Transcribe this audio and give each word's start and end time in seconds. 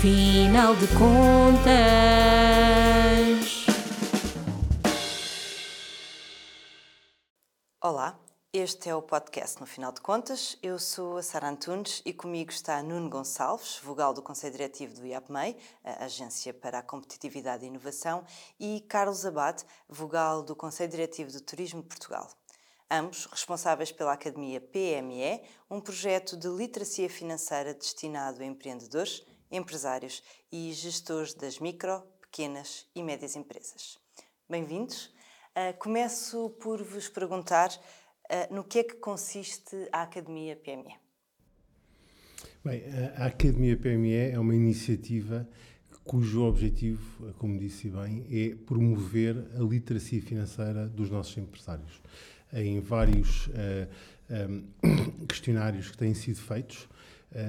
Final 0.00 0.76
de 0.76 0.86
contas. 0.96 1.66
Olá, 7.82 8.16
este 8.52 8.88
é 8.88 8.94
o 8.94 9.02
podcast 9.02 9.58
No 9.58 9.66
Final 9.66 9.90
de 9.90 10.00
Contas. 10.00 10.56
Eu 10.62 10.78
sou 10.78 11.16
a 11.16 11.22
Sara 11.24 11.48
Antunes 11.48 12.00
e 12.06 12.12
comigo 12.12 12.52
está 12.52 12.80
Nuno 12.80 13.10
Gonçalves, 13.10 13.80
vogal 13.82 14.14
do 14.14 14.22
Conselho 14.22 14.52
Diretivo 14.52 14.94
do 14.94 15.04
IAPMEI, 15.04 15.56
a 15.82 16.04
Agência 16.04 16.54
para 16.54 16.78
a 16.78 16.82
Competitividade 16.82 17.64
e 17.64 17.68
Inovação, 17.68 18.24
e 18.60 18.80
Carlos 18.82 19.26
Abate, 19.26 19.64
vogal 19.88 20.44
do 20.44 20.54
Conselho 20.54 20.92
Diretivo 20.92 21.32
do 21.32 21.40
Turismo 21.40 21.82
de 21.82 21.88
Portugal 21.88 22.30
ambos 22.90 23.26
responsáveis 23.26 23.92
pela 23.92 24.14
Academia 24.14 24.60
PME, 24.60 25.42
um 25.70 25.80
projeto 25.80 26.36
de 26.36 26.48
literacia 26.48 27.08
financeira 27.10 27.74
destinado 27.74 28.42
a 28.42 28.46
empreendedores, 28.46 29.22
empresários 29.50 30.22
e 30.50 30.72
gestores 30.72 31.34
das 31.34 31.58
micro, 31.58 32.02
pequenas 32.20 32.86
e 32.94 33.02
médias 33.02 33.36
empresas. 33.36 33.98
Bem-vindos. 34.48 35.06
Uh, 35.56 35.76
começo 35.78 36.50
por 36.60 36.82
vos 36.82 37.08
perguntar 37.08 37.70
uh, 37.70 38.54
no 38.54 38.64
que 38.64 38.80
é 38.80 38.84
que 38.84 38.94
consiste 38.94 39.76
a 39.92 40.02
Academia 40.02 40.56
PME. 40.56 40.94
Bem, 42.64 42.82
a 43.16 43.26
Academia 43.26 43.76
PME 43.76 44.32
é 44.32 44.38
uma 44.38 44.54
iniciativa 44.54 45.48
cujo 46.08 46.42
objetivo, 46.42 47.34
como 47.34 47.58
disse 47.58 47.90
bem, 47.90 48.26
é 48.30 48.54
promover 48.54 49.36
a 49.54 49.60
literacia 49.60 50.22
financeira 50.22 50.88
dos 50.88 51.10
nossos 51.10 51.36
empresários 51.36 52.00
em 52.50 52.80
vários 52.80 53.48
uh, 53.48 53.52
eh, 54.30 54.46
um, 54.48 54.64
eh, 54.82 55.26
questionários 55.28 55.90
que 55.90 55.98
têm 55.98 56.14
sido 56.14 56.40
feitos, 56.40 56.88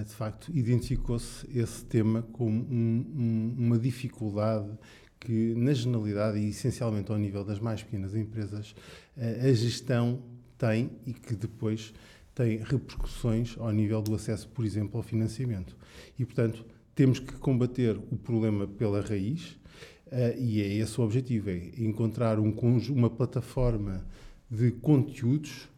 de 0.05 0.13
facto, 0.13 0.51
identificou-se 0.53 1.47
esse 1.57 1.85
tema 1.85 2.21
como 2.33 2.65
um, 2.69 3.05
um, 3.15 3.55
uma 3.57 3.79
dificuldade 3.79 4.69
que, 5.19 5.53
na 5.55 5.73
generalidade 5.73 6.37
e 6.37 6.49
essencialmente 6.49 7.11
ao 7.11 7.17
nível 7.17 7.43
das 7.43 7.59
mais 7.59 7.83
pequenas 7.83 8.15
empresas, 8.15 8.71
uh, 9.17 9.47
a 9.47 9.53
gestão 9.53 10.21
tem 10.57 10.91
e 11.05 11.13
que 11.13 11.35
depois 11.35 11.93
tem 12.33 12.57
repercussões 12.57 13.55
ao 13.57 13.71
nível 13.71 14.01
do 14.01 14.15
acesso, 14.15 14.47
por 14.49 14.63
exemplo, 14.63 14.97
ao 14.97 15.03
financiamento. 15.03 15.75
E, 16.17 16.25
portanto, 16.25 16.65
temos 16.95 17.19
que 17.19 17.33
combater 17.33 17.97
o 17.97 18.17
problema 18.17 18.67
pela 18.67 19.01
raiz, 19.01 19.57
uh, 20.07 20.37
e 20.37 20.61
é 20.61 20.73
esse 20.75 20.99
o 20.99 21.03
objetivo, 21.03 21.49
é 21.49 21.71
encontrar 21.77 22.39
um, 22.39 22.53
uma 22.89 23.09
plataforma 23.09 24.05
de 24.49 24.71
conteúdos 24.71 25.69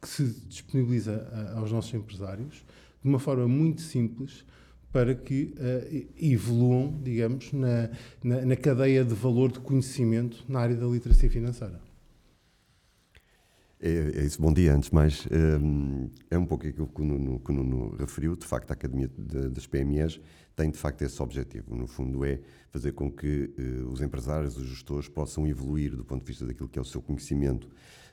que 0.00 0.08
se 0.08 0.24
disponibiliza 0.48 1.30
aos 1.54 1.70
nossos 1.70 1.94
empresários 1.94 2.64
de 3.02 3.08
uma 3.08 3.18
forma 3.18 3.48
muito 3.48 3.80
simples 3.80 4.44
para 4.92 5.14
que 5.14 5.54
uh, 5.56 6.06
evoluam, 6.20 7.00
digamos, 7.02 7.50
na, 7.52 7.90
na, 8.22 8.44
na, 8.44 8.56
cadeia 8.56 9.02
de 9.04 9.14
valor 9.14 9.50
de 9.50 9.58
conhecimento 9.58 10.44
na 10.46 10.60
área 10.60 10.76
da 10.76 10.86
literacia 10.86 11.30
financeira. 11.30 11.80
É, 13.80 14.20
é 14.20 14.24
isso. 14.24 14.40
Bom 14.40 14.52
dia, 14.52 14.74
antes 14.74 14.90
de 14.90 14.94
mais. 14.94 15.26
Um, 15.26 16.08
é 16.30 16.38
um 16.38 16.44
pouco 16.44 16.66
aquilo 16.66 16.86
que 16.86 17.00
o 17.00 17.04
Nuno, 17.04 17.40
que 17.40 17.50
o 17.50 17.54
Nuno 17.54 17.96
referiu. 17.96 18.36
De 18.36 18.46
facto, 18.46 18.70
a 18.70 18.74
Academia 18.74 19.10
de, 19.18 19.48
das 19.48 19.66
PMEs 19.66 20.20
tem, 20.54 20.70
de 20.70 20.78
facto, 20.78 21.02
esse 21.02 21.20
objetivo. 21.22 21.74
No 21.74 21.86
fundo, 21.86 22.24
é 22.24 22.38
fazer 22.70 22.92
com 22.92 23.10
que 23.10 23.50
uh, 23.58 23.90
os 23.90 24.02
empresários, 24.02 24.58
os 24.58 24.68
gestores, 24.68 25.08
possam 25.08 25.46
evoluir 25.48 25.96
do 25.96 26.04
ponto 26.04 26.20
de 26.20 26.28
vista 26.28 26.46
daquilo 26.46 26.68
que 26.68 26.78
é 26.78 26.82
o 26.82 26.84
seu 26.84 27.00
conhecimento 27.00 27.68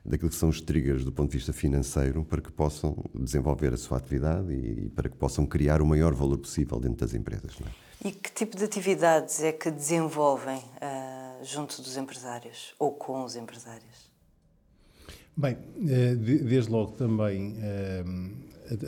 daquilo 0.10 0.30
que 0.32 0.36
são 0.36 0.50
os 0.50 0.60
triggers 0.60 1.06
do 1.06 1.12
ponto 1.12 1.30
de 1.30 1.38
vista 1.38 1.54
financeiro 1.54 2.26
para 2.26 2.42
que 2.42 2.52
possam 2.52 2.98
desenvolver 3.14 3.72
a 3.74 3.78
sua 3.78 4.00
atividade 4.00 4.52
e, 4.52 4.90
para 4.90 5.08
que 5.08 5.16
possam 5.16 5.46
criar 5.46 5.82
o 5.82 5.86
maior 5.86 6.16
valor 6.16 6.40
possível 6.40 6.80
dentro 6.80 7.06
das 7.06 7.14
empresas. 7.14 7.56
É? 7.62 8.08
E 8.08 8.12
que 8.12 8.32
tipo 8.32 8.58
de 8.58 8.64
atividades 8.64 9.44
é 9.44 9.52
que 9.52 9.70
desenvolvem 9.70 10.58
uh, 10.58 11.46
junto 11.46 11.80
dos 11.82 11.96
empresários 11.96 12.74
ou 12.80 12.92
com 12.92 13.24
os 13.24 13.36
empresários? 13.36 14.10
Bem, 15.38 15.58
eh, 15.88 16.16
desde 16.16 16.70
logo 16.70 16.92
também 16.94 17.56
eh, 17.62 18.04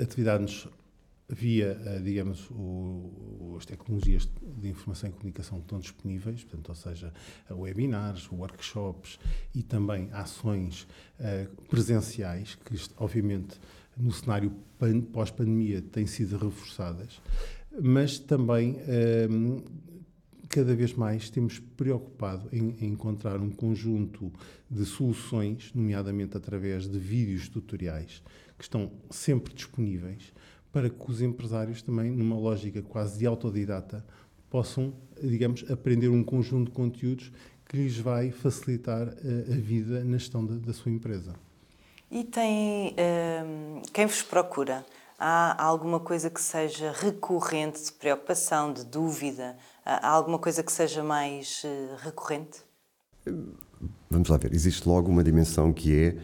atividades 0.02 0.68
via, 1.34 1.80
eh, 1.86 2.00
digamos, 2.00 2.50
o, 2.52 3.56
as 3.58 3.66
tecnologias 3.66 4.30
de 4.58 4.70
informação 4.70 5.10
e 5.10 5.14
comunicação 5.14 5.58
que 5.60 5.66
estão 5.66 5.80
disponíveis, 5.80 6.44
portanto, 6.44 6.70
ou 6.70 6.76
seja, 6.76 7.14
webinars, 7.50 8.30
workshops 8.32 9.20
e 9.54 9.64
também 9.64 10.10
ações 10.12 10.88
uh, 11.20 11.66
presenciais, 11.68 12.56
que 12.56 12.76
obviamente 12.98 13.60
no 13.98 14.12
cenário 14.12 14.52
pós-pandemia 15.12 15.82
têm 15.82 16.06
sido 16.06 16.38
reforçadas, 16.38 17.22
mas 17.82 18.18
também 18.20 18.74
uh, 18.74 19.64
cada 20.50 20.76
vez 20.76 20.94
mais 20.94 21.30
temos 21.30 21.60
preocupado 21.60 22.50
em, 22.52 22.76
em, 22.82 22.88
encontrar 22.90 23.40
um 23.40 23.50
conjunto 23.50 24.32
de 24.70 24.86
soluções, 24.86 25.72
nomeadamente 25.74 26.36
através 26.36 26.90
de 26.90 27.00
vídeos 27.00 27.48
tutoriais, 27.48 28.22
que 28.58 28.64
estão 28.64 28.92
sempre 29.10 29.54
disponíveis 29.54 30.34
para 30.72 30.90
que 30.90 31.12
os 31.12 31.22
empresários 31.22 31.82
também, 31.82 32.12
numa 32.12 32.38
lógica 32.38 32.82
quase 32.82 33.20
de 33.20 33.26
autodidata, 33.26 34.06
possam, 34.50 34.94
digamos, 35.22 35.70
aprender 35.70 36.10
um 36.10 36.24
conjunto 36.24 36.70
de 36.70 36.76
conteúdos 36.76 37.32
que 37.66 37.78
lhes 37.78 37.98
vai 37.98 38.32
facilitar 38.32 39.08
a, 39.08 39.12
eh, 39.12 39.54
a 39.54 39.56
vida 39.56 40.04
na 40.04 40.18
gestão 40.18 40.46
da, 40.46 40.56
da, 40.56 40.74
sua 40.74 40.92
empresa. 40.92 41.34
E 42.12 42.26
tem 42.26 42.94
um, 43.46 43.82
quem 43.94 44.06
vos 44.06 44.22
procura? 44.22 44.86
Há 45.18 45.64
alguma 45.64 46.00
coisa 46.00 46.30
que 46.30 46.42
seja 46.42 46.92
recorrente 46.92 47.86
de 47.86 47.92
preocupação, 47.94 48.74
de 48.74 48.84
dúvida? 48.84 49.56
Há 49.86 50.10
alguma 50.10 50.38
coisa 50.38 50.64
que 50.64 50.72
seja 50.72 51.04
mais 51.04 51.64
uh, 51.64 51.96
recorrente? 52.04 52.60
Vamos 54.10 54.28
lá 54.28 54.36
ver. 54.36 54.54
Existe 54.54 54.88
logo 54.90 55.10
uma 55.10 55.24
dimensão 55.24 55.72
que 55.72 55.96
é, 55.96 56.10
uh, 56.10 56.22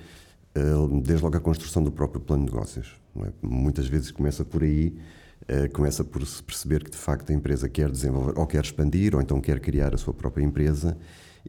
desde 1.02 1.24
logo, 1.24 1.38
a 1.38 1.40
construção 1.40 1.84
do 1.84 1.92
próprio 1.92 2.22
plano 2.22 2.46
de 2.46 2.52
negócios. 2.52 2.96
É? 3.26 3.32
Muitas 3.42 3.88
vezes 3.88 4.12
começa 4.12 4.46
por 4.46 4.64
aí, 4.64 4.96
uh, 5.44 5.72
começa 5.74 6.04
por 6.04 6.26
se 6.26 6.42
perceber 6.44 6.84
que 6.84 6.92
de 6.92 6.98
facto 6.98 7.30
a 7.30 7.34
empresa 7.34 7.68
quer 7.68 7.90
desenvolver, 7.90 8.38
ou 8.38 8.46
quer 8.46 8.64
expandir, 8.64 9.16
ou 9.16 9.22
então 9.22 9.40
quer 9.42 9.60
criar 9.60 9.94
a 9.94 9.98
sua 9.98 10.14
própria 10.14 10.44
empresa, 10.44 10.98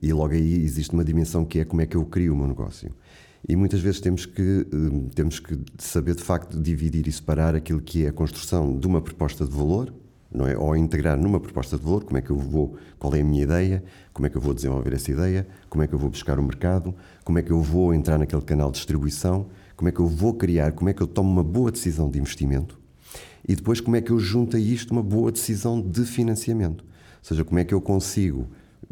e 0.00 0.12
logo 0.12 0.34
aí 0.34 0.62
existe 0.62 0.92
uma 0.94 1.04
dimensão 1.04 1.44
que 1.44 1.60
é 1.60 1.64
como 1.64 1.82
é 1.82 1.86
que 1.86 1.97
eu 1.97 2.04
crio 2.04 2.32
o 2.32 2.36
meu 2.36 2.47
negócio. 2.47 2.91
E 3.48 3.54
muitas 3.54 3.80
vezes 3.80 4.00
temos 4.00 4.26
que, 4.26 4.66
uh, 4.72 5.10
temos 5.14 5.38
que 5.38 5.58
saber 5.78 6.14
de 6.14 6.22
facto 6.22 6.60
dividir 6.60 7.06
e 7.06 7.12
separar 7.12 7.54
aquilo 7.54 7.80
que 7.80 8.04
é 8.04 8.08
a 8.08 8.12
construção 8.12 8.78
de 8.78 8.86
uma 8.86 9.00
proposta 9.00 9.44
de 9.44 9.50
valor, 9.50 9.92
não 10.31 10.47
é? 10.47 10.56
Ou 10.56 10.77
integrar 10.77 11.19
numa 11.19 11.41
proposta 11.41 11.77
de 11.77 11.83
valor, 11.83 12.05
como 12.05 12.19
é 12.19 12.22
que 12.22 12.31
eu 12.31 12.39
vou, 12.39 12.77
qual 12.99 13.15
é 13.15 13.21
a 13.21 13.25
minha 13.25 13.43
ideia, 13.43 13.83
como 14.12 14.27
é 14.27 14.31
que 14.31 14.37
eu 14.37 14.41
vou 14.41 14.53
desenvolver 14.53 14.93
essa 14.93 15.11
ideia, 15.11 15.47
como 15.69 15.83
é 15.83 15.87
que 15.87 15.94
eu 15.94 15.99
vou 15.99 16.11
buscar 16.11 16.39
o 16.39 16.43
mercado, 16.43 16.94
como 17.25 17.39
é 17.39 17.43
que 17.43 17.50
eu 17.50 17.61
vou 17.62 17.94
entrar 17.94 18.19
naquele 18.19 18.43
canal 18.43 18.71
de 18.71 18.77
distribuição, 18.77 19.47
como 19.77 19.89
é 19.89 19.93
que 19.93 20.00
eu 20.00 20.06
vou 20.06 20.34
criar, 20.34 20.72
como 20.72 20.91
é 20.91 20.93
que 20.93 21.03
eu 21.03 21.06
tomo 21.06 21.31
uma 21.31 21.44
boa 21.44 21.71
decisão 21.71 22.11
de 22.11 22.19
investimento 22.19 22.78
e 23.49 23.56
depois 23.56 23.81
como 23.81 23.97
é 23.97 24.00
que 24.03 24.11
eu 24.11 24.19
junto 24.19 24.56
a 24.56 24.61
isto 24.61 24.91
uma 24.91 25.03
boa 25.03 25.33
decisão 25.33 25.81
de 25.81 26.05
financiamento. 26.05 26.83
Ou 26.83 27.22
seja, 27.22 27.45
como 27.45 27.59
é 27.59 27.65
que 27.65 27.72
eu 27.72 27.81
consigo, 27.81 28.47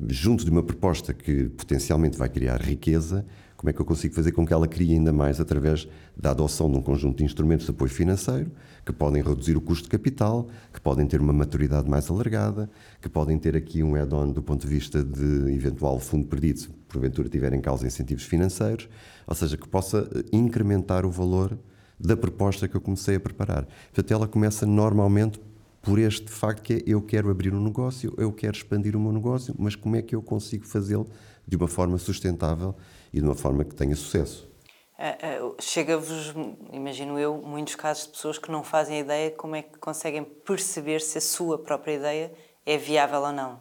junto 0.08 0.44
de 0.44 0.50
uma 0.50 0.62
proposta 0.62 1.12
que 1.12 1.44
potencialmente 1.50 2.16
vai 2.16 2.28
criar 2.28 2.60
riqueza, 2.60 3.24
como 3.56 3.68
é 3.70 3.72
que 3.72 3.80
eu 3.80 3.84
consigo 3.84 4.14
fazer 4.14 4.32
com 4.32 4.46
que 4.46 4.52
ela 4.52 4.66
crie 4.66 4.94
ainda 4.94 5.12
mais 5.12 5.40
através 5.40 5.86
da 6.16 6.30
adoção 6.30 6.70
de 6.70 6.78
um 6.78 6.82
conjunto 6.82 7.18
de 7.18 7.24
instrumentos 7.24 7.66
de 7.66 7.70
apoio 7.70 7.90
financeiro 7.90 8.50
que 8.86 8.92
podem 8.92 9.20
reduzir 9.20 9.56
o 9.56 9.60
custo 9.60 9.82
de 9.82 9.90
capital, 9.90 10.46
que 10.72 10.80
podem 10.80 11.04
ter 11.08 11.20
uma 11.20 11.32
maturidade 11.32 11.90
mais 11.90 12.08
alargada, 12.08 12.70
que 13.02 13.08
podem 13.08 13.36
ter 13.36 13.56
aqui 13.56 13.82
um 13.82 13.96
add-on 13.96 14.30
do 14.30 14.40
ponto 14.40 14.64
de 14.64 14.72
vista 14.72 15.02
de 15.02 15.52
eventual 15.52 15.98
fundo 15.98 16.28
perdido, 16.28 16.60
se 16.60 16.68
porventura 16.86 17.28
tiver 17.28 17.52
em 17.52 17.60
causa 17.60 17.84
incentivos 17.84 18.22
financeiros, 18.22 18.88
ou 19.26 19.34
seja, 19.34 19.56
que 19.56 19.68
possa 19.68 20.08
eh, 20.14 20.22
incrementar 20.32 21.04
o 21.04 21.10
valor 21.10 21.58
da 21.98 22.16
proposta 22.16 22.68
que 22.68 22.76
eu 22.76 22.80
comecei 22.80 23.16
a 23.16 23.20
preparar. 23.20 23.66
Portanto, 23.92 24.10
ela 24.12 24.28
começa 24.28 24.64
normalmente 24.64 25.40
por 25.82 25.98
este 25.98 26.30
facto 26.30 26.62
que 26.62 26.74
é 26.74 26.82
eu 26.86 27.02
quero 27.02 27.28
abrir 27.28 27.52
um 27.52 27.62
negócio, 27.62 28.14
eu 28.16 28.32
quero 28.32 28.56
expandir 28.56 28.94
o 28.94 29.00
meu 29.00 29.12
negócio, 29.12 29.52
mas 29.58 29.74
como 29.74 29.96
é 29.96 30.02
que 30.02 30.14
eu 30.14 30.22
consigo 30.22 30.64
fazê-lo 30.64 31.08
de 31.46 31.56
uma 31.56 31.66
forma 31.66 31.98
sustentável 31.98 32.76
e 33.12 33.18
de 33.18 33.26
uma 33.26 33.34
forma 33.34 33.64
que 33.64 33.74
tenha 33.74 33.96
sucesso? 33.96 34.48
Uh, 34.98 35.48
uh, 35.48 35.56
Chega-vos, 35.60 36.34
imagino 36.72 37.18
eu, 37.18 37.36
muitos 37.42 37.74
casos 37.74 38.04
de 38.04 38.12
pessoas 38.12 38.38
que 38.38 38.50
não 38.50 38.64
fazem 38.64 39.00
ideia 39.00 39.30
como 39.30 39.54
é 39.54 39.62
que 39.62 39.78
conseguem 39.78 40.24
perceber 40.24 41.02
se 41.02 41.18
a 41.18 41.20
sua 41.20 41.58
própria 41.58 41.92
ideia 41.92 42.32
é 42.64 42.78
viável 42.78 43.20
ou 43.20 43.32
não. 43.32 43.60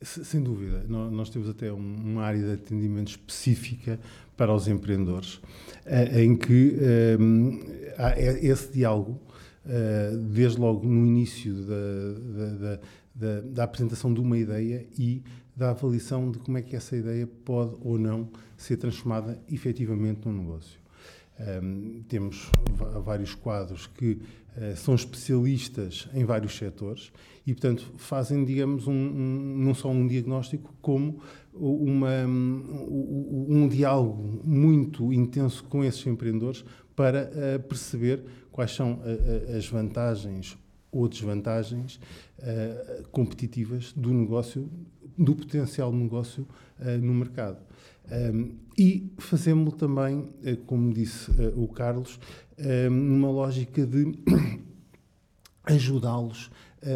Sem 0.00 0.42
dúvida. 0.42 0.82
Nós 0.88 1.28
temos 1.28 1.48
até 1.48 1.70
uma 1.70 2.24
área 2.24 2.40
de 2.40 2.52
atendimento 2.52 3.08
específica 3.08 4.00
para 4.36 4.52
os 4.52 4.66
empreendedores, 4.66 5.34
uh, 5.34 6.18
em 6.18 6.36
que 6.36 6.78
há 7.98 8.18
esse 8.18 8.72
diálogo, 8.72 9.20
desde 10.30 10.60
logo 10.60 10.86
no 10.86 11.06
início 11.06 11.54
da, 11.54 12.76
da, 12.76 12.80
da 13.14 13.64
apresentação 13.64 14.12
de 14.12 14.20
uma 14.20 14.36
ideia 14.36 14.86
e 14.98 15.22
da 15.56 15.70
avaliação 15.70 16.30
de 16.30 16.38
como 16.38 16.58
é 16.58 16.62
que 16.62 16.74
essa 16.74 16.96
ideia 16.96 17.26
pode 17.26 17.76
ou 17.80 17.98
não 17.98 18.28
ser 18.56 18.76
transformada 18.76 19.40
efetivamente 19.48 20.26
num 20.26 20.42
negócio. 20.42 20.80
Um, 21.62 22.02
temos 22.08 22.48
vários 23.04 23.34
quadros 23.34 23.88
que 23.88 24.12
uh, 24.56 24.76
são 24.76 24.94
especialistas 24.94 26.08
em 26.14 26.24
vários 26.24 26.56
setores 26.56 27.12
e, 27.44 27.52
portanto, 27.52 27.92
fazem, 27.96 28.44
digamos, 28.44 28.86
um, 28.86 28.92
um, 28.92 29.58
não 29.58 29.74
só 29.74 29.90
um 29.90 30.06
diagnóstico, 30.06 30.72
como 30.80 31.20
uma, 31.52 32.24
um, 32.24 33.46
um 33.48 33.68
diálogo 33.68 34.42
muito 34.44 35.12
intenso 35.12 35.64
com 35.64 35.84
esses 35.84 36.06
empreendedores 36.06 36.64
para 36.94 37.30
uh, 37.30 37.62
perceber 37.64 38.22
quais 38.52 38.70
são 38.70 38.94
uh, 38.94 39.56
as 39.56 39.66
vantagens 39.66 40.56
ou 40.94 41.08
desvantagens 41.08 41.98
competitivas 43.10 43.92
do 43.92 44.12
negócio, 44.12 44.70
do 45.18 45.34
potencial 45.34 45.92
negócio 45.92 46.46
no 47.00 47.14
mercado. 47.14 47.58
Um, 48.10 48.58
e 48.76 49.10
fazemos-lo 49.16 49.72
também, 49.72 50.28
eh, 50.44 50.58
como 50.66 50.92
disse 50.92 51.30
uh, 51.30 51.62
o 51.62 51.66
Carlos, 51.68 52.20
um, 52.58 52.90
numa 52.90 53.30
lógica 53.30 53.86
de 53.86 54.12
ajudá-los 55.64 56.50
a, 56.82 56.88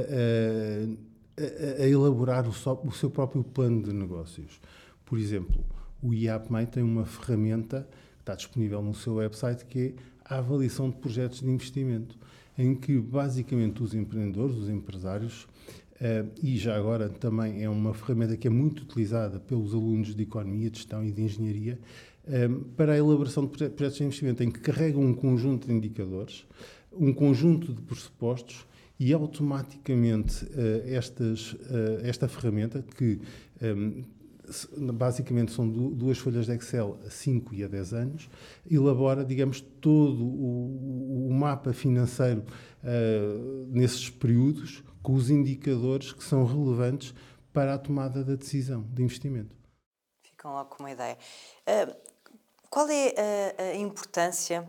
a, 1.81 1.83
a, 1.83 1.89
elaborar 1.89 2.47
o, 2.47 2.53
so, 2.53 2.79
o, 2.85 2.93
seu 2.93 3.11
próprio 3.11 3.43
plano 3.43 3.83
de 3.83 3.93
negócios. 3.93 4.61
Por 5.07 5.19
exemplo, 5.19 5.65
o 6.03 6.13
IAPMEI 6.13 6.67
tem 6.67 6.83
uma 6.83 7.07
ferramenta 7.07 7.89
que 8.17 8.23
está 8.23 8.35
disponível 8.35 8.83
no 8.83 8.93
seu 8.93 9.15
website 9.15 9.65
que 9.65 9.79
é 9.79 10.35
a 10.35 10.39
avaliação 10.39 10.91
de 10.91 10.97
projetos 10.97 11.41
de 11.41 11.49
investimento, 11.49 12.19
em 12.59 12.75
que 12.75 12.99
basicamente 12.99 13.83
os 13.83 13.95
empreendedores, 13.95 14.57
os 14.57 14.69
empresários, 14.69 15.47
Uh, 15.99 16.31
e 16.41 16.57
já 16.57 16.77
agora 16.77 17.09
também 17.09 17.65
é 17.65 17.69
uma 17.69 17.93
ferramenta 17.93 18.37
que 18.37 18.47
é 18.47 18.51
muito 18.51 18.85
utilizada 18.85 19.41
pelos 19.41 19.75
alunos 19.75 20.15
de 20.15 20.23
Economia, 20.23 20.71
de 20.71 20.79
Gestão 20.79 21.05
e 21.05 21.11
de 21.11 21.23
Engenharia 21.23 21.77
uh, 22.25 22.65
para 22.77 22.93
a 22.93 22.97
elaboração 22.97 23.45
de 23.45 23.51
projetos 23.51 23.97
de 23.97 24.05
investimento, 24.05 24.45
em 24.45 24.49
que 24.49 24.61
carregam 24.61 25.03
um 25.03 25.13
conjunto 25.13 25.67
de 25.67 25.73
indicadores, 25.73 26.47
um 26.93 27.13
conjunto 27.13 27.73
de 27.73 27.83
pressupostos 27.83 28.65
e 28.97 29.13
automaticamente 29.13 30.45
uh, 30.45 30.49
estas, 30.85 31.57
esta 32.05 32.29
ferramenta, 32.29 32.85
que 32.97 33.19
um, 33.61 34.05
basicamente 34.95 35.53
são 35.53 35.69
duas 35.69 36.19
folhas 36.19 36.47
de 36.47 36.53
Excel 36.53 36.99
a 37.07 37.11
5 37.11 37.55
e 37.55 37.65
a 37.65 37.69
10 37.69 37.93
anos, 37.95 38.31
elabora, 38.71 39.25
digamos, 39.25 39.61
todo 39.61 40.25
o, 40.25 41.29
o 41.29 41.33
mapa 41.33 41.73
financeiro 41.73 42.45
nesses 43.71 44.09
períodos 44.09 44.83
com 45.03 45.15
os 45.15 45.31
indicadores 45.31 46.13
que 46.13 46.23
são 46.23 46.45
relevantes 46.45 47.15
para 47.53 47.75
a 47.75 47.79
tomada 47.79 48.23
da 48.23 48.35
decisão 48.35 48.83
de 48.83 49.03
investimento. 49.03 49.57
Ficam 50.23 50.53
logo 50.53 50.71
com 50.71 50.83
uma 50.83 50.91
ideia. 50.91 51.17
Uh, 51.67 51.97
qual 52.71 52.89
é 52.89 53.15
a, 53.59 53.63
a, 53.63 53.75
importância 53.77 54.69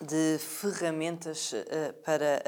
de 0.00 0.38
ferramentas 0.38 1.52
uh, 1.52 1.94
para 2.04 2.42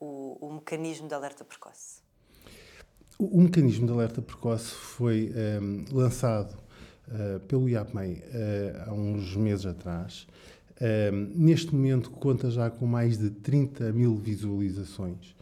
uh, 0.00 0.04
o, 0.04 0.46
o, 0.46 0.52
mecanismo 0.54 1.06
de 1.06 1.14
alerta 1.14 1.44
precoce? 1.44 2.02
O, 3.18 3.40
mecanismo 3.40 3.86
de 3.86 3.92
alerta 3.92 4.20
precoce 4.20 4.70
foi 4.74 5.32
um, 5.62 5.84
lançado 5.90 6.54
pelo 7.46 7.68
IAPMEI 7.68 8.22
há 8.84 8.92
uns 8.92 9.36
meses 9.36 9.64
atrás. 9.64 10.26
Um, 10.78 11.32
neste 11.34 11.74
momento 11.74 12.10
conta 12.10 12.50
já 12.50 12.68
com 12.68 12.86
mais 12.86 13.16
de 13.16 13.30
30 13.30 13.92
mil 13.92 14.14
visualizações 14.16 15.34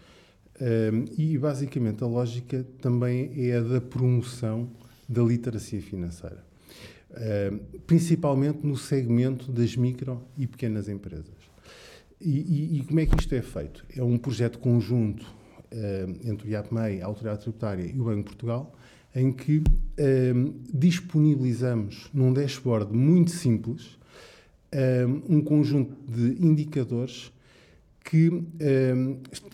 um, 0.60 1.04
e 1.18 1.36
basicamente 1.36 2.04
a 2.04 2.06
lógica 2.06 2.64
também 2.80 3.32
é 3.36 3.56
a 3.56 3.60
da 3.60 3.80
promoção 3.80 4.70
da 5.08 5.22
literacia 5.22 5.82
financeira, 5.82 6.44
um, 7.10 7.58
principalmente 7.84 8.64
no 8.64 8.76
segmento 8.76 9.50
das 9.50 9.74
micro 9.74 10.22
e 10.38 10.46
pequenas 10.46 10.88
empresas. 10.88 11.34
E, 12.20 12.30
e, 12.30 12.78
e, 12.78 12.84
como 12.84 13.00
é 13.00 13.06
que 13.06 13.20
isto 13.20 13.34
é 13.34 13.42
feito? 13.42 13.84
É 13.94 14.02
um 14.04 14.16
projeto 14.16 14.60
conjunto 14.60 15.26
entre 16.24 16.48
o 16.48 16.50
IAPMEI, 16.50 17.02
a 17.02 17.06
Autoridade 17.06 17.42
Tributária 17.42 17.84
e 17.84 18.00
o 18.00 18.04
Banco 18.04 18.18
de 18.18 18.24
Portugal, 18.24 18.74
em 19.14 19.32
que 19.32 19.62
disponibilizamos 20.72 22.10
num 22.12 22.32
dashboard 22.32 22.92
muito 22.96 23.30
simples 23.30 23.98
um 25.28 25.40
conjunto 25.40 25.94
de 26.10 26.44
indicadores 26.44 27.32
que 28.04 28.30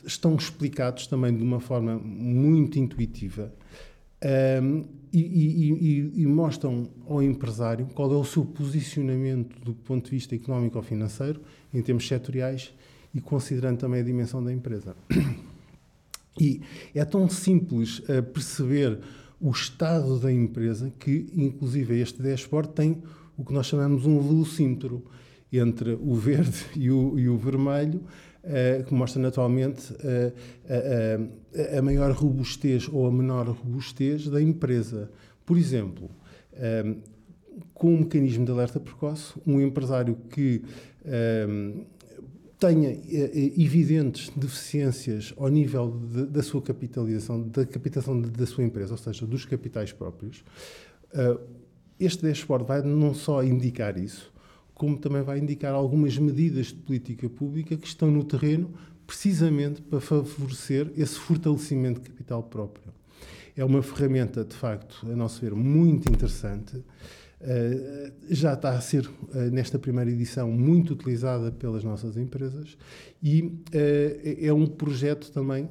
estão 0.05 0.34
explicados 0.34 1.06
também 1.06 1.37
de 1.37 1.43
uma 1.43 1.61
forma 1.61 1.99
muito 1.99 2.78
intuitiva 2.78 3.52
e, 5.12 5.19
e, 5.20 6.23
e, 6.23 6.26
mostram 6.26 6.88
ao 7.06 7.23
empresário 7.23 7.87
qual 7.94 8.12
é 8.12 8.16
o 8.16 8.25
seu 8.25 8.44
posicionamento 8.44 9.58
do 9.61 9.75
ponto 9.75 10.05
de 10.05 10.11
vista 10.11 10.34
económico 10.34 10.76
ou 10.76 10.82
financeiro, 10.82 11.40
em 11.73 11.82
termos 11.82 12.06
setoriais 12.06 12.73
e 13.14 13.20
considerando 13.20 13.78
também 13.78 14.00
a 14.00 14.05
dimensão 14.05 14.43
da 14.43 14.52
empresa. 14.52 14.94
E 16.38 16.60
é 16.94 17.04
tão 17.04 17.28
simples 17.28 18.00
uh, 18.00 18.22
perceber 18.22 18.98
o 19.40 19.50
estado 19.50 20.18
da 20.18 20.30
empresa 20.30 20.92
que, 20.98 21.30
inclusive, 21.34 21.98
este 21.98 22.22
dashboard 22.22 22.70
tem 22.70 23.02
o 23.36 23.44
que 23.44 23.52
nós 23.52 23.66
chamamos 23.66 24.04
um 24.04 24.20
velocímetro 24.20 25.02
entre 25.52 25.98
o 26.00 26.14
verde 26.14 26.66
e 26.76 26.90
o, 26.90 27.18
e 27.18 27.28
o 27.28 27.36
vermelho, 27.36 28.02
uh, 28.44 28.84
que 28.84 28.94
mostra 28.94 29.20
naturalmente 29.20 29.92
uh, 29.92 31.78
a, 31.78 31.82
maior 31.82 32.12
robustez 32.12 32.88
ou 32.92 33.06
a 33.06 33.10
menor 33.10 33.48
robustez 33.48 34.28
da 34.28 34.40
empresa. 34.40 35.10
Por 35.44 35.58
exemplo, 35.58 36.08
com 37.74 37.94
um 37.94 37.98
mecanismo 38.00 38.44
de 38.44 38.52
alerta 38.52 38.78
precoce, 38.78 39.34
um 39.44 39.60
empresário 39.60 40.16
que 40.30 40.62
tenha 42.60 42.90
evidentes 43.58 44.30
deficiências 44.36 45.32
ao 45.36 45.48
nível 45.48 45.98
de, 46.12 46.26
da 46.26 46.42
sua 46.42 46.60
capitalização, 46.60 47.42
da 47.42 47.64
capitalização 47.64 48.20
da 48.20 48.46
sua 48.46 48.62
empresa, 48.62 48.92
ou 48.92 48.98
seja, 48.98 49.26
dos 49.26 49.46
capitais 49.46 49.92
próprios, 49.92 50.44
este 51.98 52.22
dashboard 52.22 52.66
vai 52.66 52.82
não 52.82 53.14
só 53.14 53.42
indicar 53.42 53.98
isso, 53.98 54.32
como 54.74 54.98
também 54.98 55.22
vai 55.22 55.38
indicar 55.38 55.74
algumas 55.74 56.16
medidas 56.18 56.66
de 56.66 56.74
política 56.74 57.28
pública 57.28 57.76
que 57.76 57.86
estão 57.86 58.10
no 58.10 58.24
terreno 58.24 58.70
precisamente 59.06 59.82
para 59.82 60.00
favorecer 60.00 60.92
esse 60.96 61.18
fortalecimento 61.18 62.00
de 62.00 62.10
capital 62.10 62.42
próprio. 62.42 62.92
É 63.56 63.64
uma 63.64 63.82
ferramenta, 63.82 64.44
de 64.44 64.54
facto, 64.54 65.06
a 65.10 65.16
nosso 65.16 65.40
ver, 65.40 65.54
muito 65.54 66.10
interessante. 66.10 66.82
Uh, 67.40 68.12
já 68.28 68.52
está 68.52 68.72
a 68.72 68.81
ser, 68.82 69.06
uh, 69.06 69.38
nesta 69.50 69.78
primeira 69.78 70.10
edição, 70.10 70.50
muito 70.50 70.92
utilizada 70.92 71.50
pelas 71.50 71.82
nossas 71.82 72.19
empresas 72.19 72.76
e 73.22 73.40
uh, 73.42 74.47
é 74.47 74.52
um 74.52 74.66
projeto 74.66 75.32
também, 75.32 75.66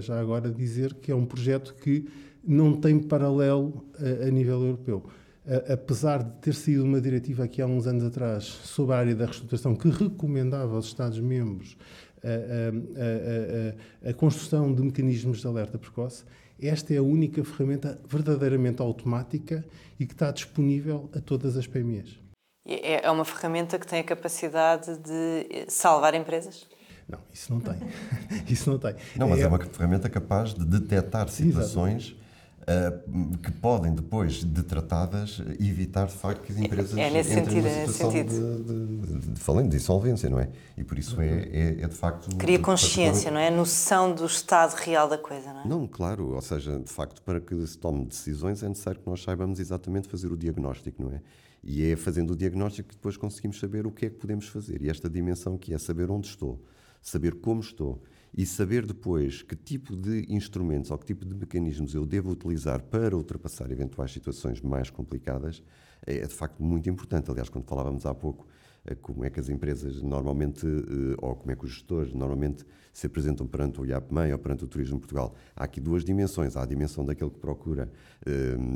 já 0.00 0.20
agora 0.20 0.48
dizer, 0.48 0.94
que 0.94 1.10
é 1.10 1.14
um 1.14 1.26
projeto 1.26 1.74
que 1.74 2.06
não 2.46 2.72
tem 2.72 3.00
paralelo 3.00 3.84
a 3.98 4.30
nível 4.30 4.62
europeu. 4.62 5.04
Apesar 5.70 6.22
de 6.22 6.30
ter 6.40 6.54
sido 6.54 6.84
uma 6.84 7.00
diretiva 7.00 7.44
aqui 7.44 7.60
há 7.60 7.66
uns 7.66 7.86
anos 7.86 8.04
atrás 8.04 8.44
sobre 8.44 8.94
a 8.94 8.98
área 8.98 9.14
da 9.14 9.24
reestruturação 9.24 9.74
que 9.74 9.88
recomendava 9.88 10.76
aos 10.76 10.86
Estados-membros 10.86 11.76
a, 12.22 12.28
a, 14.06 14.08
a, 14.08 14.10
a, 14.10 14.14
construção 14.14 14.72
de 14.72 14.82
mecanismos 14.82 15.40
de 15.40 15.46
alerta 15.46 15.78
precoce, 15.78 16.24
esta 16.60 16.92
é 16.92 16.98
a 16.98 17.02
única 17.02 17.44
ferramenta 17.44 17.98
verdadeiramente 18.08 18.82
automática 18.82 19.64
e 19.98 20.06
que 20.06 20.12
está 20.12 20.30
disponível 20.30 21.08
a 21.14 21.20
todas 21.20 21.56
as 21.56 21.66
PMEs. 21.66 22.18
É, 22.66 23.06
é 23.06 23.10
uma 23.10 23.24
ferramenta 23.24 23.78
que 23.78 23.86
tem 23.86 24.00
a 24.00 24.04
capacidade 24.04 24.98
de 24.98 25.66
salvar 25.68 26.14
empresas? 26.14 26.66
Não, 27.08 27.18
isso 27.32 27.52
não 27.52 27.60
tem. 27.60 27.76
isso 28.48 28.70
não 28.70 28.78
tem. 28.78 28.94
Não, 29.16 29.28
mas 29.28 29.40
é, 29.40 29.42
é 29.42 29.48
uma 29.48 29.58
ferramenta 29.58 30.10
capaz 30.10 30.52
de 30.52 30.64
detectar 30.64 31.28
situações 31.28 32.08
Exatamente 32.08 32.27
uh, 32.68 33.38
que 33.38 33.50
podem 33.50 33.94
depois 33.94 34.44
de 34.44 34.62
tratadas 34.62 35.40
evitar 35.58 36.06
de 36.06 36.12
facto 36.12 36.42
que 36.42 36.52
as 36.52 36.58
empresas 36.58 36.96
é, 36.96 37.08
é 37.08 37.10
nesse 37.10 37.32
entrem 37.32 37.62
sentido, 37.62 37.64
numa 37.64 37.92
situação 37.92 38.10
de, 38.10 38.24
de, 38.24 39.18
de, 39.20 39.32
de, 39.32 39.40
falando 39.40 39.70
de 39.70 39.76
insolvência, 39.76 40.28
não 40.28 40.38
é? 40.38 40.50
E 40.76 40.84
por 40.84 40.98
isso 40.98 41.20
é, 41.20 41.26
é, 41.26 41.82
é 41.82 41.88
de 41.88 41.94
facto... 41.94 42.34
Cria 42.36 42.58
consciência, 42.58 43.30
não 43.30 43.40
é? 43.40 43.48
A 43.48 43.50
noção 43.50 44.14
do 44.14 44.26
estado 44.26 44.74
real 44.74 45.08
da 45.08 45.18
coisa, 45.18 45.52
não 45.52 45.62
é? 45.62 45.66
Não, 45.66 45.86
claro, 45.86 46.34
ou 46.34 46.40
seja, 46.42 46.78
de 46.78 46.90
facto 46.90 47.22
para 47.22 47.40
que 47.40 47.66
se 47.66 47.78
tome 47.78 48.04
decisões 48.04 48.62
é 48.62 48.68
necessário 48.68 49.00
que 49.00 49.08
nós 49.08 49.22
saibamos 49.22 49.58
exatamente 49.58 50.08
fazer 50.08 50.30
o 50.30 50.36
diagnóstico, 50.36 51.02
não 51.02 51.12
é? 51.12 51.20
E 51.64 51.90
é 51.90 51.96
fazendo 51.96 52.32
o 52.32 52.36
diagnóstico 52.36 52.90
que 52.90 52.94
depois 52.94 53.16
conseguimos 53.16 53.58
saber 53.58 53.86
o 53.86 53.90
que 53.90 54.06
é 54.06 54.10
que 54.10 54.16
podemos 54.16 54.46
fazer. 54.48 54.80
E 54.80 54.88
esta 54.88 55.08
dimensão 55.08 55.58
que 55.58 55.74
é 55.74 55.78
saber 55.78 56.10
onde 56.10 56.28
estou, 56.28 56.62
saber 57.02 57.34
como 57.34 57.60
estou 57.60 58.00
e 58.38 58.46
saber 58.46 58.86
depois 58.86 59.42
que 59.42 59.56
tipo 59.56 59.96
de 59.96 60.24
instrumentos 60.32 60.92
ou 60.92 60.96
que 60.96 61.06
tipo 61.06 61.24
de 61.24 61.34
mecanismos 61.34 61.92
eu 61.92 62.06
devo 62.06 62.30
utilizar 62.30 62.80
para 62.84 63.16
ultrapassar 63.16 63.68
eventuais 63.68 64.12
situações 64.12 64.60
mais 64.60 64.90
complicadas 64.90 65.60
é 66.06 66.24
de 66.24 66.32
facto 66.32 66.62
muito 66.62 66.88
importante. 66.88 67.28
Aliás, 67.28 67.48
quando 67.48 67.64
falávamos 67.64 68.06
há 68.06 68.14
pouco 68.14 68.46
como 69.02 69.24
é 69.24 69.30
que 69.30 69.38
as 69.38 69.48
empresas 69.48 70.02
normalmente, 70.02 70.66
ou 71.18 71.36
como 71.36 71.52
é 71.52 71.56
que 71.56 71.64
os 71.64 71.72
gestores 71.72 72.14
normalmente 72.14 72.64
se 72.92 73.06
apresentam 73.06 73.46
perante 73.46 73.80
o 73.80 73.86
IAPMEI 73.86 74.32
ou 74.32 74.38
perante 74.38 74.64
o 74.64 74.66
Turismo 74.66 74.94
de 74.94 75.00
Portugal. 75.00 75.34
Há 75.54 75.64
aqui 75.64 75.80
duas 75.80 76.04
dimensões. 76.04 76.56
Há 76.56 76.62
a 76.62 76.66
dimensão 76.66 77.04
daquele 77.04 77.30
que 77.30 77.38
procura 77.38 77.90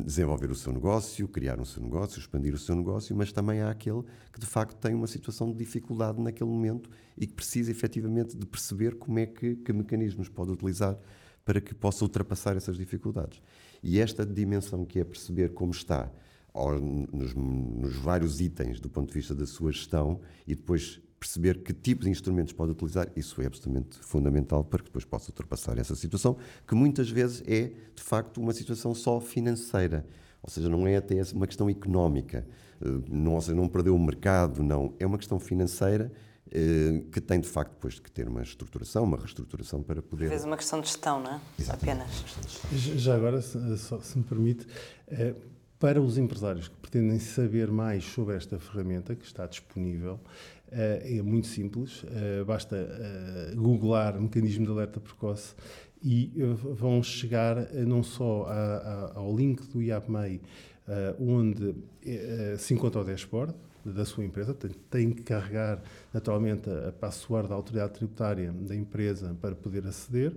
desenvolver 0.04 0.50
o 0.50 0.54
seu 0.54 0.73
negócio, 0.73 1.26
criar 1.26 1.59
o 1.59 1.66
seu 1.66 1.82
negócio, 1.82 2.18
expandir 2.18 2.54
o 2.54 2.59
seu 2.59 2.76
negócio, 2.76 3.16
mas 3.16 3.32
também 3.32 3.61
há 3.61 3.71
aquele 3.71 4.02
que 4.32 4.38
de 4.38 4.47
facto 4.47 4.76
tem 4.76 4.94
uma 4.94 5.06
situação 5.06 5.50
de 5.50 5.56
dificuldade 5.56 6.21
naquele 6.21 6.50
momento 6.50 6.88
e 7.16 7.26
que 7.26 7.35
precisa 7.35 7.71
efetivamente 7.71 8.37
de 8.37 8.47
perceber 8.47 8.97
como 8.97 9.18
é 9.18 9.26
que, 9.26 9.56
que 9.56 9.73
mecanismos 9.73 10.28
pode 10.28 10.52
utilizar 10.52 10.99
para 11.44 11.61
que 11.61 11.75
possa 11.75 12.04
ultrapassar 12.04 12.56
essas 12.56 12.76
dificuldades. 12.76 13.42
E 13.82 13.99
esta 13.99 14.25
dimensão 14.25 14.85
que 14.85 15.00
é 15.00 15.04
perceber 15.04 15.52
como 15.52 15.73
está 15.73 16.11
nos, 16.54 17.35
nos, 17.35 17.97
vários 17.97 18.40
itens 18.40 18.78
do 18.78 18.88
ponto 18.88 19.09
de 19.09 19.14
vista 19.14 19.35
da 19.35 19.47
sua 19.47 19.73
gestão 19.73 20.21
e 20.47 20.54
depois 20.54 21.00
perceber 21.18 21.62
que 21.62 21.73
tipo 21.73 22.04
de 22.04 22.11
instrumentos 22.11 22.52
pode 22.52 22.73
utilizar, 22.73 23.09
isso 23.14 23.40
é 23.40 23.47
absolutamente 23.47 23.97
fundamental 24.00 24.64
para 24.64 24.80
que 24.80 24.87
depois 24.87 25.04
possa 25.04 25.30
ultrapassar 25.30 25.78
essa 25.78 25.94
situação, 25.94 26.37
que 26.66 26.75
muitas 26.75 27.09
vezes 27.09 27.42
é, 27.47 27.73
de 27.94 28.02
facto, 28.02 28.40
uma 28.40 28.52
situação 28.52 28.92
só 28.94 29.21
financeira. 29.21 30.04
Ou 30.42 30.50
seja, 30.50 30.68
não 30.68 30.87
é 30.87 30.97
até 30.97 31.23
uma 31.32 31.47
questão 31.47 31.71
económica, 31.71 32.44
eh, 32.80 32.87
não, 33.09 33.35
ou 33.35 33.40
seja, 33.40 33.54
não 33.54 33.68
perdeu 33.68 33.94
o 33.94 33.99
mercado, 33.99 34.62
não. 34.64 34.92
É 34.99 35.06
uma 35.06 35.16
questão 35.16 35.38
financeira 35.38 36.12
eh, 36.50 37.04
que 37.12 37.21
tem 37.21 37.40
de 37.40 37.49
facto 37.49 37.71
depois 37.71 38.00
que 38.00 38.11
ter 38.11 38.26
uma 38.26 38.42
estruturação, 38.42 39.04
uma 39.04 39.16
reestruturação 39.16 39.82
para 39.82 40.02
poder. 40.02 40.25
Às 40.25 40.30
vezes 40.30 40.47
uma 40.47 40.56
questão 40.56 40.80
de 40.80 40.88
gestão, 40.88 41.23
não 41.23 41.35
é? 41.35 41.40
Exatamente. 41.59 42.02
Apenas. 42.02 42.99
Já 43.00 43.14
agora, 43.14 43.40
se, 43.40 43.78
se 43.78 44.18
me 44.18 44.25
permite, 44.25 44.66
eh, 45.06 45.35
para 45.82 46.00
os 46.00 46.16
empresários 46.16 46.68
que 46.68 46.76
pretendem 46.76 47.18
saber 47.18 47.68
mais 47.68 48.04
sobre 48.04 48.36
esta 48.36 48.56
ferramenta 48.56 49.16
que 49.16 49.24
está 49.24 49.48
disponível, 49.48 50.20
eh, 50.70 51.16
é 51.18 51.22
muito 51.22 51.48
simples, 51.48 52.04
basta 52.46 52.76
googlar 53.56 54.20
mecanismo 54.20 54.64
de 54.64 54.70
alerta 54.70 55.00
precoce 55.00 55.56
e 56.00 56.30
vão 56.76 57.02
chegar 57.02 57.68
não 57.74 58.00
só 58.00 58.46
ao 59.16 59.36
link 59.36 59.66
do 59.72 59.82
IAPMEI, 59.82 60.40
onde 61.18 61.74
se 62.58 62.74
encontra 62.74 63.00
o 63.00 63.04
dashboard, 63.04 63.52
da 63.84 64.04
sua 64.04 64.24
empresa, 64.24 64.56
tem 64.88 65.10
que 65.10 65.22
carregar 65.22 65.82
naturalmente 66.14 66.70
a 66.70 66.92
password 66.92 67.48
da 67.48 67.56
autoridade 67.56 67.94
tributária 67.94 68.52
da 68.52 68.76
empresa 68.76 69.36
para 69.40 69.56
poder 69.56 69.84
aceder 69.84 70.32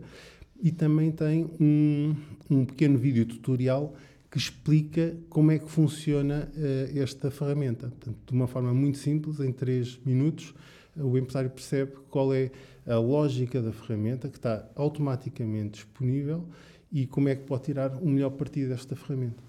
e 0.59 0.71
também 0.71 1.11
tem 1.11 1.51
um, 1.59 2.15
um 2.49 2.65
pequeno 2.65 2.97
vídeo 2.97 3.27
tutorial 3.27 3.93
que 4.35 4.39
explica 4.39 5.15
como 5.29 5.49
é 5.49 5.57
que 5.57 5.69
funciona 5.71 6.51
uh, 6.57 6.99
esta 6.99 7.31
ferramenta. 7.31 7.87
Portanto, 7.87 8.17
de 8.25 8.33
uma 8.33 8.47
forma 8.47 8.73
muito 8.73 8.97
simples, 8.97 9.39
em 9.39 9.53
3 9.53 9.99
minutos, 10.03 10.53
o 10.93 11.17
empresário 11.17 11.49
percebe 11.49 11.93
qual 12.09 12.33
é 12.33 12.51
a 12.85 12.95
lógica 12.95 13.61
da 13.61 13.71
ferramenta 13.71 14.27
que 14.27 14.35
está 14.35 14.67
automaticamente 14.75 15.75
disponível 15.75 16.45
e 16.91 17.07
como 17.07 17.29
é 17.29 17.35
que 17.37 17.43
pode 17.43 17.63
tirar 17.63 17.95
o 17.95 18.05
melhor 18.09 18.31
partido 18.31 18.75
desta 18.75 18.93
ferramenta. 18.93 19.41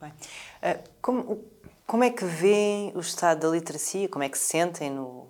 Bem. 0.00 0.10
Uh, 0.10 0.82
como, 1.00 1.44
como 1.86 2.02
é 2.02 2.10
que 2.10 2.24
veem 2.24 2.90
o 2.96 2.98
estado 2.98 3.42
da 3.42 3.48
literacia? 3.48 4.08
Como 4.08 4.24
é 4.24 4.28
que 4.28 4.36
sentem 4.36 4.90
no 4.90 5.28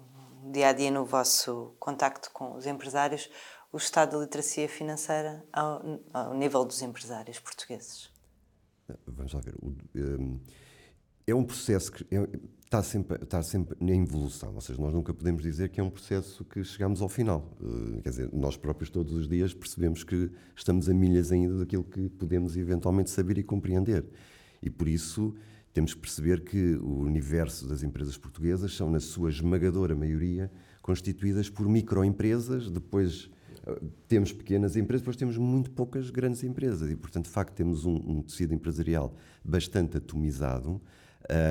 dia 0.51 0.69
a 0.69 0.73
dia 0.73 0.91
no 0.91 1.05
vosso 1.05 1.75
contacto 1.79 2.31
com 2.33 2.57
os 2.57 2.67
empresários 2.67 3.29
o 3.71 3.77
estado 3.77 4.13
da 4.13 4.25
literacia 4.25 4.67
financeira 4.67 5.45
ao, 5.53 6.01
ao 6.11 6.33
nível 6.33 6.65
dos 6.65 6.81
empresários 6.81 7.39
portugueses? 7.39 8.14
Vamos 9.07 9.33
lá 9.33 9.41
ver. 9.41 9.55
Hum, 9.63 10.39
é 11.27 11.35
um 11.35 11.45
processo 11.45 11.91
que 11.91 12.05
é, 12.15 12.29
está, 12.65 12.83
sempre, 12.83 13.23
está 13.23 13.43
sempre 13.43 13.77
na 13.81 13.95
evolução, 13.95 14.55
ou 14.55 14.61
seja, 14.61 14.81
nós 14.81 14.93
nunca 14.93 15.15
podemos 15.15 15.43
dizer 15.43 15.71
que 15.71 15.81
é 15.81 15.83
um 15.83 15.91
processo 15.91 16.45
que 16.45 16.63
chegamos 16.63 17.01
ao 17.01 17.09
final. 17.09 17.57
Uh, 17.61 18.03
quer 18.03 18.11
dizer, 18.11 18.31
nós 18.33 18.57
próprios 18.57 18.91
todos 18.91 19.13
os 19.15 19.29
dias 19.29 19.55
percebemos 19.55 20.05
que 20.05 20.31
estamos 20.55 20.89
a 20.89 20.95
milhas 20.95 21.33
ainda 21.33 21.59
daquilo 21.59 21.85
que 21.85 22.09
podemos 22.11 22.57
eventualmente 22.57 23.11
saber 23.11 23.39
e 23.39 23.43
compreender. 23.43 24.05
E 24.63 24.69
por 24.69 24.89
isso 24.89 25.35
temos 25.73 25.95
que 25.95 26.01
perceber 26.01 26.45
que 26.45 26.77
o 26.77 27.01
universo 27.01 27.67
das 27.67 27.83
empresas 27.83 28.17
portuguesas 28.17 28.77
são, 28.77 28.91
na 28.91 29.01
sua 29.01 29.31
esmagadora 29.31 29.95
maioria, 29.95 30.51
constituídas 30.81 31.51
por 31.51 31.69
microempresas, 31.69 32.71
depois 32.71 33.29
eh, 33.44 33.44
temos 34.07 34.33
pequenas 34.33 34.77
empresas, 34.77 35.03
depois 35.03 35.17
temos 35.17 35.37
muito 35.37 35.71
poucas 35.71 36.11
grandes 36.11 36.43
empresas 36.45 36.91
e, 36.91 36.97
portanto, 36.97 37.25
de 37.25 37.31
facto, 37.31 37.55
temos 37.55 37.85
um, 37.85 37.95
um 37.95 38.23
tecido 38.23 38.55
empresarial 38.55 39.15
bastante 39.45 39.97
atomizado, 39.97 40.81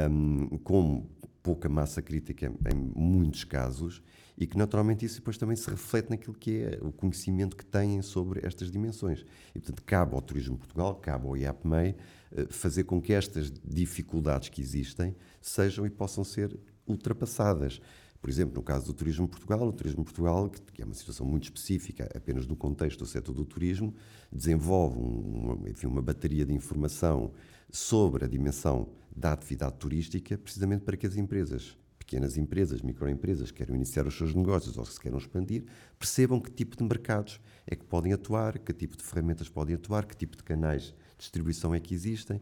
um, 0.09 0.57
com 0.59 1.05
pouca 1.41 1.67
massa 1.67 2.01
crítica 2.01 2.53
em 2.71 2.75
muitos 2.95 3.43
casos 3.43 4.01
e 4.37 4.47
que 4.47 4.57
naturalmente 4.57 5.05
isso 5.05 5.17
depois 5.17 5.37
também 5.37 5.55
se 5.55 5.69
reflete 5.69 6.09
naquilo 6.09 6.33
que 6.33 6.63
é 6.63 6.79
o 6.81 6.91
conhecimento 6.91 7.55
que 7.55 7.65
têm 7.65 8.01
sobre 8.01 8.45
estas 8.45 8.71
dimensões. 8.71 9.25
E 9.53 9.59
portanto 9.59 9.83
cabe 9.83 10.15
ao 10.15 10.21
Turismo 10.21 10.57
Portugal, 10.57 10.95
cabe 10.95 11.27
ao 11.27 11.37
IAPMEI 11.37 11.95
eh, 12.31 12.45
fazer 12.49 12.85
com 12.85 13.01
que 13.01 13.13
estas 13.13 13.51
dificuldades 13.63 14.49
que 14.49 14.61
existem 14.61 15.15
sejam 15.41 15.85
e 15.85 15.89
possam 15.89 16.23
ser 16.23 16.57
ultrapassadas. 16.87 17.81
Por 18.23 18.29
exemplo, 18.29 18.55
no 18.55 18.63
caso 18.63 18.85
do 18.85 18.93
Turismo 18.93 19.27
Portugal, 19.27 19.67
o 19.67 19.73
Turismo 19.73 20.01
Portugal, 20.01 20.49
que 20.49 20.81
é 20.81 20.85
uma 20.85 20.93
situação 20.93 21.25
muito 21.25 21.43
específica 21.43 22.09
apenas 22.15 22.47
no 22.47 22.55
contexto 22.55 22.99
do 22.99 23.05
setor 23.05 23.33
do 23.33 23.43
turismo, 23.43 23.93
desenvolve 24.31 24.97
um, 24.97 25.61
enfim, 25.67 25.87
uma 25.87 26.01
bateria 26.01 26.45
de 26.45 26.53
informação 26.53 27.33
sobre 27.69 28.23
a 28.23 28.27
dimensão 28.29 28.87
da 29.13 29.33
atividade 29.33 29.75
turística, 29.75 30.37
precisamente 30.37 30.85
para 30.85 30.95
que 30.95 31.05
as 31.05 31.17
empresas 31.17 31.77
pequenas 31.99 32.37
empresas, 32.37 32.81
microempresas 32.81 33.51
que 33.51 33.57
querem 33.57 33.75
iniciar 33.75 34.07
os 34.07 34.17
seus 34.17 34.33
negócios 34.33 34.77
ou 34.77 34.85
se 34.85 34.97
queiram 34.97 35.17
expandir, 35.17 35.65
percebam 35.99 36.39
que 36.39 36.49
tipo 36.49 36.77
de 36.77 36.83
mercados 36.85 37.41
é 37.67 37.75
que 37.75 37.83
podem 37.83 38.13
atuar, 38.13 38.57
que 38.57 38.71
tipo 38.71 38.95
de 38.95 39.03
ferramentas 39.03 39.49
podem 39.49 39.75
atuar, 39.75 40.05
que 40.05 40.15
tipo 40.15 40.37
de 40.37 40.43
canais 40.43 40.83
de 40.83 40.93
distribuição 41.17 41.75
é 41.75 41.79
que 41.79 41.93
existem. 41.93 42.41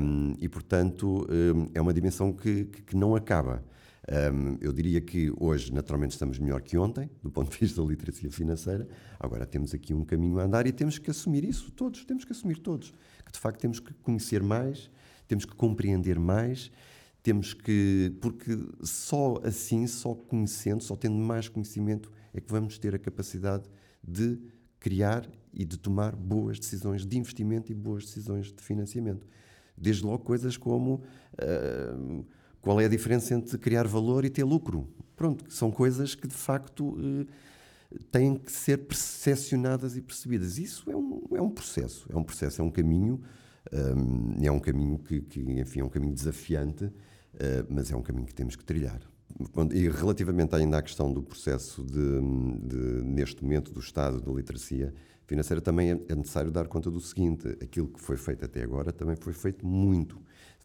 Um, 0.00 0.34
e, 0.40 0.48
portanto, 0.48 1.24
um, 1.30 1.68
é 1.72 1.80
uma 1.80 1.94
dimensão 1.94 2.32
que, 2.32 2.64
que, 2.64 2.82
que 2.82 2.96
não 2.96 3.14
acaba. 3.14 3.62
Um, 4.06 4.58
eu 4.60 4.72
diria 4.72 5.00
que 5.00 5.32
hoje, 5.38 5.72
naturalmente, 5.72 6.12
estamos 6.12 6.38
melhor 6.38 6.60
que 6.60 6.76
ontem, 6.76 7.08
do 7.22 7.30
ponto 7.30 7.50
de 7.50 7.58
vista 7.58 7.80
da 7.80 7.88
literacia 7.88 8.30
financeira. 8.30 8.86
Agora 9.18 9.46
temos 9.46 9.72
aqui 9.72 9.94
um 9.94 10.04
caminho 10.04 10.38
a 10.38 10.44
andar 10.44 10.66
e 10.66 10.72
temos 10.72 10.98
que 10.98 11.10
assumir 11.10 11.44
isso, 11.44 11.70
todos, 11.72 12.04
temos 12.04 12.24
que 12.24 12.32
assumir 12.32 12.58
todos. 12.58 12.92
Que 13.24 13.32
de 13.32 13.38
facto 13.38 13.60
temos 13.60 13.80
que 13.80 13.94
conhecer 13.94 14.42
mais, 14.42 14.90
temos 15.26 15.44
que 15.44 15.54
compreender 15.54 16.18
mais 16.18 16.70
temos 17.24 17.54
que. 17.54 18.14
Porque 18.20 18.56
só 18.82 19.40
assim, 19.42 19.86
só 19.86 20.14
conhecendo, 20.14 20.82
só 20.82 20.94
tendo 20.94 21.16
mais 21.16 21.48
conhecimento, 21.48 22.12
é 22.34 22.40
que 22.40 22.52
vamos 22.52 22.78
ter 22.78 22.94
a 22.94 22.98
capacidade 22.98 23.64
de 24.06 24.38
criar 24.78 25.26
e 25.50 25.64
de 25.64 25.78
tomar 25.78 26.14
boas 26.14 26.58
decisões 26.58 27.06
de 27.06 27.16
investimento 27.16 27.72
e 27.72 27.74
boas 27.74 28.04
decisões 28.04 28.52
de 28.52 28.62
financiamento. 28.62 29.26
Desde 29.74 30.04
logo 30.04 30.22
coisas 30.22 30.58
como 30.58 31.02
uh, 31.40 32.26
qual 32.64 32.80
é 32.80 32.86
a 32.86 32.88
diferença 32.88 33.34
entre 33.34 33.56
criar 33.58 33.86
valor 33.86 34.24
e 34.24 34.30
ter 34.30 34.42
lucro. 34.42 34.88
Pronto, 35.14 35.44
são 35.48 35.70
coisas 35.70 36.14
que 36.14 36.26
de 36.26 36.34
facto 36.34 36.88
uh, 36.88 37.26
têm 38.10 38.34
que 38.34 38.50
ser 38.50 38.78
percepcionadas 38.78 39.96
e 39.96 40.02
percebidas. 40.02 40.58
Isso 40.58 40.90
é 40.90 40.96
um, 40.96 41.22
é 41.32 41.40
um 41.40 41.50
processo, 41.50 42.06
é 42.10 42.16
um 42.16 42.24
processo, 42.24 42.60
é 42.60 42.64
um 42.64 42.70
caminho, 42.70 43.20
um, 43.72 44.42
eh, 44.42 44.46
é 44.46 44.50
um 44.50 44.58
caminho 44.58 44.98
que, 44.98 45.20
que, 45.20 45.40
enfim, 45.40 45.80
é 45.80 45.84
um 45.84 45.88
caminho 45.88 46.12
desafiante 46.12 46.90
eh, 47.38 47.64
mas 47.68 47.90
é 47.90 47.96
um 47.96 48.02
caminho 48.02 48.26
que 48.26 48.34
temos 48.34 48.56
que 48.56 48.64
trilhar. 48.64 49.00
E 49.72 49.88
relativamente 49.88 50.54
ainda 50.54 50.78
à 50.78 50.82
questão 50.82 51.12
do 51.12 51.22
processo 51.22 51.82
de, 51.82 52.20
de, 52.68 53.02
neste 53.02 53.42
momento, 53.42 53.72
do 53.72 53.80
estado 53.80 54.20
da 54.20 54.30
literacia 54.30 54.94
financeira, 55.26 55.60
também 55.60 55.90
é, 55.90 56.00
é 56.08 56.14
necessário 56.14 56.52
dar 56.52 56.68
conta 56.68 56.90
do 56.90 57.00
seguinte: 57.00 57.48
aquilo 57.60 57.88
que 57.88 58.00
foi 58.00 58.16
feito 58.16 58.44
até 58.44 58.62
agora 58.62 58.92
também 58.92 59.16
foi 59.16 59.32
feito 59.32 59.66
muito. 59.66 60.22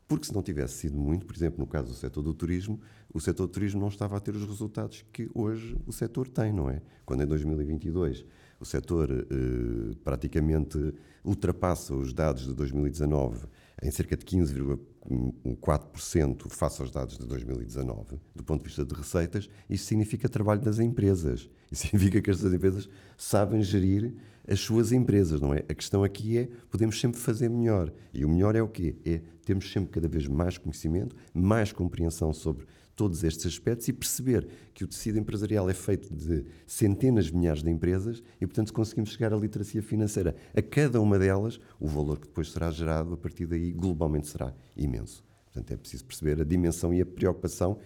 Porque 0.09 0.25
se 0.25 0.33
não 0.33 0.41
tivesse 0.41 0.73
sido 0.73 0.97
muito, 0.97 1.23
por 1.23 1.35
exemplo, 1.35 1.59
no 1.59 1.67
caso 1.67 1.89
do 1.89 1.93
setor 1.93 2.23
do 2.23 2.33
turismo, 2.33 2.81
o 3.13 3.19
setor 3.19 3.45
do 3.45 3.53
turismo 3.53 3.79
não 3.79 3.89
estava 3.89 4.17
a 4.17 4.19
ter 4.19 4.35
os 4.35 4.43
resultados 4.43 5.05
que 5.13 5.29
hoje 5.35 5.77
o 5.85 5.93
setor 5.93 6.27
tem, 6.27 6.51
não 6.51 6.67
é? 6.67 6.81
Quando 7.05 7.21
em 7.21 7.27
2022 7.27 8.25
o 8.59 8.65
setor 8.65 9.11
eh, 9.11 9.95
praticamente 10.03 10.95
ultrapassa 11.23 11.93
os 11.93 12.11
dados 12.11 12.47
de 12.47 12.55
2019 12.55 13.45
em 13.81 13.89
cerca 13.91 14.17
de 14.17 14.25
15,4% 14.25 16.49
face 16.49 16.81
aos 16.81 16.91
dados 16.91 17.17
de 17.17 17.25
2019, 17.25 18.19
do 18.35 18.43
ponto 18.43 18.61
de 18.61 18.67
vista 18.67 18.85
de 18.85 18.93
receitas, 18.93 19.49
isso 19.69 19.85
significa 19.85 20.27
trabalho 20.27 20.59
das 20.61 20.79
empresas. 20.79 21.49
Isso 21.71 21.87
significa 21.91 22.21
que 22.21 22.29
estas 22.29 22.53
empresas 22.53 22.89
sabem 23.17 23.63
gerir 23.63 24.13
as 24.47 24.59
suas 24.59 24.91
empresas, 24.91 25.39
não 25.39 25.53
é? 25.53 25.59
A 25.69 25.73
questão 25.73 26.03
aqui 26.03 26.37
é, 26.37 26.49
podemos 26.69 26.99
sempre 26.99 27.17
fazer 27.19 27.49
melhor. 27.49 27.93
E 28.13 28.25
o 28.25 28.29
melhor 28.29 28.55
é 28.55 28.61
o 28.61 28.67
quê? 28.67 28.97
É 29.05 29.21
termos 29.45 29.71
sempre 29.71 29.91
cada 29.91 30.07
vez 30.07 30.27
mais 30.27 30.57
conhecimento, 30.57 31.15
mais 31.33 31.71
compreensão 31.71 32.33
sobre 32.33 32.65
todos 32.99 33.23
estes 33.23 33.45
aspectos 33.45 33.87
e 33.87 33.93
perceber 33.93 34.45
que 34.73 34.83
o 34.83 34.87
tecido 34.87 35.17
empresarial 35.17 35.69
é 35.69 35.73
feito 35.73 36.13
de 36.13 36.43
centenas 36.67 37.27
de 37.27 37.33
milhares 37.33 37.63
de 37.63 37.69
empresas 37.71 38.21
e, 38.41 38.45
portanto, 38.45 38.67
se 38.67 38.73
conseguimos 38.73 39.11
chegar 39.11 39.33
à 39.33 39.37
literacia 39.37 39.81
financeira 39.81 40.35
a 40.53 40.61
cada 40.61 40.99
uma 40.99 41.17
delas, 41.17 41.61
o 41.79 41.87
valor 41.87 42.19
que 42.19 42.27
depois 42.27 42.51
será 42.51 42.69
gerado 42.69 43.13
a 43.13 43.17
partir 43.17 43.45
daí 43.45 43.71
globalmente 43.71 44.27
será 44.27 44.53
imenso. 44.75 45.23
Portanto, 45.45 45.71
é 45.71 45.77
preciso 45.77 46.03
perceber 46.03 46.41
a 46.41 46.43
dimensão 46.43 46.93
e 46.93 46.99
a 46.99 47.05
preocupação 47.05 47.79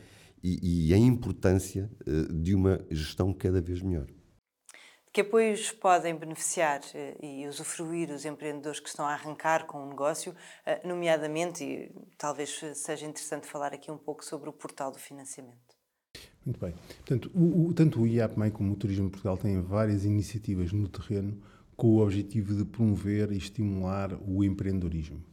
e, 0.44 0.88
e 0.88 0.94
a 0.96 0.98
importância 0.98 1.92
uh, 2.08 2.34
de 2.34 2.56
uma 2.56 2.84
gestão 2.90 3.32
cada 3.32 3.62
vez 3.62 3.84
melhor. 3.84 4.08
Que 5.14 5.22
apoios 5.22 5.72
podem 5.72 6.16
beneficiar 6.16 6.80
uh, 6.80 7.24
e 7.24 7.48
usufruir 7.48 8.10
os 8.10 8.26
empreendedores 8.26 8.80
que 8.80 8.90
estão 8.90 9.06
a 9.06 9.14
arrancar 9.14 9.68
com 9.68 9.78
o 9.78 9.86
um 9.86 9.90
negócio, 9.90 10.32
uh, 10.32 10.88
nomeadamente, 10.88 11.64
e 11.64 11.92
talvez 12.18 12.60
seja 12.74 13.06
interessante 13.06 13.46
falar 13.46 13.76
aqui 13.76 13.92
um 13.92 13.98
pouco 13.98 14.26
sobre 14.26 14.50
o 14.50 14.52
portal 14.52 14.92
do 14.92 14.98
financiamento? 14.98 15.78
Muito 16.44 16.60
bem. 16.60 16.74
Portanto, 17.06 17.30
o, 17.36 17.68
o, 17.68 17.74
tanto 17.76 18.02
o 18.02 18.08
IAPMEI 18.08 18.50
como 18.50 18.74
o 18.74 18.76
Turismo 18.76 19.08
Portugal 19.12 19.38
têm 19.38 19.62
várias 19.62 20.04
iniciativas 20.04 20.74
no 20.74 20.88
terreno 20.88 21.40
com 21.78 21.90
o 21.90 22.00
objetivo 22.02 22.56
de 22.56 22.66
promover 22.66 23.32
e 23.32 23.38
estimular 23.38 24.18
o 24.28 24.44
empreendedorismo 24.44 25.24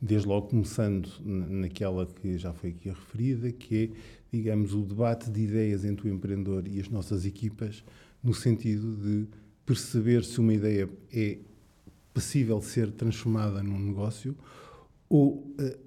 desde 0.00 0.26
logo 0.26 0.48
começando 0.48 1.10
naquela 1.20 2.06
que 2.06 2.38
já 2.38 2.54
foi 2.54 2.70
aqui 2.70 2.88
referida, 2.88 3.52
que 3.52 3.84
é, 3.84 3.90
digamos, 4.32 4.72
o 4.72 4.80
debate 4.80 5.30
de 5.30 5.42
ideias 5.42 5.84
entre 5.84 6.08
o 6.08 6.12
empreendedor 6.12 6.66
e 6.66 6.80
as 6.80 6.88
nossas 6.88 7.26
equipas, 7.26 7.84
no 8.22 8.34
sentido 8.34 8.96
de 8.96 9.26
perceber 9.64 10.24
se 10.24 10.40
uma 10.40 10.52
ideia 10.52 10.88
é 11.12 11.38
possível 12.12 12.60
ser 12.60 12.90
transformada 12.90 13.62
num 13.62 13.78
negócio 13.78 14.36
ou 15.08 15.34
uh, 15.34 15.78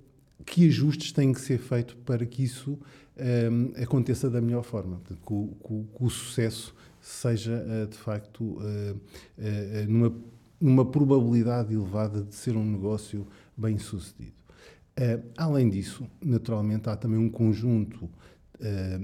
que 0.46 0.68
ajustes 0.68 1.12
têm 1.12 1.32
que 1.32 1.40
ser 1.40 1.58
feitos 1.58 1.96
para 2.06 2.26
que 2.26 2.44
isso 2.44 2.72
um, 2.72 3.72
eh, 3.76 3.84
aconteça 3.84 4.30
da 4.30 4.42
melhor 4.42 4.64
forma, 4.64 5.00
que, 5.06 5.14
que, 5.14 5.24
que 5.26 6.04
o 6.04 6.10
sucesso 6.10 6.76
seja 7.00 7.64
uh, 7.64 7.88
de 7.88 7.98
facto 7.98 8.44
uh, 8.44 9.00
numa, 9.88 10.14
numa 10.60 10.86
probabilidade 10.86 11.74
elevada 11.74 12.24
de 12.24 12.36
ser 12.36 12.58
um 12.58 12.66
negócio 12.66 13.26
bem 13.56 13.78
sucedido. 13.78 14.34
Além 15.36 15.70
disso, 15.70 16.06
naturalmente, 16.24 16.88
há 16.88 16.96
também 16.96 17.18
um 17.18 17.30
conjunto 17.30 18.08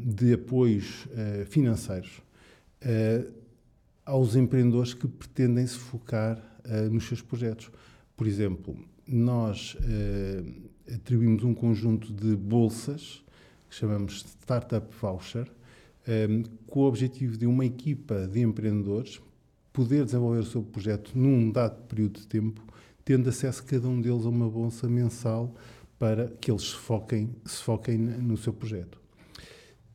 de 0.06 0.34
apoios 0.34 1.08
uh, 2.84 3.32
aos 4.06 4.36
empreendedores 4.36 4.94
que 4.94 5.08
pretendem 5.08 5.66
se 5.66 5.78
focar 5.78 6.44
nos 6.92 7.08
seus 7.08 7.22
projetos. 7.22 7.72
Por 8.16 8.28
exemplo, 8.28 8.78
nós 9.08 9.78
atribuímos 10.94 11.44
um 11.44 11.54
conjunto 11.54 12.12
de 12.12 12.36
bolsas 12.36 13.24
que 13.70 13.76
chamamos 13.76 14.26
Startup 14.42 14.86
Voucher, 15.00 15.50
com 16.68 16.82
o 16.82 16.88
objetivo 16.88 17.38
de 17.38 17.46
uma 17.46 17.66
equipa 17.66 18.28
de 18.28 18.42
empreendedores 18.42 19.20
poder 19.72 20.06
desenvolver 20.06 20.40
o 20.40 20.46
seu 20.46 20.62
projeto 20.62 21.12
num 21.16 21.52
dado 21.52 21.82
período 21.84 22.20
de 22.20 22.28
tempo 22.28 22.62
tendo 23.10 23.28
acesso 23.28 23.64
cada 23.64 23.88
um 23.88 24.00
deles 24.00 24.24
a 24.24 24.30
uma 24.30 24.48
bolsa 24.48 24.88
mensal 24.88 25.56
para 25.98 26.28
que 26.40 26.52
eles 26.52 26.62
se 26.62 26.76
foquem, 26.76 27.36
se 27.44 27.64
foquem 27.64 27.98
no 27.98 28.38
seu 28.38 28.54
projeto. 28.54 29.02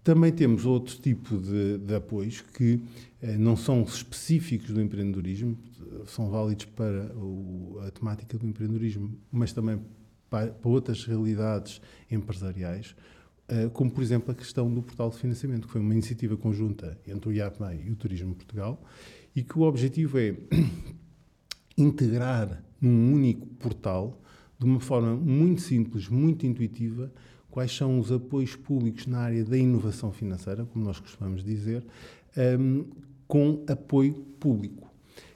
Também 0.05 0.31
temos 0.31 0.67
outro 0.67 0.99
tipo 0.99 1.39
de, 1.39 1.79
de 1.79 1.95
apoios 1.95 2.43
que 2.43 2.79
eh, 3.23 3.39
não 3.39 3.57
são 3.57 3.83
específicos 3.83 4.71
do 4.71 4.83
empreendedorismo, 4.83 5.59
são 6.07 6.29
válidos 6.29 6.67
para 6.67 7.11
o, 7.17 7.81
a 7.87 7.91
temática 7.91 8.37
do 8.37 8.47
empreendedorismo, 8.47 9.17
mas 9.33 9.51
também 9.55 9.81
para, 10.29 10.49
para 10.49 10.71
outras 10.71 11.07
realidades 11.07 11.81
empresariais, 12.11 12.95
eh, 13.49 13.71
como 13.73 13.91
por 13.91 14.03
exemplo 14.03 14.31
a 14.31 14.35
questão 14.35 14.73
do 14.73 14.83
portal 14.83 15.09
de 15.09 15.17
financiamento, 15.17 15.67
que 15.67 15.73
foi 15.73 15.81
uma 15.81 15.95
iniciativa 15.95 16.37
conjunta 16.37 16.99
entre 17.07 17.31
o 17.31 17.33
IAPMEI 17.33 17.85
e 17.87 17.91
o 17.91 17.97
Turismo 17.97 18.35
Portugal, 18.35 18.85
e 19.35 19.43
que 19.43 19.59
o 19.59 19.63
objetivo 19.63 20.19
é 20.19 20.37
integrar 21.79 22.63
num 22.79 23.15
único 23.15 23.47
portal, 23.47 24.21
de 24.59 24.67
uma 24.67 24.81
forma 24.81 25.17
muito 25.17 25.63
simples, 25.63 26.09
muito 26.09 26.47
intuitiva, 26.47 27.11
quais 27.55 27.71
são 27.71 28.01
os 28.01 28.11
apoios 28.11 28.57
públicos 28.57 29.07
na 29.07 29.21
área 29.21 29.45
da 29.45 29.57
inovação 29.57 30.11
financeira, 30.11 30.65
como 30.65 30.85
nós 30.85 30.99
costumamos 30.99 31.45
dizer, 31.45 31.87
um, 32.59 32.85
com 33.29 33.65
apoio 33.69 34.13
público. 34.41 34.93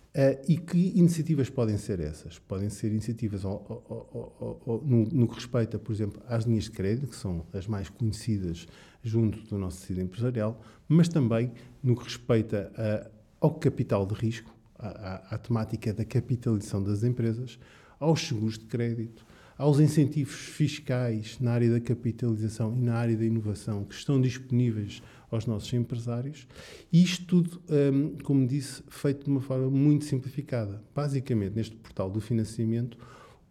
Uh, 0.08 0.42
e 0.48 0.56
que 0.56 0.98
iniciativas 0.98 1.48
podem 1.48 1.78
ser 1.78 2.00
essas? 2.00 2.36
Podem 2.40 2.68
ser 2.70 2.88
iniciativas 2.88 3.44
ao, 3.44 3.52
ao, 3.88 4.62
ao, 4.66 4.82
no, 4.84 5.04
no, 5.04 5.28
que 5.28 5.36
respeita, 5.36 5.78
por 5.78 5.92
exemplo, 5.92 6.20
às 6.26 6.42
linhas 6.42 6.64
de 6.64 6.72
crédito, 6.72 7.06
que 7.06 7.14
são 7.14 7.46
as 7.52 7.68
mais 7.68 7.88
conhecidas 7.88 8.66
junto 9.00 9.38
do 9.42 9.56
nosso 9.56 9.82
tecido 9.82 10.00
empresarial, 10.00 10.60
mas 10.88 11.08
também 11.08 11.52
no 11.80 11.94
que 11.94 12.02
respeita 12.02 12.72
a, 12.76 13.08
ao 13.40 13.54
capital 13.54 14.04
de 14.04 14.14
risco, 14.14 14.52
à, 14.76 15.36
à, 15.36 15.38
temática 15.38 15.94
da 15.94 16.04
capitalização 16.04 16.82
das 16.82 17.04
empresas, 17.04 17.60
aos 18.00 18.26
seguros 18.26 18.58
de 18.58 18.64
crédito, 18.64 19.24
aos 19.58 19.80
incentivos 19.80 20.36
fiscais 20.36 21.36
na 21.40 21.50
área 21.50 21.68
da 21.68 21.80
capitalização 21.80 22.74
e 22.76 22.80
na 22.80 22.94
área 22.94 23.16
da 23.16 23.24
inovação 23.24 23.84
que 23.84 23.94
estão 23.94 24.20
disponíveis 24.20 25.02
aos 25.28 25.46
nossos 25.46 25.72
empresários. 25.74 26.46
E 26.92 27.02
isto 27.02 27.26
tudo, 27.26 27.60
hum, 27.68 28.16
como 28.22 28.46
disse, 28.46 28.82
feito 28.88 29.24
de 29.24 29.30
uma 29.30 29.40
forma 29.40 29.68
muito 29.68 30.04
simplificada. 30.04 30.80
Basicamente, 30.94 31.56
neste 31.56 31.74
portal 31.74 32.08
do 32.08 32.20
financiamento, 32.20 32.96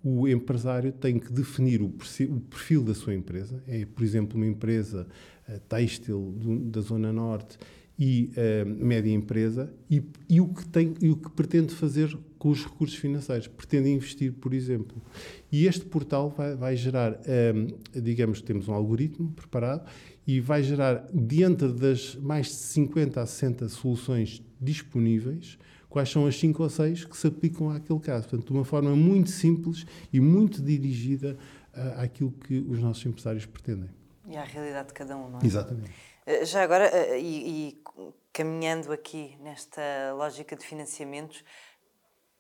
o 0.01 0.27
empresário 0.27 0.93
tem 0.93 1.19
que 1.19 1.31
definir 1.31 1.81
o 1.81 1.89
perfil 1.89 2.83
da 2.83 2.93
sua 2.93 3.13
empresa. 3.13 3.61
É, 3.67 3.85
por 3.85 4.03
exemplo, 4.03 4.37
uma 4.37 4.47
empresa 4.47 5.05
uh, 5.49 5.59
têxtil 5.67 6.33
da 6.71 6.79
Zona 6.79 7.11
Norte 7.11 7.57
e 7.99 8.31
uh, 8.31 8.85
média 8.85 9.11
empresa 9.11 9.73
e, 9.89 10.01
e, 10.29 10.39
o 10.39 10.47
que 10.47 10.65
tem 10.67 10.93
e 11.01 11.09
o 11.09 11.17
que 11.17 11.29
pretende 11.31 11.73
fazer 11.73 12.17
com 12.37 12.49
os 12.49 12.63
recursos 12.63 12.97
financeiros 12.97 13.47
pretende 13.47 13.89
investir 13.89 14.33
por 14.33 14.53
exemplo. 14.53 15.01
E 15.51 15.65
este 15.65 15.85
portal 15.85 16.29
vai, 16.29 16.55
vai 16.55 16.75
gerar 16.75 17.13
um, 17.13 18.01
digamos 18.01 18.41
temos 18.41 18.67
um 18.67 18.73
algoritmo 18.73 19.31
preparado 19.31 19.89
e 20.25 20.39
vai 20.39 20.63
gerar 20.63 21.07
dentro 21.13 21.73
das 21.73 22.15
mais 22.15 22.47
de 22.47 22.53
50 22.53 23.21
a 23.21 23.25
60 23.25 23.69
soluções 23.69 24.43
disponíveis 24.59 25.57
quais 25.89 26.09
são 26.09 26.27
as 26.27 26.37
5 26.37 26.61
ou 26.61 26.69
6 26.69 27.05
que 27.05 27.17
se 27.17 27.27
aplicam 27.27 27.69
àquele 27.69 27.99
caso. 27.99 28.27
Portanto 28.27 28.47
de 28.47 28.53
uma 28.53 28.65
forma 28.65 28.95
muito 28.95 29.29
simples 29.29 29.85
e 30.11 30.19
muito 30.19 30.61
dirigida 30.61 31.37
uh, 31.73 32.01
àquilo 32.01 32.31
que 32.31 32.59
os 32.59 32.79
nossos 32.79 33.05
empresários 33.05 33.45
pretendem. 33.45 33.89
E 34.27 34.35
à 34.35 34.43
realidade 34.43 34.89
de 34.89 34.93
cada 34.93 35.15
um 35.15 35.29
não 35.29 35.39
é? 35.39 35.45
exatamente. 35.45 35.91
Eh, 36.25 36.43
já 36.43 36.61
agora, 36.61 36.85
eh, 36.85 37.19
e, 37.19 37.69
e, 37.69 37.81
caminhando 38.33 38.91
aqui 38.91 39.37
nesta 39.39 39.81
lógica 40.13 40.57
de 40.57 40.65
financiamentos, 40.65 41.41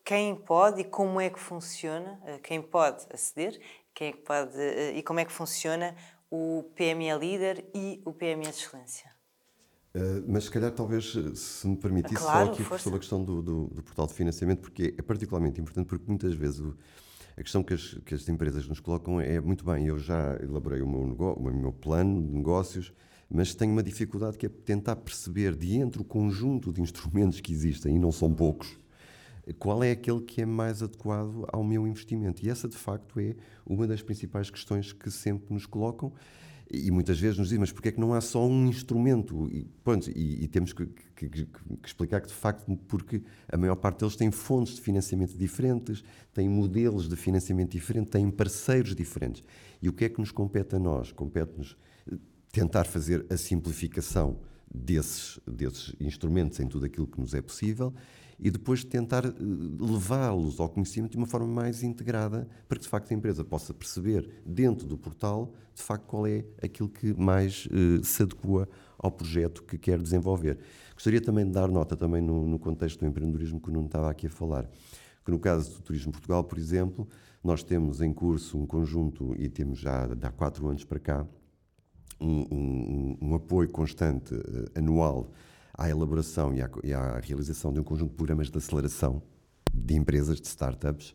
quem 0.07 0.33
pode 0.33 0.79
e 0.79 0.83
como 0.85 1.19
é 1.19 1.29
que 1.29 1.37
funciona, 1.37 2.17
eh, 2.25 2.39
quem 2.41 2.61
pode 2.61 3.05
aceder, 3.13 3.59
quem 3.93 4.07
é 4.07 4.11
que 4.13 4.19
pode 4.19 4.57
e 4.95 5.03
como 5.03 5.19
é 5.19 5.25
que 5.25 5.33
funciona 5.33 5.93
o 6.31 6.63
PME 6.77 7.13
Líder 7.19 7.65
e 7.75 8.01
o 8.05 8.13
PME 8.13 8.43
de 8.43 8.49
Excelência? 8.51 9.11
Uh, 9.93 10.23
mas 10.25 10.45
se 10.45 10.51
calhar 10.51 10.71
talvez, 10.71 11.13
se 11.35 11.67
me 11.67 11.75
permitisse, 11.75 12.23
claro, 12.23 12.47
só 12.47 12.53
aqui 12.53 12.63
força. 12.63 12.83
sobre 12.85 12.97
a 12.97 12.99
questão 12.99 13.21
do, 13.21 13.41
do, 13.41 13.67
do, 13.67 13.83
portal 13.83 14.07
de 14.07 14.13
financiamento, 14.13 14.61
porque 14.61 14.95
é 14.97 15.01
particularmente 15.01 15.59
importante, 15.59 15.87
porque 15.87 16.05
muitas 16.07 16.33
vezes 16.33 16.61
o, 16.61 16.77
a 17.35 17.43
questão 17.43 17.61
que 17.61 17.73
as, 17.73 17.95
que 18.05 18.13
as 18.13 18.29
empresas 18.29 18.65
nos 18.65 18.79
colocam 18.79 19.19
é 19.19 19.41
muito 19.41 19.65
bem, 19.65 19.87
eu 19.87 19.99
já 19.99 20.37
elaborei 20.41 20.81
o 20.81 20.87
meu, 20.87 21.05
negócio, 21.05 21.41
o 21.41 21.53
meu 21.53 21.73
plano 21.73 22.25
de 22.25 22.33
negócios, 22.33 22.93
mas 23.29 23.53
tenho 23.53 23.73
uma 23.73 23.83
dificuldade 23.83 24.37
que 24.37 24.45
é 24.45 24.49
tentar 24.49 24.95
perceber, 24.95 25.53
de 25.53 25.75
entre 25.75 26.01
o 26.01 26.05
conjunto 26.05 26.71
de 26.71 26.81
instrumentos 26.81 27.41
que 27.41 27.51
existem, 27.51 27.95
e 27.95 27.99
não 27.99 28.11
são 28.11 28.33
poucos, 28.33 28.77
qual 29.53 29.83
é 29.83 29.91
aquele 29.91 30.21
que 30.21 30.41
é 30.41 30.45
mais 30.45 30.83
adequado 30.83 31.45
ao 31.51 31.63
meu 31.63 31.87
investimento. 31.87 32.45
E 32.45 32.49
essa, 32.49 32.67
de 32.67 32.75
facto, 32.75 33.19
é 33.19 33.35
uma 33.65 33.87
das 33.87 34.01
principais 34.01 34.49
questões 34.49 34.91
que 34.91 35.09
sempre 35.09 35.53
nos 35.53 35.65
colocam. 35.65 36.11
E 36.69 36.91
muitas 36.91 37.17
vezes 37.17 37.37
nos 37.37 37.47
dizem, 37.47 37.59
mas 37.59 37.71
porquê 37.71 37.89
é 37.89 37.91
que 37.93 37.99
não 37.99 38.13
há 38.13 38.19
só 38.19 38.45
um 38.45 38.67
instrumento? 38.67 39.47
E, 39.49 39.63
pronto, 39.85 40.11
e, 40.11 40.43
e 40.43 40.47
temos 40.49 40.73
que, 40.73 40.85
que, 41.15 41.29
que, 41.29 41.47
explicar 41.85 42.19
que, 42.19 42.27
de 42.27 42.33
facto, 42.33 42.65
porque 42.89 43.23
a 43.47 43.55
maior 43.55 43.77
parte 43.77 43.99
deles 43.99 44.17
tem 44.17 44.29
fontes 44.31 44.75
de 44.75 44.81
financiamento 44.81 45.37
diferentes, 45.37 46.03
tem 46.33 46.49
modelos 46.49 47.07
de 47.07 47.15
financiamento 47.15 47.71
diferentes, 47.71 48.11
têm 48.11 48.29
parceiros 48.29 48.93
diferentes. 48.93 49.45
E 49.81 49.87
o 49.87 49.93
que 49.93 50.05
é 50.05 50.09
que 50.09 50.19
nos 50.19 50.31
compete 50.31 50.75
a 50.75 50.79
nós? 50.79 51.13
Compete-nos 51.13 51.77
tentar 52.51 52.83
fazer 52.83 53.25
a 53.29 53.37
simplificação 53.37 54.37
desses, 54.69 55.39
desses 55.47 55.95
instrumentos 56.01 56.59
em 56.59 56.67
tudo 56.67 56.85
aquilo 56.85 57.07
que 57.07 57.19
nos 57.19 57.33
é 57.33 57.41
possível 57.41 57.93
e 58.39 58.51
depois 58.51 58.83
tentar 58.83 59.25
eh, 59.25 59.33
levá-los 59.79 60.59
ao 60.59 60.69
conhecimento 60.69 61.11
de 61.11 61.17
uma 61.17 61.25
forma 61.25 61.47
mais 61.47 61.81
integrada 61.81 62.47
para 62.67 62.77
que 62.77 62.83
de 62.83 62.89
facto 62.89 63.11
a 63.11 63.15
empresa 63.15 63.43
possa 63.43 63.73
perceber 63.73 64.29
dentro 64.45 64.87
do 64.87 64.97
portal 64.97 65.53
de 65.73 65.81
facto 65.81 66.05
qual 66.05 66.27
é 66.27 66.43
aquilo 66.61 66.89
que 66.89 67.13
mais 67.13 67.67
uh, 67.67 68.03
se 68.03 68.23
adequa 68.23 68.67
ao 68.97 69.11
projeto 69.11 69.61
que 69.63 69.77
quer 69.77 70.01
desenvolver. 70.01 70.57
Gostaria 70.93 71.21
também 71.21 71.45
de 71.45 71.51
dar 71.51 71.67
nota 71.67 71.95
também 71.95 72.21
no, 72.21 72.47
no 72.47 72.57
contexto 72.57 72.99
do 72.99 73.05
empreendedorismo 73.05 73.59
que 73.61 73.69
o 73.69 73.71
Nuno 73.71 73.85
estava 73.85 74.09
aqui 74.09 74.25
a 74.25 74.29
falar, 74.29 74.67
que 75.23 75.29
no 75.29 75.37
caso 75.37 75.75
do 75.75 75.81
Turismo 75.81 76.11
Portugal, 76.11 76.43
por 76.43 76.57
exemplo, 76.57 77.07
nós 77.43 77.63
temos 77.63 78.01
em 78.01 78.11
curso 78.11 78.57
um 78.57 78.65
conjunto 78.65 79.35
e 79.37 79.47
temos 79.49 79.77
já 79.79 80.05
há 80.05 80.31
quatro 80.31 80.67
anos 80.67 80.83
para 80.83 80.99
cá 80.99 81.27
um, 82.19 82.47
um, 82.51 83.17
um 83.21 83.35
apoio 83.35 83.69
constante 83.69 84.33
uh, 84.33 84.65
anual 84.75 85.31
à 85.77 85.89
elaboração 85.89 86.53
e 86.53 86.61
à, 86.61 86.69
e 86.83 86.93
à, 86.93 87.19
realização 87.19 87.71
de 87.71 87.79
um 87.79 87.83
conjunto 87.83 88.11
de 88.11 88.17
programas 88.17 88.49
de 88.49 88.57
aceleração 88.57 89.21
de 89.73 89.95
empresas, 89.95 90.41
de 90.41 90.47
startups, 90.47 91.13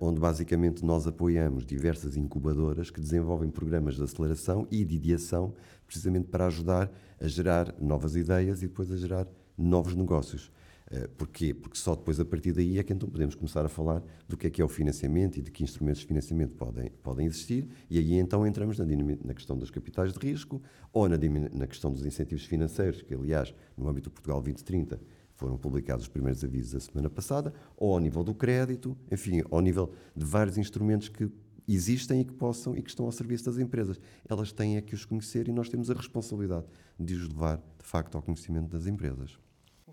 onde 0.00 0.20
basicamente 0.20 0.84
nós 0.84 1.06
apoiamos 1.06 1.64
diversas 1.64 2.16
incubadoras 2.16 2.90
que 2.90 3.00
desenvolvem 3.00 3.50
programas 3.50 3.96
de 3.96 4.02
aceleração 4.02 4.66
e 4.70 4.84
de 4.84 4.96
ideação, 4.96 5.54
precisamente 5.86 6.28
para 6.28 6.46
ajudar 6.46 6.90
a 7.20 7.26
gerar 7.26 7.74
novas 7.80 8.14
ideias 8.14 8.62
e 8.62 8.68
depois 8.68 8.92
a 8.92 8.96
gerar 8.96 9.26
novos 9.56 9.94
negócios. 9.94 10.52
Eh, 10.92 11.06
porquê? 11.06 11.54
Porque 11.54 11.78
só 11.78 11.94
depois, 11.94 12.18
a 12.18 12.24
partir 12.24 12.52
daí, 12.52 12.78
é 12.78 12.82
que 12.82 12.92
então 12.92 13.08
podemos 13.08 13.36
começar 13.36 13.64
a 13.64 13.68
falar 13.68 14.02
do 14.28 14.36
que 14.36 14.48
é 14.48 14.50
que 14.50 14.60
é 14.60 14.64
o 14.64 14.68
financiamento 14.68 15.36
e 15.38 15.42
de 15.42 15.50
que 15.50 15.62
instrumentos 15.62 16.00
de 16.00 16.06
financiamento 16.06 16.56
podem, 16.56 16.90
podem 17.02 17.26
existir, 17.26 17.68
e 17.88 17.96
aí 17.96 18.14
então 18.14 18.44
entramos 18.44 18.76
na, 18.76 18.84
na 18.84 19.34
questão 19.34 19.56
dos 19.56 19.70
capitais 19.70 20.12
de 20.12 20.18
risco 20.18 20.60
ou 20.92 21.08
na, 21.08 21.16
na 21.52 21.66
questão 21.68 21.92
dos 21.92 22.04
incentivos 22.04 22.44
financeiros, 22.44 23.02
que 23.02 23.14
aliás, 23.14 23.54
no 23.76 23.88
âmbito 23.88 24.10
do 24.10 24.12
Portugal 24.12 24.42
2030, 24.42 25.00
foram 25.36 25.56
publicados 25.56 26.06
os 26.06 26.08
primeiros 26.08 26.42
avisos 26.42 26.74
a 26.74 26.80
semana 26.80 27.08
passada, 27.08 27.54
ou 27.76 27.94
ao 27.94 28.00
nível 28.00 28.24
do 28.24 28.34
crédito, 28.34 28.96
enfim, 29.12 29.42
ao 29.48 29.60
nível 29.60 29.92
de 30.14 30.24
vários 30.24 30.58
instrumentos 30.58 31.08
que 31.08 31.30
existem 31.68 32.20
e 32.20 32.24
que 32.24 32.32
possam 32.32 32.76
e 32.76 32.82
que 32.82 32.90
estão 32.90 33.06
ao 33.06 33.12
serviço 33.12 33.44
das 33.44 33.58
empresas. 33.58 34.00
Elas 34.28 34.50
têm 34.50 34.76
é 34.76 34.80
que 34.80 34.94
os 34.94 35.04
conhecer 35.04 35.46
e 35.46 35.52
nós 35.52 35.68
temos 35.68 35.88
a 35.88 35.94
responsabilidade 35.94 36.66
de 36.98 37.14
os 37.14 37.28
levar, 37.28 37.58
de 37.58 37.86
facto, 37.86 38.16
ao 38.16 38.22
conhecimento 38.22 38.68
das 38.68 38.86
empresas 38.88 39.38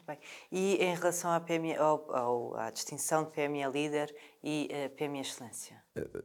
bem. 0.07 0.17
E 0.51 0.75
em 0.75 0.95
relação 0.95 1.29
à, 1.29 1.43
ao, 1.79 2.15
ao, 2.15 2.57
à 2.57 2.71
distinção 2.71 3.25
de 3.25 3.31
PME 3.31 3.69
Líder 3.71 4.15
e 4.43 4.69
uh, 4.71 4.95
PME 4.95 5.19
Excelência? 5.19 5.75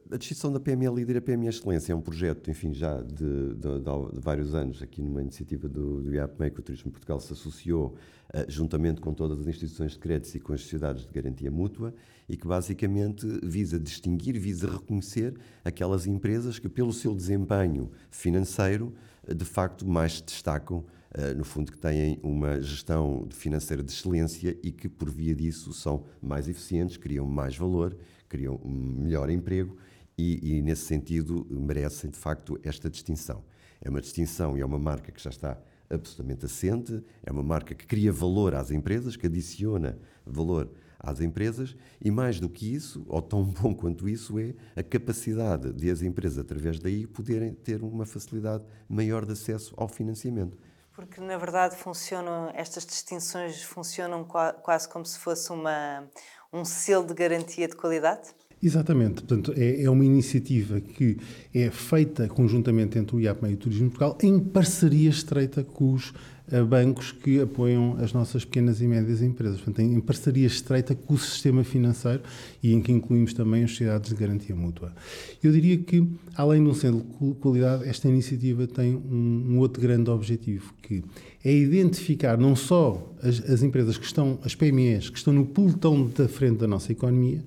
A 0.09 0.17
distinção 0.17 0.53
da 0.53 0.59
PME 0.59 0.87
Líder 0.87 1.15
e 1.15 1.17
a 1.17 1.21
PME 1.21 1.47
Excelência 1.47 1.91
é 1.91 1.95
um 1.95 2.01
projeto, 2.01 2.49
enfim, 2.49 2.73
já 2.73 3.01
de, 3.01 3.55
de, 3.55 3.79
de, 3.79 4.19
vários 4.19 4.55
anos, 4.55 4.81
aqui 4.81 5.01
numa 5.01 5.21
iniciativa 5.21 5.67
do, 5.67 6.01
do 6.01 6.13
IAPMEI, 6.13 6.51
que 6.51 6.59
o 6.59 6.63
Turismo 6.63 6.91
Portugal 6.91 7.19
se 7.19 7.33
associou, 7.33 7.95
uh, 8.33 8.45
juntamente 8.47 9.01
com 9.01 9.13
todas 9.13 9.39
as 9.39 9.47
instituições 9.47 9.91
de 9.91 9.99
crédito 9.99 10.33
e 10.35 10.39
com 10.39 10.53
as 10.53 10.61
sociedades 10.61 11.05
de 11.05 11.11
garantia 11.11 11.51
mútua, 11.51 11.93
e 12.29 12.37
que 12.37 12.47
basicamente 12.47 13.27
visa 13.43 13.77
distinguir, 13.77 14.39
visa 14.39 14.71
reconhecer 14.71 15.37
aquelas 15.65 16.07
empresas 16.07 16.57
que, 16.57 16.69
pelo 16.69 16.93
seu 16.93 17.13
desempenho 17.13 17.91
financeiro, 18.09 18.93
de 19.27 19.45
facto 19.45 19.87
mais 19.87 20.17
se 20.17 20.23
destacam 20.23 20.85
eh, 21.02 21.02
no 21.35 21.43
fundo, 21.43 21.71
que 21.71 21.77
têm 21.77 22.19
uma 22.23 22.59
gestão 22.61 23.27
financeira 23.29 23.83
de 23.83 23.91
excelência 23.91 24.57
e 24.63 24.71
que, 24.71 24.89
por 24.89 25.09
via 25.09 25.35
disso, 25.35 25.71
são 25.73 26.05
mais 26.21 26.47
eficientes, 26.47 26.97
criam 26.97 27.25
mais 27.27 27.55
valor, 27.55 27.95
criam 28.27 28.59
um 28.63 28.71
melhor 28.71 29.29
emprego 29.29 29.77
e, 30.17 30.57
e, 30.57 30.61
nesse 30.61 30.85
sentido, 30.85 31.45
merecem, 31.49 32.09
de 32.09 32.17
facto, 32.17 32.59
esta 32.63 32.89
distinção. 32.89 33.43
É 33.79 33.89
uma 33.89 34.01
distinção 34.01 34.57
e 34.57 34.61
é 34.61 34.65
uma 34.65 34.79
marca 34.79 35.11
que 35.11 35.21
já 35.21 35.29
está 35.29 35.61
absolutamente 35.89 36.45
assente, 36.45 37.03
é 37.23 37.31
uma 37.31 37.43
marca 37.43 37.75
que 37.75 37.85
cria 37.85 38.11
valor 38.11 38.55
às 38.55 38.71
empresas, 38.71 39.15
que 39.15 39.27
adiciona 39.27 39.97
valor 40.25 40.71
às 40.99 41.19
empresas 41.19 41.75
e, 42.01 42.09
mais 42.09 42.39
do 42.39 42.49
que 42.49 42.73
isso, 42.73 43.05
ou 43.07 43.21
tão 43.21 43.43
bom 43.43 43.75
quanto 43.75 44.07
isso, 44.07 44.39
é 44.39 44.55
a 44.75 44.81
capacidade 44.81 45.73
de 45.73 45.89
as 45.89 46.01
empresas, 46.01 46.39
através 46.39 46.79
daí, 46.79 47.05
poderem 47.05 47.53
ter 47.53 47.83
uma 47.83 48.05
facilidade 48.05 48.63
maior 48.87 49.25
de 49.25 49.33
acesso 49.33 49.73
ao 49.77 49.87
financiamento. 49.87 50.57
Porque, 50.95 51.19
na 51.19 51.37
verdade, 51.37 51.75
funcionam, 51.75 52.51
estas 52.53 52.85
distinções 52.85 53.63
funcionam 53.63 54.23
quase 54.23 54.87
como 54.87 55.05
se 55.05 55.17
fosse 55.17 55.51
uma, 55.51 56.07
um 56.51 56.63
selo 56.63 57.07
de 57.07 57.13
garantia 57.15 57.67
de 57.67 57.75
qualidade? 57.75 58.29
Exatamente, 58.61 59.15
portanto, 59.15 59.53
é, 59.57 59.83
é, 59.83 59.89
uma 59.89 60.05
iniciativa 60.05 60.79
que 60.79 61.17
é 61.53 61.69
feita 61.69 62.29
conjuntamente 62.29 62.97
entre 62.97 63.15
o 63.15 63.19
IAPME 63.19 63.51
e 63.51 63.53
o 63.55 63.57
Turismo 63.57 63.89
Portugal 63.89 64.17
em 64.23 64.39
parceria 64.39 65.09
estreita 65.09 65.65
com 65.65 65.91
os 65.91 66.13
uh, 66.51 66.65
bancos 66.65 67.11
que 67.11 67.39
apoiam 67.39 67.97
as 67.99 68.13
nossas 68.13 68.43
pequenas 68.43 68.81
e 68.81 68.87
médias 68.87 69.21
empresas, 69.21 69.57
portanto, 69.57 69.79
em, 69.79 69.95
em, 69.95 69.99
parceria 69.99 70.47
estreita 70.47 70.95
com 70.95 71.13
o 71.13 71.17
sistema 71.17 71.63
financeiro 71.63 72.21
e 72.61 72.73
em 72.73 72.81
que 72.81 72.91
incluímos 72.91 73.33
também 73.33 73.63
as 73.63 73.71
sociedades 73.71 74.09
de 74.09 74.15
garantia 74.15 74.55
mútua. 74.55 74.93
Eu 75.41 75.51
diria 75.51 75.77
que, 75.77 76.07
além 76.35 76.63
de 76.63 76.69
um 76.69 76.73
selo 76.73 77.05
de 77.21 77.33
qualidade, 77.35 77.87
esta 77.87 78.07
iniciativa 78.07 78.67
tem 78.67 78.95
um, 78.95 79.53
um 79.53 79.59
outro 79.59 79.81
grande 79.81 80.09
objetivo, 80.09 80.73
que 80.81 81.03
é 81.43 81.51
identificar 81.51 82.37
não 82.37 82.55
só 82.55 83.13
as, 83.21 83.39
as 83.49 83.63
empresas 83.63 83.97
que 83.97 84.05
estão, 84.05 84.39
as 84.43 84.55
PMEs, 84.55 85.09
que 85.09 85.17
estão 85.17 85.33
no 85.33 85.45
pelotão 85.45 86.07
da 86.07 86.27
frente 86.27 86.59
da 86.59 86.67
nossa 86.67 86.91
economia, 86.91 87.43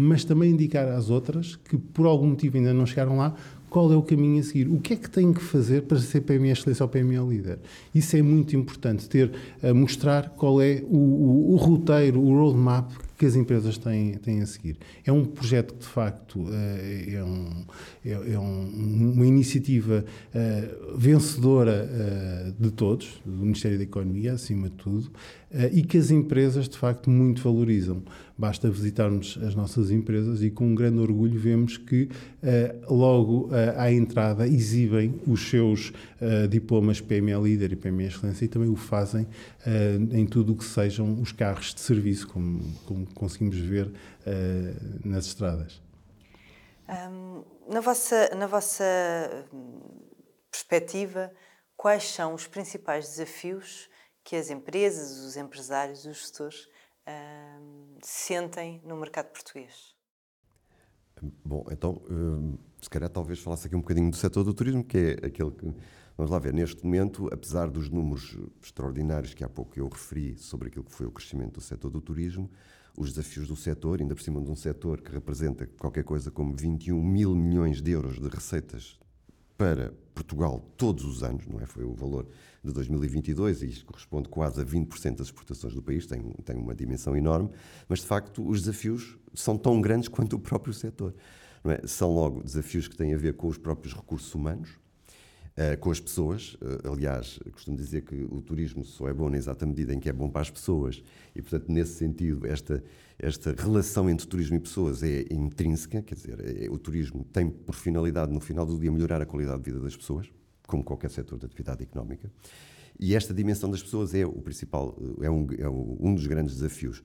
mas 0.00 0.22
também 0.22 0.52
indicar 0.52 0.86
às 0.88 1.10
outras 1.10 1.56
que 1.56 1.76
por 1.76 2.06
algum 2.06 2.28
motivo 2.28 2.56
ainda 2.56 2.72
não 2.72 2.86
chegaram 2.86 3.16
lá 3.16 3.34
qual 3.70 3.92
é 3.92 3.96
o 3.96 4.02
caminho 4.02 4.40
a 4.40 4.42
seguir, 4.42 4.68
o 4.68 4.80
que 4.80 4.94
é 4.94 4.96
que 4.96 5.10
têm 5.10 5.32
que 5.32 5.42
fazer 5.42 5.82
para 5.82 5.98
ser 5.98 6.22
PME 6.22 6.50
excelência 6.50 6.84
ou 6.84 6.88
PME 6.88 7.18
líder. 7.28 7.58
Isso 7.94 8.16
é 8.16 8.22
muito 8.22 8.56
importante, 8.56 9.08
ter, 9.08 9.32
a 9.62 9.72
mostrar 9.74 10.30
qual 10.30 10.60
é 10.60 10.82
o, 10.88 10.96
o, 10.96 11.52
o 11.52 11.56
roteiro, 11.56 12.20
o 12.20 12.36
roadmap 12.36 12.90
que 13.18 13.26
as 13.26 13.34
empresas 13.34 13.76
têm, 13.76 14.14
têm 14.14 14.40
a 14.40 14.46
seguir. 14.46 14.76
É 15.04 15.10
um 15.10 15.24
projeto 15.24 15.74
que, 15.74 15.80
de 15.80 15.86
facto, 15.86 16.46
eh, 16.52 17.14
é, 17.14 17.24
um, 17.24 17.64
é, 18.04 18.12
é 18.12 18.38
um, 18.38 19.12
uma 19.14 19.26
iniciativa 19.26 20.04
uh, 20.04 20.96
vencedora 20.96 21.90
de 22.56 22.70
todos, 22.70 23.20
do 23.26 23.42
Ministério 23.42 23.76
da 23.76 23.82
Economia, 23.82 24.34
acima 24.34 24.68
de 24.70 24.76
tudo, 24.76 25.10
e 25.72 25.82
que 25.82 25.96
as 25.96 26.10
empresas, 26.10 26.68
de 26.68 26.76
facto, 26.76 27.08
muito 27.08 27.42
valorizam. 27.42 28.02
Basta 28.36 28.70
visitarmos 28.70 29.38
as 29.42 29.54
nossas 29.54 29.90
empresas 29.90 30.42
e, 30.42 30.50
com 30.50 30.66
um 30.66 30.74
grande 30.74 30.98
orgulho, 30.98 31.38
vemos 31.38 31.76
que 31.76 32.08
logo 32.88 33.48
à 33.76 33.90
entrada 33.90 34.46
exibem 34.46 35.20
os 35.26 35.48
seus 35.48 35.92
diplomas 36.48 37.00
PME 37.00 37.34
Líder 37.42 37.72
e 37.72 37.76
PME 37.76 38.04
Excelência 38.04 38.44
e 38.44 38.48
também 38.48 38.68
o 38.68 38.76
fazem 38.76 39.26
em 40.12 40.26
tudo 40.26 40.52
o 40.52 40.56
que 40.56 40.64
sejam 40.64 41.20
os 41.20 41.32
carros 41.32 41.74
de 41.74 41.80
serviço, 41.80 42.28
como, 42.28 42.62
como 42.86 43.06
conseguimos 43.14 43.56
ver 43.58 43.90
nas 45.04 45.26
estradas. 45.26 45.80
Na, 47.68 47.80
vossa, 47.80 48.34
na 48.34 48.46
vossa 48.46 48.84
hum, 49.52 49.78
perspectiva, 50.50 51.30
quais 51.76 52.04
são 52.04 52.32
os 52.32 52.46
principais 52.46 53.08
desafios 53.08 53.90
que 54.28 54.36
as 54.36 54.50
empresas, 54.50 55.24
os 55.24 55.38
empresários, 55.38 56.04
os 56.04 56.18
gestores 56.18 56.68
um, 57.08 57.96
sentem 58.02 58.78
no 58.84 58.94
mercado 58.94 59.32
português? 59.32 59.96
Bom, 61.42 61.64
então, 61.70 62.02
hum, 62.10 62.58
se 62.78 62.90
calhar 62.90 63.08
talvez 63.08 63.38
falasse 63.38 63.66
aqui 63.66 63.74
um 63.74 63.80
bocadinho 63.80 64.10
do 64.10 64.16
setor 64.16 64.44
do 64.44 64.52
turismo, 64.52 64.84
que 64.84 64.98
é 64.98 65.26
aquele 65.26 65.50
que, 65.52 65.74
vamos 66.14 66.30
lá 66.30 66.38
ver, 66.38 66.52
neste 66.52 66.84
momento, 66.84 67.26
apesar 67.32 67.70
dos 67.70 67.88
números 67.88 68.36
extraordinários 68.62 69.32
que 69.32 69.42
há 69.42 69.48
pouco 69.48 69.78
eu 69.78 69.88
referi 69.88 70.36
sobre 70.36 70.68
aquilo 70.68 70.84
que 70.84 70.92
foi 70.92 71.06
o 71.06 71.10
crescimento 71.10 71.54
do 71.54 71.62
setor 71.62 71.90
do 71.90 72.02
turismo, 72.02 72.50
os 72.98 73.14
desafios 73.14 73.48
do 73.48 73.56
setor, 73.56 73.98
ainda 74.02 74.14
por 74.14 74.20
cima 74.20 74.42
de 74.42 74.50
um 74.50 74.56
setor 74.56 75.00
que 75.00 75.10
representa 75.10 75.66
qualquer 75.66 76.04
coisa 76.04 76.30
como 76.30 76.54
21 76.54 77.02
mil 77.02 77.34
milhões 77.34 77.80
de 77.80 77.92
euros 77.92 78.20
de 78.20 78.28
receitas 78.28 79.00
para 79.58 79.92
Portugal 80.14 80.64
todos 80.76 81.04
os 81.04 81.24
anos, 81.24 81.46
não 81.48 81.60
é? 81.60 81.66
Foi 81.66 81.84
o 81.84 81.92
valor 81.92 82.28
de 82.62 82.72
2022 82.72 83.62
e 83.62 83.66
isto 83.66 83.84
corresponde 83.84 84.28
quase 84.28 84.60
a 84.60 84.64
20% 84.64 85.16
das 85.16 85.26
exportações 85.26 85.74
do 85.74 85.82
país, 85.82 86.06
tem, 86.06 86.22
tem 86.44 86.56
uma 86.56 86.74
dimensão 86.74 87.16
enorme, 87.16 87.50
mas 87.88 87.98
de 87.98 88.06
facto 88.06 88.48
os 88.48 88.60
desafios 88.60 89.18
são 89.34 89.58
tão 89.58 89.80
grandes 89.80 90.08
quanto 90.08 90.36
o 90.36 90.38
próprio 90.38 90.72
setor. 90.72 91.14
É? 91.64 91.86
São 91.86 92.14
logo 92.14 92.42
desafios 92.42 92.86
que 92.86 92.96
têm 92.96 93.12
a 93.12 93.18
ver 93.18 93.34
com 93.34 93.48
os 93.48 93.58
próprios 93.58 93.92
recursos 93.92 94.32
humanos, 94.32 94.70
com 95.80 95.90
as 95.90 95.98
pessoas. 95.98 96.54
Uh, 96.54 96.92
aliás, 96.92 97.38
costumo 97.52 97.76
dizer 97.76 98.02
que 98.02 98.14
o 98.30 98.40
turismo 98.40 98.84
só 98.84 99.08
é 99.08 99.12
bom 99.12 99.28
na 99.28 99.36
exata 99.36 99.66
medida 99.66 99.92
em 99.92 99.98
que 99.98 100.08
é 100.08 100.12
bom 100.12 100.30
para 100.30 100.42
as 100.42 100.50
pessoas 100.50 101.02
e, 101.34 101.42
portanto, 101.42 101.68
nesse 101.68 101.94
sentido, 101.94 102.46
esta, 102.46 102.82
esta 103.18 103.54
relação 103.58 104.08
entre 104.08 104.26
turismo 104.26 104.56
e 104.56 104.60
pessoas 104.60 105.02
é 105.02 105.24
intrínseca, 105.30 106.00
quer 106.02 106.14
dizer, 106.14 106.64
é, 106.64 106.70
o 106.70 106.78
turismo 106.78 107.24
tem 107.24 107.50
por 107.50 107.74
finalidade, 107.74 108.32
no 108.32 108.40
final 108.40 108.64
do 108.64 108.78
dia, 108.78 108.90
melhorar 108.92 109.20
a 109.20 109.26
qualidade 109.26 109.62
de 109.62 109.70
vida 109.70 109.82
das 109.82 109.96
pessoas, 109.96 110.30
como 110.66 110.84
qualquer 110.84 111.10
setor 111.10 111.38
de 111.38 111.46
atividade 111.46 111.82
económica. 111.82 112.30
E 113.00 113.14
esta 113.14 113.34
dimensão 113.34 113.70
das 113.70 113.82
pessoas 113.82 114.14
é 114.14 114.24
o 114.24 114.40
principal, 114.40 114.96
é 115.20 115.30
um, 115.30 115.46
é 115.56 115.68
um 115.68 116.14
dos 116.14 116.26
grandes 116.26 116.54
desafios. 116.54 117.02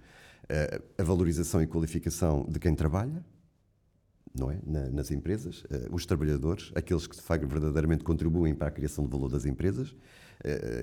A 0.98 1.04
valorização 1.04 1.62
e 1.62 1.68
qualificação 1.68 2.46
de 2.50 2.60
quem 2.60 2.74
trabalha, 2.74 3.24
não 4.34 4.50
é? 4.50 4.58
Na, 4.65 4.89
nas 4.89 5.12
empresas, 5.12 5.63
uh, 5.63 5.93
os 5.93 6.06
trabalhadores, 6.06 6.72
aqueles 6.76 7.06
que 7.08 7.15
verdadeiramente 7.46 8.04
contribuem 8.04 8.56
para 8.56 8.67
a 8.67 8.72
criação 8.72 9.06
de 9.06 9.12
valor 9.12 9.30
das 9.30 9.46
empresas, 9.46 9.89
uh, 9.89 9.96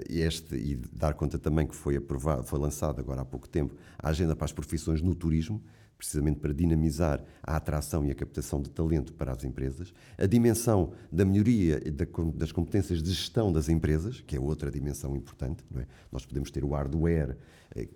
este, 0.08 0.54
e 0.56 0.76
dar 0.76 1.14
conta 1.14 1.38
também 1.38 1.66
que 1.66 1.74
foi 1.74 1.96
aprovado, 1.96 2.44
foi 2.44 2.58
lançado 2.58 3.00
agora 3.00 3.22
há 3.22 3.24
pouco 3.24 3.48
tempo 3.48 3.74
a 3.98 4.08
agenda 4.08 4.36
para 4.36 4.44
as 4.44 4.52
profissões 4.52 5.02
no 5.02 5.14
turismo, 5.14 5.62
precisamente 6.00 6.40
para 6.40 6.54
dinamizar 6.54 7.22
a 7.42 7.56
atração 7.56 8.06
e 8.06 8.10
a 8.10 8.14
captação 8.14 8.62
de 8.62 8.70
talento 8.70 9.12
para 9.12 9.32
as 9.32 9.44
empresas, 9.44 9.92
a 10.16 10.24
dimensão 10.24 10.94
da 11.12 11.26
melhoria 11.26 11.78
das 12.34 12.50
competências 12.50 13.02
de 13.02 13.10
gestão 13.10 13.52
das 13.52 13.68
empresas, 13.68 14.22
que 14.22 14.34
é 14.34 14.40
outra 14.40 14.70
dimensão 14.70 15.14
importante. 15.14 15.62
É? 15.76 15.84
Nós 16.10 16.24
podemos 16.24 16.50
ter 16.50 16.64
o 16.64 16.70
hardware, 16.70 17.32
eh, 17.32 17.36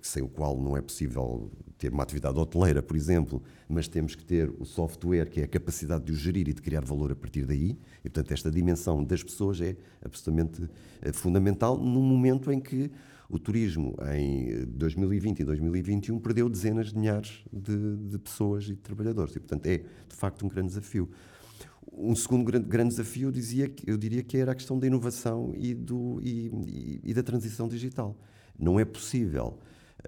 sem 0.01 0.23
o 0.23 0.29
qual 0.29 0.61
não 0.61 0.77
é 0.77 0.83
possível 0.83 1.51
ter 1.79 1.93
uma 1.93 2.03
atividade 2.03 2.39
hoteleira, 2.39 2.83
por 2.83 2.97
exemplo, 2.97 3.43
mas 3.69 3.89
temos 3.89 4.15
que 4.15 4.25
ter 4.25 4.49
o 4.59 4.65
software, 4.65 5.29
que 5.29 5.41
é 5.41 5.45
a 5.45 5.49
capacidade 5.49 6.05
de 6.05 6.13
o 6.13 6.15
gerir 6.15 6.49
e 6.49 6.53
de 6.53 6.63
criar 6.63 6.85
valor 6.85 7.11
a 7.11 7.17
partir 7.17 7.45
daí. 7.45 7.77
E, 8.05 8.09
portanto, 8.09 8.33
esta 8.33 8.51
dimensão 8.51 9.03
das 9.03 9.23
pessoas 9.23 9.61
é 9.61 9.77
absolutamente 10.03 10.69
eh, 11.03 11.13
fundamental 11.13 11.77
num 11.77 12.03
momento 12.03 12.53
em 12.53 12.61
que 12.61 12.91
O 13.29 13.39
turismo 13.39 13.97
em 14.15 14.67
2020 14.67 15.41
e 15.41 15.45
2021 15.45 16.19
perdeu 16.21 16.49
dezenas 16.49 16.89
de 16.89 16.99
milhares 16.99 17.43
de, 17.53 17.97
de 17.97 18.19
pessoas 18.19 18.65
e 18.65 18.75
de 18.75 18.77
trabalhadores 18.77 19.35
e, 19.35 19.41
portanto, 19.41 19.67
é 19.67 19.79
de 19.79 20.15
facto 20.15 20.45
um 20.45 20.49
grande 20.49 20.69
desafio. 20.69 21.09
Um 21.93 22.15
segundo 22.15 22.45
grande, 22.45 22.69
grande 22.69 22.91
desafio, 22.91 23.29
eu, 23.29 23.33
dizia, 23.33 23.73
eu 23.87 23.97
diria 23.97 24.23
que 24.23 24.37
era 24.37 24.53
a 24.53 24.55
questão 24.55 24.79
da 24.79 24.87
inovação 24.87 25.55
e, 25.57 25.75
do, 25.75 26.21
e, 26.23 26.49
e, 26.67 27.01
e 27.03 27.15
da 27.15 27.23
transição 27.23 27.67
digital. 27.67 28.17
Não 28.59 28.79
é 28.79 28.85
possível 28.85 29.59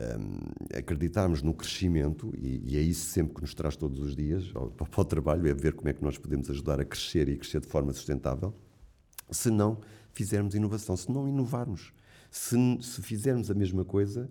um, 0.00 0.78
acreditarmos 0.78 1.42
no 1.42 1.54
crescimento, 1.54 2.32
e, 2.36 2.72
e, 2.72 2.76
é 2.76 2.80
isso 2.80 3.10
sempre 3.10 3.34
que 3.34 3.40
nos 3.40 3.54
traz 3.54 3.76
todos 3.76 4.00
os 4.00 4.14
dias 4.14 4.50
ao, 4.54 4.72
ao, 4.78 5.04
trabalho, 5.04 5.48
é 5.48 5.54
ver 5.54 5.74
como 5.74 5.88
é 5.88 5.92
que 5.92 6.02
nós 6.02 6.18
podemos 6.18 6.50
ajudar 6.50 6.80
a 6.80 6.84
crescer 6.84 7.28
e 7.28 7.36
crescer 7.36 7.60
de 7.60 7.66
forma 7.66 7.92
sustentável, 7.92 8.54
se 9.30 9.50
não 9.50 9.80
fizermos 10.12 10.54
inovação, 10.54 10.96
se 10.96 11.10
não 11.10 11.28
inovarmos. 11.28 11.92
Se, 12.30 12.56
se 12.82 13.02
fizermos 13.02 13.50
a 13.50 13.54
mesma 13.54 13.84
coisa, 13.84 14.30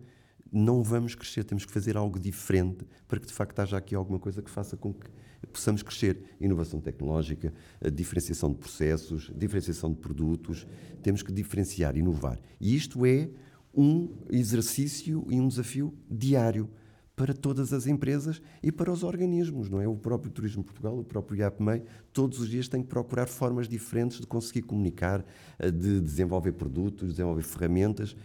não 0.52 0.84
vamos 0.84 1.16
crescer, 1.16 1.44
temos 1.44 1.66
que 1.66 1.72
fazer 1.72 1.98
algo 1.98 2.20
diferente 2.20 2.86
para 3.08 3.20
que 3.20 3.28
de 3.28 3.34
facto 3.34 3.60
haja 3.60 3.78
aqui 3.78 3.96
alguma 3.96 4.20
coisa 4.20 4.42
que 4.42 4.50
faça 4.50 4.78
com 4.78 4.94
que 4.94 5.10
possamos 5.52 5.82
crescer. 5.82 6.36
Inovação 6.40 6.80
tecnológica, 6.80 7.54
diferenciação 7.94 8.52
de 8.52 8.58
processos, 8.58 9.32
diferenciação 9.36 9.92
de 9.92 9.98
produtos, 9.98 10.68
temos 11.02 11.24
que 11.24 11.32
diferenciar, 11.32 11.98
inovar. 11.98 12.40
E 12.60 12.76
isto 12.76 13.06
é 13.06 13.30
um 13.76 14.10
exercício 14.30 15.26
e 15.30 15.40
um 15.40 15.48
desafio 15.48 15.94
diário 16.10 16.70
para 17.16 17.34
todas 17.34 17.72
as 17.72 17.88
empresas 17.88 18.42
e 18.62 18.72
para 18.72 18.92
os 18.92 19.04
organismos, 19.04 19.70
não 19.70 19.82
é? 19.82 19.88
O 19.88 19.96
próprio 19.96 20.32
Turismo 20.32 20.64
Portugal, 20.64 21.00
o 21.00 21.04
próprio 21.04 21.40
IAPMEI, 21.40 21.84
todos 22.12 22.40
os 22.40 22.50
dias 22.50 22.68
tem 22.68 22.82
que 22.82 22.90
procurar 22.90 23.28
formas 23.28 23.70
diferentes 23.70 24.20
de 24.20 24.28
conseguir 24.28 24.64
comunicar, 24.64 25.26
eh, 25.58 25.72
de 25.72 26.02
desenvolver 26.02 26.52
produtos, 26.54 27.12
desenvolver 27.12 27.44
ferramentas, 27.44 28.16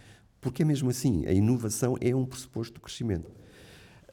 porque 0.41 0.63
é 0.63 0.65
mesmo 0.65 0.89
assim, 0.89 1.25
a 1.25 1.31
inovação 1.31 1.95
é 2.01 2.13
um 2.13 2.25
pressuposto 2.25 2.73
do 2.73 2.81
crescimento. 2.81 3.31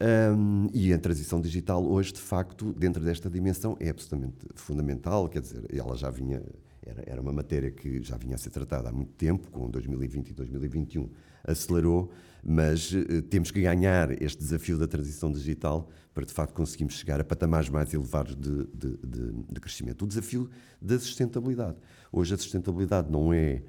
Um, 0.01 0.69
e 0.73 0.93
a 0.93 0.99
transição 0.99 1.41
digital 1.41 1.85
hoje, 1.85 2.13
de 2.13 2.21
facto, 2.21 2.73
dentro 2.73 3.03
desta 3.03 3.29
dimensão, 3.29 3.77
é 3.81 3.89
absolutamente 3.89 4.37
fundamental, 4.55 5.29
quer 5.29 5.41
dizer, 5.41 5.65
ela 5.75 5.97
já 5.97 6.09
vinha, 6.09 6.41
era, 6.89 7.03
era 7.07 7.21
uma 7.21 7.33
matéria 7.33 7.71
que 7.71 8.03
já 8.03 8.17
vinha 8.17 8.35
a 8.35 8.39
ser 8.39 8.51
tratada 8.51 8.89
há 8.89 8.93
muito 8.93 9.13
tempo, 9.13 9.51
com 9.51 9.69
2020 9.69 10.31
e 10.31 10.33
2021 10.33 11.09
acelerou, 11.45 12.11
mas 12.43 12.93
uh, 12.93 13.23
temos 13.23 13.51
que 13.51 13.61
ganhar 13.61 14.11
este 14.23 14.39
desafio 14.39 14.79
da 14.79 14.87
transição 14.87 15.31
digital 15.31 15.89
para, 16.15 16.25
de 16.25 16.33
facto, 16.33 16.55
conseguirmos 16.55 16.95
chegar 16.95 17.21
a 17.21 17.25
patamares 17.25 17.69
mais 17.69 17.93
elevados 17.93 18.35
de, 18.35 18.67
de, 18.67 18.97
de, 18.97 19.33
de 19.51 19.61
crescimento. 19.61 20.05
O 20.05 20.09
desafio 20.09 20.51
da 20.81 20.99
sustentabilidade. 20.99 21.77
Hoje 22.11 22.35
a 22.35 22.39
sustentabilidade 22.39 23.11
não 23.11 23.33
é, 23.33 23.63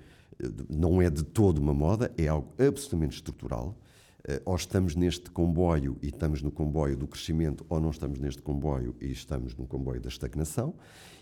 não 0.70 1.02
é 1.02 1.10
de 1.10 1.24
todo 1.24 1.60
uma 1.60 1.74
moda, 1.74 2.12
é 2.18 2.28
algo 2.28 2.54
absolutamente 2.58 3.16
estrutural 3.16 3.78
eh, 3.78 3.89
ou 4.46 4.56
estamos 4.56 4.96
neste 4.96 5.32
comboio 5.32 5.98
e 6.02 6.08
estamos 6.08 6.42
no 6.42 6.52
comboio 6.52 6.98
do 6.98 7.08
crescimento, 7.08 7.66
ou 7.70 7.80
não 7.80 7.90
estamos 7.90 8.20
neste 8.20 8.42
comboio 8.42 8.96
e 9.00 9.12
estamos 9.12 9.56
no 9.56 9.66
comboio 9.66 10.02
da 10.02 10.10
estagnação, 10.10 10.74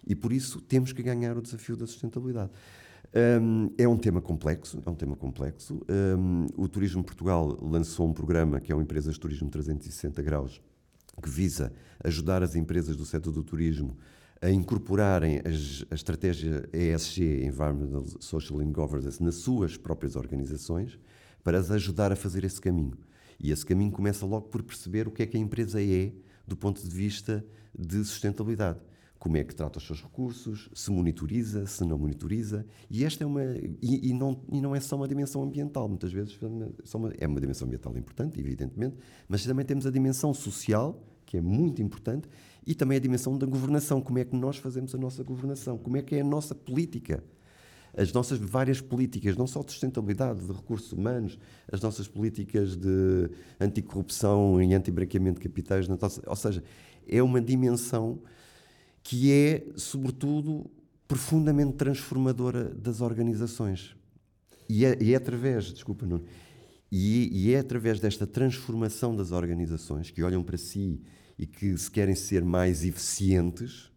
e 0.05 0.15
por 0.15 0.33
isso 0.33 0.60
temos 0.62 0.91
que 0.91 1.03
ganhar 1.03 1.38
o 1.38 1.41
desafio 1.41 1.75
da 1.75 1.86
sustentabilidade. 1.86 2.51
Um, 3.41 3.71
é 3.77 3.88
um 3.88 3.97
tema 3.97 4.21
complexo, 4.21 4.81
é 4.86 4.89
um 4.89 4.95
tema 4.95 5.15
complexo. 5.15 5.81
Um, 5.89 6.45
o 6.57 6.67
Turismo 6.67 7.03
Portugal 7.03 7.57
lançou 7.62 8.07
um 8.07 8.13
programa 8.13 8.60
que 8.60 8.71
é 8.71 8.75
o 8.75 8.81
Empresas 8.81 9.13
de 9.13 9.19
Turismo 9.19 9.49
360 9.49 10.21
Graus, 10.21 10.62
que 11.21 11.29
visa 11.29 11.71
ajudar 12.03 12.43
as 12.43 12.55
empresas 12.55 12.95
do 12.95 13.05
setor 13.05 13.31
do 13.31 13.43
turismo 13.43 13.97
a 14.41 14.51
incorporarem 14.51 15.39
as, 15.39 15.83
a 15.89 15.95
estratégia 15.95 16.69
ESG, 16.71 17.45
Environmental, 17.45 18.05
Social 18.19 18.60
and 18.60 18.71
Governance, 18.71 19.23
nas 19.23 19.36
suas 19.36 19.77
próprias 19.77 20.15
organizações 20.15 20.99
para 21.43 21.58
as 21.58 21.71
ajudar 21.71 22.12
a 22.12 22.15
fazer 22.15 22.43
esse 22.43 22.60
caminho. 22.60 22.97
E 23.39 23.52
esse 23.52 23.65
caminho 23.65 23.91
começa 23.91 24.26
logo 24.26 24.47
por 24.47 24.63
perceber 24.63 25.08
o 25.08 25.12
que 25.12 25.23
é 25.23 25.26
que 25.26 25.38
a 25.38 25.39
empresa 25.39 25.82
é 25.82 26.12
do 26.47 26.56
ponto 26.56 26.82
de 26.82 26.95
vista 26.95 27.45
de 27.78 28.04
sustentabilidade. 28.04 28.80
Como 29.19 29.36
é 29.36 29.43
que 29.43 29.54
trata 29.54 29.80
os 29.80 29.86
seus 29.86 30.02
recursos, 30.02 30.69
se 30.73 30.91
monitoriza, 30.91 31.65
se 31.65 31.84
não 31.84 31.97
monitoriza. 31.97 32.65
E 32.89 33.04
esta 33.04 33.23
é 33.23 33.28
uma. 33.28 33.43
E, 33.82 34.10
e 34.10 34.13
não, 34.13 34.39
e 34.52 34.62
não 34.62 34.76
é 34.76 34.80
só 34.80 34.95
uma 34.95 35.08
dimensão 35.08 35.43
ambiental, 35.43 35.89
muitas 35.89 36.13
vezes 36.13 36.38
uma, 36.93 37.12
é 37.17 37.28
uma 37.28 37.41
dimensão 37.41 37.67
ambiental 37.67 37.97
importante, 37.97 38.39
evidentemente, 38.39 38.95
mas 39.28 39.43
também 39.43 39.65
temos 39.65 39.88
a 39.88 39.91
dimensão 39.91 40.34
social, 40.34 41.04
que 41.26 41.36
é 41.36 41.41
muito 41.41 41.82
importante, 41.82 42.30
e 42.65 42.76
também 42.76 42.97
a 42.97 43.02
dimensão 43.02 43.38
da 43.38 43.47
governação. 43.47 44.02
Como 44.02 44.19
é 44.19 44.23
que 44.23 44.36
nós 44.36 44.58
fazemos 44.58 44.93
a 44.93 44.97
nossa 44.97 45.23
governação? 45.23 45.78
Como 45.78 45.97
é 45.97 46.02
que 46.02 46.15
é 46.15 46.21
a 46.21 46.23
nossa 46.23 46.54
política? 46.54 47.23
As 47.95 48.12
nossas 48.13 48.38
várias 48.39 48.82
políticas, 48.82 49.36
não 49.36 49.47
só 49.47 49.63
de 49.63 49.71
sustentabilidade, 49.71 50.45
de 50.45 50.52
recursos 50.52 50.91
humanos, 50.91 51.38
as 51.71 51.82
nossas 51.82 52.08
políticas 52.08 52.76
de 52.76 53.30
anticorrupção 53.60 54.62
e 54.62 54.73
anti-branqueamento 54.73 55.39
de 55.39 55.47
capitais, 55.47 55.88
ou 56.26 56.36
seja, 56.36 56.63
é 57.08 57.21
uma 57.23 57.41
dimensão 57.41 58.19
que 59.02 59.32
é, 59.32 59.65
sobretudo, 59.76 60.69
profundamente 61.08 61.73
transformadora 61.73 62.65
das 62.65 63.02
organizações. 63.02 63.95
E 64.69 64.86
é, 64.86 64.97
e 65.02 65.13
é 65.13 65.15
através, 65.15 65.71
desculpa, 65.71 66.06
não, 66.06 66.21
e, 66.91 67.30
e 67.32 67.54
é 67.54 67.60
através 67.60 68.00
desta 68.00 68.28
transformação 68.28 69.15
das 69.15 69.32
organizações 69.32 70.10
que 70.12 70.23
olham 70.23 70.43
para 70.43 70.58
si 70.58 71.02
e 71.38 71.45
que 71.45 71.78
se 71.78 71.89
querem 71.89 72.15
ser 72.15 72.43
mais 72.43 72.84
eficientes 72.84 73.91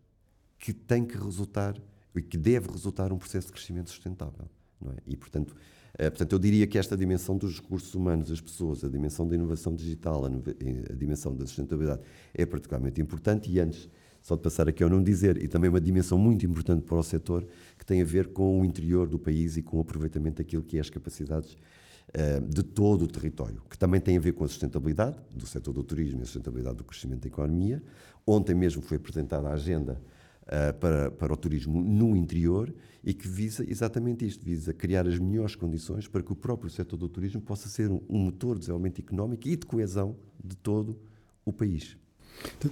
que 0.58 0.72
tem 0.72 1.04
que 1.04 1.16
resultar 1.16 1.74
e 2.14 2.22
que 2.22 2.36
deve 2.36 2.70
resultar 2.70 3.12
um 3.12 3.18
processo 3.18 3.48
de 3.48 3.52
crescimento 3.52 3.90
sustentável. 3.90 4.48
Não 4.80 4.92
é? 4.92 4.96
E, 5.06 5.16
portanto, 5.16 5.54
eh, 5.98 6.08
portanto, 6.10 6.32
eu 6.32 6.38
diria 6.38 6.66
que 6.66 6.78
esta 6.78 6.96
dimensão 6.96 7.36
dos 7.36 7.60
recursos 7.60 7.94
humanos, 7.94 8.28
das 8.28 8.40
pessoas, 8.40 8.84
a 8.84 8.88
dimensão 8.88 9.26
da 9.26 9.34
inovação 9.34 9.74
digital, 9.74 10.24
a, 10.24 10.94
dimensão 10.94 11.34
da 11.34 11.46
sustentabilidade 11.46 12.02
é 12.34 12.46
particularmente 12.46 13.00
importante. 13.00 13.50
E 13.50 13.60
antes, 13.60 13.88
só 14.22 14.36
de 14.36 14.42
passar 14.42 14.68
aqui 14.68 14.82
ao 14.82 14.90
não 14.90 15.02
dizer, 15.02 15.42
e 15.42 15.48
também 15.48 15.68
uma 15.68 15.80
dimensão 15.80 16.18
muito 16.18 16.44
importante 16.46 16.82
para 16.82 16.96
o 16.96 17.02
setor, 17.02 17.46
que 17.78 17.84
tem 17.84 18.02
a 18.02 18.04
ver 18.04 18.28
com 18.28 18.60
o 18.60 18.64
interior 18.64 19.08
do 19.08 19.18
país 19.18 19.56
e 19.56 19.62
com 19.62 19.78
o 19.78 19.80
aproveitamento 19.80 20.38
daquilo 20.38 20.62
que 20.62 20.76
é 20.76 20.80
as 20.80 20.90
capacidades 20.90 21.52
uh, 21.54 22.46
de 22.46 22.62
todo 22.62 23.02
o 23.02 23.08
território, 23.08 23.62
que 23.68 23.78
também 23.78 24.00
tem 24.00 24.16
a 24.16 24.20
ver 24.20 24.32
com 24.32 24.44
a 24.44 24.48
sustentabilidade 24.48 25.16
do 25.34 25.46
setor 25.46 25.72
do 25.72 25.82
turismo 25.82 26.20
e 26.20 26.22
a 26.22 26.26
sustentabilidade 26.26 26.76
do 26.76 26.84
crescimento 26.84 27.22
da 27.22 27.28
economia. 27.28 27.82
Ontem 28.26 28.54
mesmo 28.54 28.82
foi 28.82 28.98
apresentada 28.98 29.48
a 29.48 29.52
agenda 29.52 30.00
uh, 30.50 30.74
para, 30.78 31.10
para 31.10 31.32
o 31.32 31.36
turismo 31.36 31.80
no 31.82 32.16
interior 32.16 32.74
e 33.02 33.14
que 33.14 33.26
visa 33.26 33.64
exatamente 33.68 34.26
isto, 34.26 34.44
visa 34.44 34.74
criar 34.74 35.06
as 35.06 35.18
melhores 35.18 35.54
condições 35.54 36.06
para 36.06 36.22
que 36.22 36.32
o 36.32 36.36
próprio 36.36 36.68
setor 36.68 36.96
do 36.96 37.08
turismo 37.08 37.40
possa 37.40 37.68
ser 37.68 37.90
um, 37.90 38.00
um 38.08 38.18
motor 38.18 38.54
de 38.54 38.60
desenvolvimento 38.60 39.00
económico 39.00 39.48
e 39.48 39.56
de 39.56 39.64
coesão 39.64 40.16
de 40.42 40.56
todo 40.56 40.98
o 41.44 41.52
país. 41.52 41.96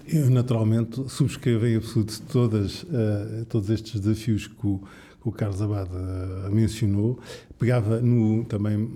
Eu, 0.07 0.31
naturalmente, 0.31 1.09
subscrevo 1.11 1.67
em 1.67 1.77
absoluto 1.77 2.21
todas, 2.33 2.83
uh, 2.85 3.45
todos 3.49 3.69
estes 3.71 4.01
desafios 4.01 4.47
que 4.47 4.67
o, 4.67 4.83
que 5.31 5.37
o 5.37 5.39
Carlos 5.39 5.61
Abad 5.63 5.89
uh, 5.91 6.55
mencionou. 6.55 7.19
Pegava 7.59 8.01
no, 8.01 8.45
também 8.45 8.89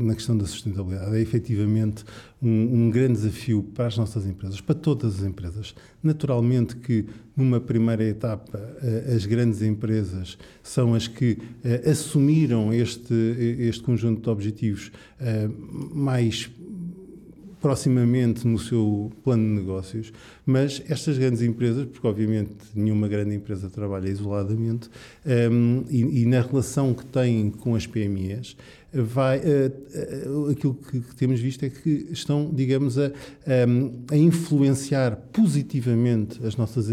na, 0.00 0.14
questão 0.14 0.36
da 0.36 0.46
sustentabilidade. 0.46 1.16
É 1.16 1.20
efetivamente 1.20 2.04
um, 2.40 2.86
um, 2.86 2.90
grande 2.90 3.14
desafio 3.14 3.62
para 3.74 3.86
as 3.86 3.96
nossas 3.96 4.24
empresas, 4.24 4.60
para 4.60 4.74
todas 4.74 5.20
as 5.20 5.26
empresas. 5.26 5.74
Naturalmente 6.02 6.76
que, 6.76 7.06
numa 7.36 7.60
primeira 7.60 8.04
etapa, 8.04 8.58
uh, 8.58 9.14
as 9.14 9.26
grandes 9.26 9.62
empresas 9.62 10.38
são 10.62 10.94
as 10.94 11.08
que 11.08 11.38
assumiram 11.90 12.72
este, 12.72 13.14
este 13.58 13.82
conjunto 13.82 14.22
de 14.22 14.30
objetivos 14.30 14.92
mais 15.92 16.50
proximamente 17.62 18.46
no 18.46 18.58
seu 18.58 19.12
plano 19.22 19.46
de 19.46 19.62
negócios, 19.62 20.12
mas 20.44 20.82
estas 20.88 21.16
grandes 21.16 21.40
empresas, 21.42 21.86
porque 21.86 22.06
obviamente 22.06 22.50
nenhuma 22.74 23.06
grande 23.06 23.36
empresa 23.36 23.70
trabalha 23.70 24.08
isoladamente, 24.08 24.90
um, 25.50 25.84
e, 25.88 26.22
e, 26.22 26.26
na 26.26 26.40
relação 26.40 26.92
que 26.92 27.06
têm 27.06 27.50
com 27.50 27.76
as 27.76 27.86
PMEs, 27.86 28.56
vai, 28.92 29.38
uh, 29.38 29.42
uh, 30.28 30.50
aquilo 30.50 30.74
que, 30.74 31.00
que, 31.00 31.14
temos 31.14 31.40
visto 31.40 31.64
é 31.64 31.70
que 31.70 32.08
estão, 32.10 32.50
digamos, 32.52 32.98
a, 32.98 33.12
um, 33.68 33.92
a 34.10 34.16
influenciar 34.16 35.16
positivamente 35.32 36.44
as 36.44 36.56
nossas 36.56 36.88
uh, 36.88 36.92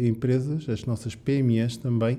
empresas, 0.00 0.68
as 0.68 0.84
nossas 0.86 1.16
PMEs 1.16 1.76
também, 1.76 2.18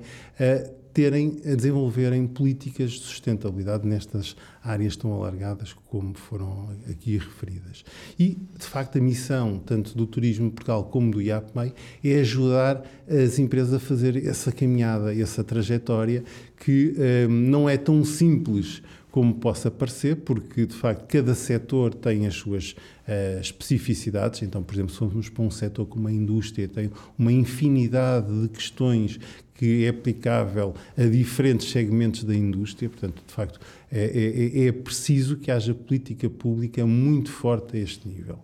terem, 0.96 1.42
a 1.46 1.56
desenvolverem 1.56 2.26
políticas 2.26 2.92
de 2.92 3.00
sustentabilidade 3.00 3.86
nestas 3.86 4.34
áreas 4.64 4.96
tão 4.96 5.14
alargadas 5.14 5.74
como 5.88 6.18
foram 6.18 6.70
aqui 6.90 7.18
referidas. 7.18 7.84
E, 8.18 8.38
de 8.58 8.66
facto, 8.66 8.98
a 8.98 9.02
missão 9.02 9.60
tanto 9.60 9.96
do 9.96 10.08
Turismo 10.08 10.50
Portugal 10.50 10.86
como 10.86 11.12
do 11.12 11.22
IAPMEI 11.22 11.74
é 12.02 12.20
ajudar 12.22 12.82
as 13.10 13.38
empresas 13.38 13.74
a 13.74 13.80
fazer 13.80 14.26
essa 14.26 14.54
caminhada, 14.54 15.14
essa 15.14 15.44
trajetória 15.44 16.24
que 16.58 16.96
um, 17.28 17.30
não 17.30 17.68
é 17.70 17.76
tão 17.76 18.06
simples 18.06 18.82
como 19.12 19.34
possa 19.36 19.72
parecer, 19.72 20.18
porque 20.18 20.66
de 20.66 20.76
facto 20.76 21.08
cada 21.08 21.34
setor 21.36 21.94
tem 21.94 22.28
as 22.28 22.36
suas 22.36 22.72
uh, 23.08 23.40
especificidades. 23.40 24.42
Então, 24.42 24.62
por 24.62 24.74
exemplo, 24.74 24.92
se 24.92 24.98
formos 24.98 25.30
para 25.30 25.44
um 25.44 25.50
setor 25.50 25.86
como 25.86 26.10
a 26.10 26.12
indústria, 26.12 26.68
tem 26.68 26.92
uma 27.18 27.32
infinidade 27.32 28.28
de 28.42 28.50
questões 28.50 29.18
que 29.56 29.86
é 29.86 29.89
aplicável 29.89 30.76
a 30.98 31.04
diferentes 31.04 31.72
segmentos 31.72 32.24
da 32.24 32.36
indústria, 32.36 32.89
portanto, 32.89 33.24
de 33.26 33.34
facto, 33.34 33.60
é, 33.91 34.62
é, 34.63 34.68
é 34.68 34.72
preciso 34.72 35.38
que 35.38 35.50
haja 35.50 35.74
política 35.74 36.30
pública 36.30 36.86
muito 36.86 37.32
forte 37.32 37.78
a 37.78 37.80
este 37.80 38.08
nível. 38.08 38.39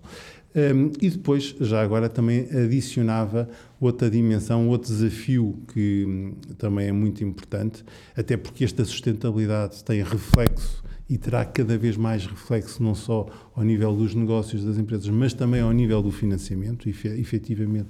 Um, 0.54 0.91
e 1.02 1.10
depois, 1.10 1.56
já 1.62 1.82
agora, 1.82 2.10
também 2.10 2.41
adicionava 2.52 3.50
outra 3.80 4.10
dimensão, 4.10 4.67
outro 4.67 4.89
desafio 4.91 5.58
que 5.74 6.06
hum, 6.06 6.34
também 6.58 6.89
é 6.89 6.91
muito 6.91 7.24
importante, 7.24 7.86
até 8.15 8.36
porque 8.36 8.65
esta 8.65 8.84
sustentabilidade 8.84 9.82
tem 9.84 10.04
reflexo 10.04 10.84
e 11.10 11.17
terá 11.17 11.43
cada 11.43 11.78
vez 11.78 11.97
mais 11.97 12.26
reflexo 12.26 12.82
não 12.82 12.95
só 12.95 13.28
ao 13.54 13.63
nível 13.63 13.93
dos 13.93 14.15
negócios 14.15 14.63
das 14.63 14.78
empresas, 14.78 15.10
mas 15.10 15.34
também 15.34 15.62
ao 15.62 15.71
nível 15.71 16.02
do 16.02 16.12
financiamento. 16.12 16.88
E, 16.88 16.91
efetivamente, 17.19 17.89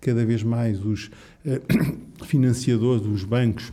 cada 0.00 0.24
vez 0.24 0.42
mais 0.42 0.84
os 0.84 1.10
financiadores, 2.24 3.06
os 3.06 3.24
bancos, 3.24 3.72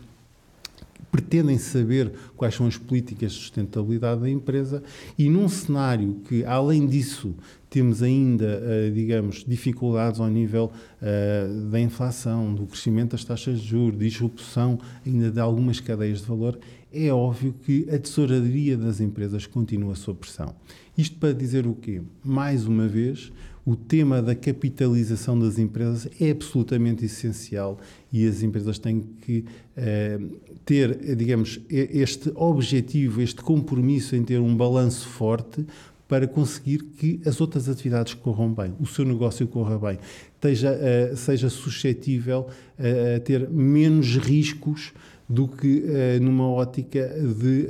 pretendem 1.12 1.58
saber 1.58 2.12
quais 2.36 2.54
são 2.54 2.68
as 2.68 2.78
políticas 2.78 3.32
de 3.32 3.40
sustentabilidade 3.40 4.22
da 4.22 4.30
empresa 4.30 4.84
e 5.18 5.30
num 5.30 5.50
cenário 5.50 6.22
que, 6.28 6.44
além 6.46 6.86
disso, 6.86 7.34
temos 7.70 8.04
ainda, 8.04 8.62
uh, 8.62 8.92
digamos, 8.92 9.44
dificuldades 9.46 10.20
ao 10.20 10.28
nível 10.28 10.72
uh, 11.02 11.70
da 11.70 11.80
inflação, 11.80 12.54
do 12.54 12.66
crescimento 12.66 13.12
das 13.12 13.24
taxas 13.24 13.60
de 13.60 13.68
juros, 13.68 14.00
disrupção 14.00 14.80
ainda 15.06 15.32
de 15.32 15.40
algumas 15.40 15.80
cadeias 15.80 16.20
de 16.20 16.28
valor, 16.28 16.60
é 16.94 17.12
óbvio 17.12 17.54
que 17.66 17.88
a 17.90 17.98
tesouraria 17.98 18.78
das 18.78 19.00
empresas 19.00 19.46
continua 19.46 19.96
sob 19.96 20.20
pressão. 20.20 20.56
Isto 20.98 21.18
para 21.18 21.34
dizer 21.34 21.68
o 21.68 21.74
quê? 21.74 22.02
Mais 22.24 22.66
uma 22.66 22.88
vez, 22.88 23.32
o 23.68 23.76
tema 23.76 24.22
da 24.22 24.34
capitalização 24.34 25.38
das 25.38 25.60
empresas 25.60 26.08
é 26.22 26.32
absolutamente 26.32 27.04
essencial 27.04 27.78
e 28.14 28.26
as 28.26 28.42
empresas 28.42 28.80
têm 28.80 29.04
que 29.22 29.44
uh, 29.78 30.30
ter, 30.64 31.14
digamos, 31.18 31.60
este 31.70 32.32
objetivo, 32.34 33.22
este 33.22 33.42
compromisso 33.42 34.16
em 34.16 34.24
ter 34.24 34.40
um 34.40 34.56
balanço 34.56 35.06
forte 35.10 35.66
para 36.08 36.26
conseguir 36.26 36.78
que 36.98 37.20
as 37.26 37.42
outras 37.42 37.68
atividades 37.68 38.14
corram 38.14 38.54
bem, 38.54 38.74
o 38.80 38.86
seu 38.86 39.04
negócio 39.04 39.46
corra 39.46 39.78
bem, 39.78 40.00
esteja, 40.36 40.72
uh, 40.72 41.18
seja 41.18 41.50
suscetível 41.50 42.48
uh, 42.80 43.18
a 43.18 43.20
ter 43.20 43.50
menos 43.50 44.16
riscos 44.16 44.94
do 45.28 45.46
que 45.46 45.84
numa 46.22 46.50
ótica 46.50 47.06
de 47.38 47.68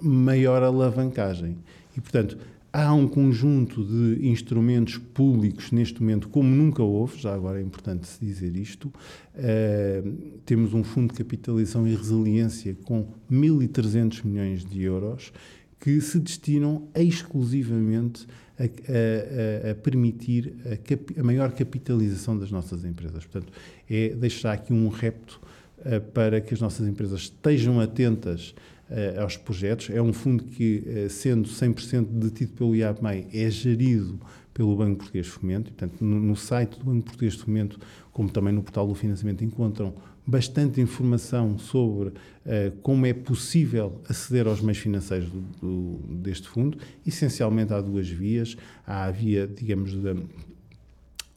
maior 0.00 0.64
alavancagem. 0.64 1.56
E, 1.96 2.00
portanto, 2.00 2.36
há 2.72 2.94
um 2.94 3.06
conjunto 3.06 3.84
de 3.84 4.28
instrumentos 4.28 4.96
públicos 4.96 5.70
neste 5.70 6.00
momento, 6.00 6.28
como 6.28 6.48
nunca 6.48 6.82
houve, 6.82 7.20
já 7.20 7.34
agora 7.34 7.60
é 7.60 7.62
importante 7.62 8.06
se 8.06 8.24
dizer 8.24 8.56
isto. 8.56 8.92
temos 10.46 10.72
um 10.72 10.82
fundo 10.82 11.12
de 11.12 11.18
capitalização 11.18 11.86
e 11.86 11.94
resiliência 11.94 12.74
com 12.84 13.06
1.300 13.30 14.24
milhões 14.24 14.64
de 14.64 14.82
euros 14.82 15.32
que 15.78 16.00
se 16.00 16.20
destinam 16.20 16.88
exclusivamente 16.94 18.26
a, 18.58 19.68
a, 19.68 19.70
a 19.72 19.74
permitir 19.74 20.54
a, 20.64 20.76
cap, 20.76 21.18
a, 21.18 21.22
maior 21.24 21.50
capitalização 21.50 22.38
das 22.38 22.52
nossas 22.52 22.84
empresas. 22.84 23.26
Portanto, 23.26 23.52
é 23.90 24.10
deixar 24.10 24.52
aqui 24.52 24.72
um 24.72 24.88
repto 24.88 25.40
uh, 25.78 26.00
para 26.12 26.40
que 26.40 26.54
as 26.54 26.60
nossas 26.60 26.86
empresas 26.86 27.22
estejam 27.22 27.80
atentas 27.80 28.50
uh, 28.50 28.71
aos 29.20 29.36
projetos. 29.36 29.90
É 29.90 30.00
um 30.00 30.12
fundo 30.12 30.44
que, 30.44 30.82
uh, 30.86 31.10
sendo 31.10 31.48
100% 31.48 32.06
detido 32.06 32.52
pelo 32.52 32.74
IAPMEI, 32.76 33.28
é 33.32 33.50
gerido 33.50 34.20
pelo 34.52 34.76
Banco 34.76 34.98
Português 34.98 35.26
de 35.26 35.32
Fomento. 35.32 35.70
E, 35.70 35.72
portanto, 35.72 36.04
no, 36.04 36.20
no 36.20 36.36
site 36.36 36.78
do 36.78 36.84
Banco 36.84 37.04
Português 37.04 37.34
de 37.34 37.40
Fomento, 37.40 37.78
como 38.12 38.30
também 38.30 38.52
no 38.52 38.62
portal 38.62 38.86
do 38.86 38.94
financiamento, 38.94 39.42
encontram 39.42 39.94
bastante 40.26 40.80
informação 40.80 41.58
sobre 41.58 42.10
uh, 42.10 42.12
como 42.82 43.06
é 43.06 43.12
possível 43.12 44.00
aceder 44.08 44.46
aos 44.46 44.60
meios 44.60 44.78
financeiros 44.78 45.28
do, 45.30 45.40
do, 45.60 46.14
deste 46.16 46.48
fundo. 46.48 46.78
Essencialmente 47.06 47.72
há 47.72 47.80
duas 47.80 48.08
vias. 48.08 48.56
Há 48.86 49.04
a 49.04 49.10
via, 49.10 49.46
digamos, 49.46 49.94
da, 49.94 50.14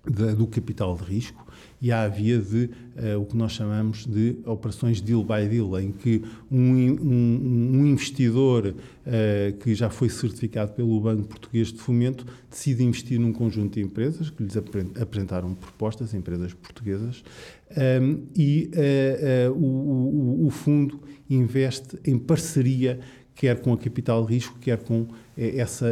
da, 0.05 0.33
do 0.33 0.45
capital 0.47 0.95
de 0.95 1.03
risco, 1.03 1.45
e 1.85 1.91
a 1.91 2.07
via 2.07 2.39
de 2.39 2.65
uh, 2.65 3.21
o 3.21 3.27
que 3.27 3.37
nós 3.37 3.51
chamamos 3.51 4.07
de 4.07 4.39
operações 4.43 4.99
deal 4.99 5.23
by 5.23 5.47
deal, 5.47 5.79
em 5.79 5.91
que 5.91 6.23
um, 6.49 6.57
um, 6.57 7.69
um 7.75 7.85
investidor 7.85 8.69
uh, 8.69 9.57
que 9.59 9.75
já 9.75 9.87
foi 9.87 10.09
certificado 10.09 10.71
pelo 10.71 10.99
Banco 10.99 11.27
Português 11.27 11.67
de 11.71 11.77
Fomento 11.77 12.25
decide 12.49 12.83
investir 12.83 13.19
num 13.19 13.31
conjunto 13.31 13.75
de 13.75 13.81
empresas 13.81 14.31
que 14.31 14.41
lhes 14.41 14.57
apresentaram 14.99 15.53
propostas, 15.53 16.15
empresas 16.15 16.55
portuguesas, 16.55 17.23
um, 17.69 17.79
ehm, 17.79 18.17
e 18.35 18.71
uh, 18.73 19.53
o, 19.53 20.43
o, 20.43 20.47
o 20.47 20.49
fundo 20.49 20.99
investe 21.29 21.99
em 22.03 22.17
parceria 22.17 22.99
quer 23.35 23.59
com 23.59 23.73
a 23.73 23.77
capital 23.77 24.25
de 24.25 24.33
risco, 24.33 24.57
quer 24.59 24.77
com 24.77 25.07
essa 25.37 25.85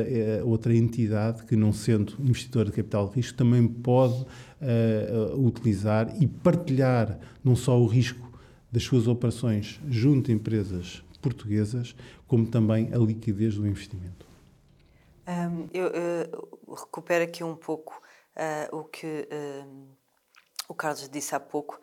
outra 0.45 0.73
entidade 0.73 1.43
que, 1.43 1.58
não 1.58 1.73
sendo 1.73 2.13
investidor 2.17 2.63
de 2.63 2.71
capital 2.71 3.10
de 3.10 3.15
risco, 3.17 3.38
também 3.38 3.67
pode 3.67 4.25
uh, 4.63 5.45
utilizar 5.45 6.10
e 6.21 6.28
partilhar 6.28 7.19
não 7.43 7.56
só 7.56 7.80
o 7.80 7.86
risco 7.86 8.32
das 8.71 8.84
suas 8.84 9.08
operações 9.08 9.80
junto 9.89 10.32
a 10.32 10.34
empresas 10.34 11.04
portuguesas, 11.21 11.95
como 12.28 12.47
também 12.47 12.91
a 12.93 12.97
liquidez 12.97 13.56
do 13.56 13.67
investimento. 13.67 14.26
Um, 15.28 15.69
eu 15.73 15.88
uh, 15.88 16.76
recupero 16.76 17.23
aqui 17.23 17.43
um 17.43 17.56
pouco 17.56 18.02
uh, 18.36 18.78
o 18.78 18.84
que 18.84 19.28
o 20.67 20.73
Carlos 20.73 21.08
disse 21.10 21.36
há 21.36 21.39
pouco, 21.39 21.80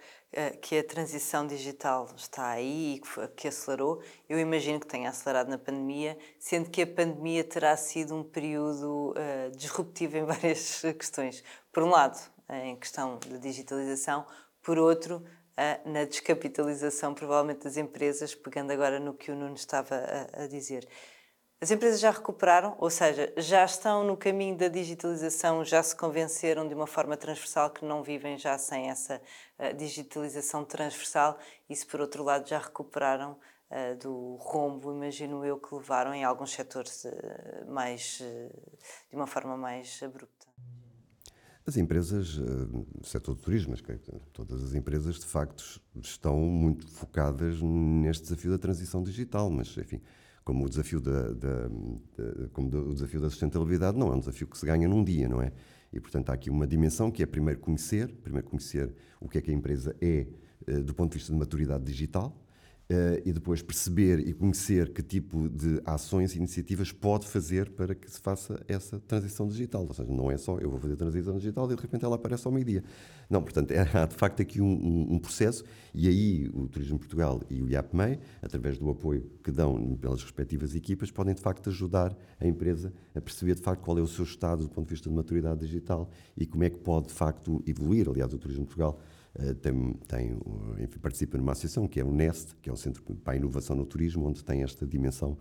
que 0.62 0.78
a 0.78 0.84
transição 0.84 1.46
digital 1.46 2.08
está 2.16 2.48
aí 2.48 2.94
e 2.94 3.00
que, 3.00 3.28
que 3.36 3.48
acelerou. 3.48 4.02
Eu 4.28 4.38
imagino 4.38 4.80
que 4.80 4.86
tenha 4.86 5.10
acelerado 5.10 5.48
na 5.48 5.58
pandemia, 5.58 6.16
sendo 6.38 6.70
que 6.70 6.82
a 6.82 6.86
pandemia 6.86 7.44
terá 7.44 7.76
sido 7.76 8.14
um 8.14 8.24
período 8.24 9.14
disruptivo 9.54 10.16
em 10.16 10.24
várias 10.24 10.80
questões. 10.98 11.44
Por 11.70 11.82
um 11.82 11.90
lado, 11.90 12.18
em 12.50 12.76
questão 12.76 13.18
de 13.18 13.38
digitalização, 13.38 14.26
por 14.62 14.78
outro, 14.78 15.24
na 15.84 16.04
descapitalização, 16.04 17.14
provavelmente, 17.14 17.64
das 17.64 17.76
empresas, 17.76 18.34
pegando 18.34 18.70
agora 18.72 18.98
no 18.98 19.14
que 19.14 19.30
o 19.30 19.36
Nuno 19.36 19.54
estava 19.54 19.94
a, 20.32 20.46
dizer. 20.46 20.88
As 21.60 21.70
empresas 21.70 22.00
já 22.00 22.10
recuperaram, 22.10 22.74
ou 22.78 22.88
seja, 22.88 23.30
já 23.36 23.62
estão 23.64 24.02
no 24.02 24.16
caminho 24.16 24.56
da 24.56 24.68
digitalização, 24.68 25.62
já 25.62 25.82
se 25.82 25.94
convenceram 25.94 26.66
de 26.66 26.74
uma 26.74 26.86
forma 26.86 27.16
transversal 27.16 27.68
que 27.68 27.84
não 27.84 28.02
vivem 28.02 28.38
já 28.38 28.56
sem 28.56 28.88
essa 28.88 29.20
uh, 29.58 29.74
digitalização 29.76 30.64
transversal 30.64 31.38
e 31.68 31.76
se 31.76 31.86
por 31.86 32.00
outro 32.00 32.24
lado 32.24 32.48
já 32.48 32.58
recuperaram 32.58 33.36
do 34.00 34.34
rombo, 34.40 34.90
imagino 34.92 35.44
eu, 35.44 35.56
que 35.56 35.72
levaram 35.72 36.12
em 36.12 36.24
alguns 36.24 36.50
setores 36.50 37.06
mais, 37.68 38.18
de 39.08 39.14
uma 39.14 39.28
forma 39.28 39.56
mais 39.56 40.02
abrupta. 40.02 40.39
As 41.66 41.76
empresas, 41.76 42.38
uh, 42.38 42.86
setor 43.02 43.34
do 43.34 43.40
turismo, 43.40 43.72
mas 43.72 43.82
todas 44.32 44.64
as 44.64 44.74
empresas 44.74 45.18
de 45.18 45.26
facto 45.26 45.80
estão 46.02 46.38
muito 46.38 46.88
focadas 46.88 47.60
neste 47.60 48.22
desafio 48.24 48.50
da 48.50 48.58
transição 48.58 49.02
digital, 49.02 49.50
mas 49.50 49.76
enfim, 49.76 50.00
como 50.42 50.64
o 50.64 50.68
desafio 50.68 51.00
da, 51.00 51.32
da, 51.32 51.68
da 51.68 52.48
como 52.52 52.68
o 52.68 52.94
desafio 52.94 53.20
da 53.20 53.28
sustentabilidade 53.28 53.98
não 53.98 54.08
é 54.08 54.16
um 54.16 54.20
desafio 54.20 54.46
que 54.46 54.58
se 54.58 54.64
ganha 54.64 54.88
num 54.88 55.04
dia, 55.04 55.28
não 55.28 55.40
é? 55.40 55.52
E 55.92 56.00
portanto 56.00 56.30
há 56.30 56.32
aqui 56.32 56.48
uma 56.48 56.66
dimensão 56.66 57.10
que 57.10 57.22
é 57.22 57.26
primeiro 57.26 57.60
conhecer, 57.60 58.08
primeiro 58.22 58.48
conhecer 58.48 58.94
o 59.20 59.28
que 59.28 59.38
é 59.38 59.40
que 59.40 59.50
a 59.50 59.54
empresa 59.54 59.94
é 60.00 60.26
uh, 60.66 60.82
do 60.82 60.94
ponto 60.94 61.12
de 61.12 61.18
vista 61.18 61.32
de 61.32 61.38
maturidade 61.38 61.84
digital, 61.84 62.34
Uh, 62.90 63.22
e 63.24 63.32
depois 63.32 63.62
perceber 63.62 64.18
e 64.18 64.32
conhecer 64.32 64.92
que 64.92 65.00
tipo 65.00 65.48
de 65.48 65.80
ações 65.84 66.34
e 66.34 66.38
iniciativas 66.38 66.90
pode 66.90 67.24
fazer 67.24 67.70
para 67.70 67.94
que 67.94 68.10
se 68.10 68.18
faça 68.18 68.60
essa 68.66 68.98
transição 68.98 69.46
digital. 69.46 69.86
Ou 69.86 69.94
seja, 69.94 70.12
não 70.12 70.28
é 70.28 70.36
só 70.36 70.58
eu 70.58 70.68
vou 70.68 70.80
fazer 70.80 70.94
a 70.94 70.96
transição 70.96 71.36
digital 71.36 71.70
e 71.70 71.76
de 71.76 71.80
repente 71.80 72.04
ela 72.04 72.16
aparece 72.16 72.48
ao 72.48 72.52
meio-dia. 72.52 72.82
Não, 73.30 73.40
portanto, 73.40 73.70
é, 73.72 73.88
há 73.94 74.06
de 74.06 74.16
facto 74.16 74.42
aqui 74.42 74.60
um, 74.60 74.66
um, 74.66 75.14
um, 75.14 75.18
processo 75.20 75.62
e 75.94 76.08
aí 76.08 76.50
o 76.52 76.66
Turismo 76.66 76.98
Portugal 76.98 77.40
e 77.48 77.62
o 77.62 77.68
IAPMEI, 77.68 78.18
através 78.42 78.76
do 78.76 78.90
apoio 78.90 79.30
que 79.44 79.52
dão 79.52 79.94
pelas 79.94 80.24
respectivas 80.24 80.74
equipas, 80.74 81.12
podem 81.12 81.32
de 81.32 81.40
facto 81.40 81.70
ajudar 81.70 82.16
a 82.40 82.46
empresa 82.46 82.92
a 83.14 83.20
perceber 83.20 83.54
de 83.54 83.62
facto 83.62 83.82
qual 83.82 83.96
é 83.98 84.02
o 84.02 84.08
seu 84.08 84.24
estado 84.24 84.62
do 84.64 84.68
ponto 84.68 84.88
de 84.88 84.94
vista 84.94 85.08
de 85.08 85.14
maturidade 85.14 85.60
digital 85.60 86.10
e 86.36 86.44
como 86.44 86.64
é 86.64 86.70
que 86.70 86.78
pode 86.78 87.06
de 87.06 87.14
facto 87.14 87.62
evoluir. 87.68 88.08
Aliás, 88.08 88.34
o 88.34 88.38
Turismo 88.38 88.64
Portugal 88.64 88.98
tem, 89.62 89.92
tem, 90.08 90.38
enfim, 90.78 90.98
participa 90.98 91.38
numa 91.38 91.52
associação 91.52 91.86
que 91.86 92.00
é 92.00 92.04
o 92.04 92.12
NEST, 92.12 92.56
que 92.56 92.68
é 92.68 92.72
o 92.72 92.76
Centro 92.76 93.02
para 93.16 93.34
a 93.34 93.36
Inovação 93.36 93.76
no 93.76 93.86
Turismo, 93.86 94.26
onde 94.26 94.44
tem 94.44 94.62
esta 94.62 94.86
dimensão 94.86 95.38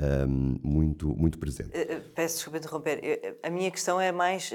um, 0.00 0.58
muito, 0.62 1.08
muito 1.14 1.38
presente. 1.38 1.70
Peço 2.14 2.36
desculpa 2.36 2.58
interromper. 2.58 3.00
a 3.42 3.50
minha 3.50 3.70
questão 3.70 4.00
é 4.00 4.10
mais, 4.10 4.50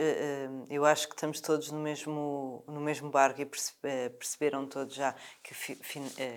eu 0.69 0.85
acho 0.85 1.07
que 1.07 1.15
estamos 1.15 1.39
todos 1.41 1.71
no 1.71 1.79
mesmo, 1.79 2.63
no 2.67 2.81
mesmo 2.81 3.09
barco 3.09 3.41
e 3.41 3.45
perceberam 4.09 4.65
todos 4.65 4.95
já 4.95 5.15
que, 5.43 5.75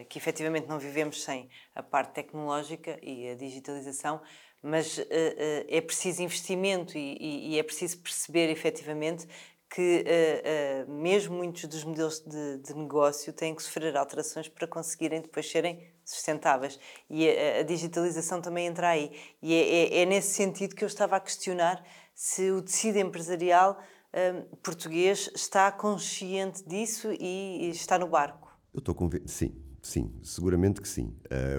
que 0.05 0.19
efetivamente 0.19 0.69
não 0.69 0.79
vivemos 0.79 1.23
sem 1.23 1.49
a 1.75 1.83
parte 1.83 2.15
tecnológica 2.15 2.99
e 3.03 3.31
a 3.31 3.35
digitalização, 3.35 4.21
mas 4.63 5.01
é 5.09 5.81
preciso 5.81 6.23
investimento 6.23 6.99
e, 6.99 7.55
e 7.55 7.59
é 7.59 7.63
preciso 7.63 7.99
perceber 7.99 8.51
efetivamente 8.51 9.27
que 9.71 10.05
uh, 10.05 10.91
uh, 10.91 10.93
mesmo 10.93 11.37
muitos 11.37 11.65
dos 11.67 11.85
modelos 11.85 12.19
de, 12.21 12.59
de, 12.59 12.75
negócio 12.75 13.33
têm 13.33 13.55
que 13.55 13.63
sofrer 13.63 13.97
alterações 13.97 14.49
para 14.49 14.67
conseguirem 14.67 15.23
depois 15.23 15.49
serem 15.49 15.87
sustentáveis. 16.05 16.79
E 17.09 17.29
a, 17.29 17.61
a 17.61 17.63
digitalização 17.63 18.43
também 18.43 18.67
entra 18.67 18.89
aí. 18.89 19.13
E 19.41 19.55
é, 19.55 19.99
é, 19.99 20.03
é, 20.03 20.07
nesse 20.07 20.35
sentido 20.35 20.75
que 20.75 20.83
eu 20.83 20.89
estava 20.89 21.17
a 21.17 21.21
questionar 21.21 21.85
se 22.13 22.51
o 22.51 22.61
tecido 22.61 22.99
empresarial 22.99 23.81
uh, 24.13 24.57
português 24.57 25.31
está 25.37 25.71
consciente 25.71 26.69
disso 26.69 27.13
e, 27.13 27.67
e 27.67 27.71
está 27.71 27.97
no 27.97 28.09
barco. 28.09 28.51
Eu 28.75 28.81
estou 28.81 28.95
convencido, 28.95 29.31
sim, 29.31 29.55
sim, 29.81 30.13
seguramente 30.21 30.81
que 30.81 30.89
sim. 30.89 31.17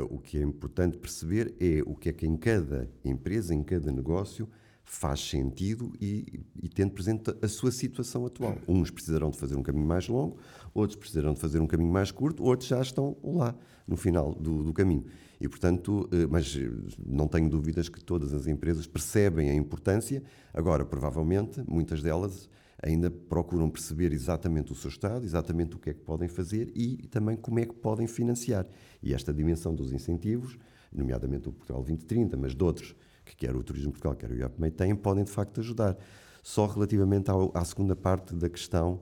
o 0.09 0.17
que 0.17 0.37
é 0.37 0.41
importante 0.41 0.97
perceber 0.97 1.55
é 1.59 1.81
o 1.85 1.95
que 1.95 2.09
é 2.09 2.13
que 2.13 2.25
em 2.25 2.37
cada 2.37 2.89
empresa, 3.03 3.53
em 3.53 3.63
cada 3.63 3.91
negócio, 3.91 4.49
faz 4.83 5.19
sentido 5.21 5.93
e, 5.99 6.43
e 6.61 6.67
tendo 6.67 6.91
presente 6.91 7.33
a 7.41 7.47
sua 7.47 7.71
situação 7.71 8.25
atual. 8.25 8.57
Uns 8.67 8.91
precisarão 8.91 9.29
de 9.29 9.37
fazer 9.37 9.55
um 9.55 9.63
caminho 9.63 9.85
mais 9.85 10.07
longo, 10.07 10.37
outros 10.73 10.97
precisarão 10.97 11.33
de 11.33 11.39
fazer 11.39 11.59
um 11.59 11.67
caminho 11.67 11.91
mais 11.91 12.11
curto, 12.11 12.43
outros 12.43 12.67
já 12.69 12.81
estão 12.81 13.15
lá, 13.23 13.55
no 13.87 13.95
final 13.95 14.33
do, 14.33 14.63
do 14.63 14.73
caminho. 14.73 15.05
E, 15.39 15.47
portanto, 15.47 16.07
eh, 16.11 16.27
mas 16.29 16.55
eh, 16.55 16.69
não 17.03 17.27
tenho 17.27 17.49
dúvidas 17.49 17.89
que 17.89 18.03
todas 18.03 18.33
as 18.33 18.47
empresas 18.47 18.85
percebem 18.85 19.49
a 19.49 19.55
importância. 19.55 20.21
Agora, 20.53 20.85
provavelmente, 20.85 21.63
muitas 21.67 22.01
delas 22.03 22.49
ainda 22.81 23.09
procuram 23.09 23.69
perceber 23.69 24.11
exatamente 24.11 24.71
o 24.71 24.75
seu 24.75 24.89
estado, 24.89 25.23
exatamente 25.23 25.75
o 25.75 25.79
que 25.79 25.91
é 25.91 25.93
que 25.93 26.01
podem 26.01 26.27
fazer 26.27 26.71
e 26.75 27.07
também 27.07 27.35
como 27.35 27.59
é 27.59 27.65
que 27.65 27.73
podem 27.73 28.07
financiar. 28.07 28.67
E 29.01 29.13
esta 29.13 29.33
dimensão 29.33 29.73
dos 29.73 29.93
incentivos, 29.93 30.57
nomeadamente 30.91 31.49
o 31.49 31.51
Portugal 31.51 31.81
2030, 31.83 32.37
mas 32.37 32.55
de 32.55 32.63
outros, 32.63 32.95
que 33.31 33.45
quer 33.45 33.55
o 33.55 33.63
Turismo 33.63 33.91
Portugal, 33.91 34.15
quer 34.15 34.29
o 34.29 34.35
IAPMEI 34.35 34.71
têm, 34.71 34.95
podem 34.95 35.23
de 35.23 35.31
facto 35.31 35.59
ajudar. 35.61 35.97
Só 36.43 36.65
relativamente 36.65 37.29
ao, 37.29 37.51
à 37.55 37.63
segunda 37.63 37.95
parte 37.95 38.35
da 38.35 38.49
questão 38.49 39.01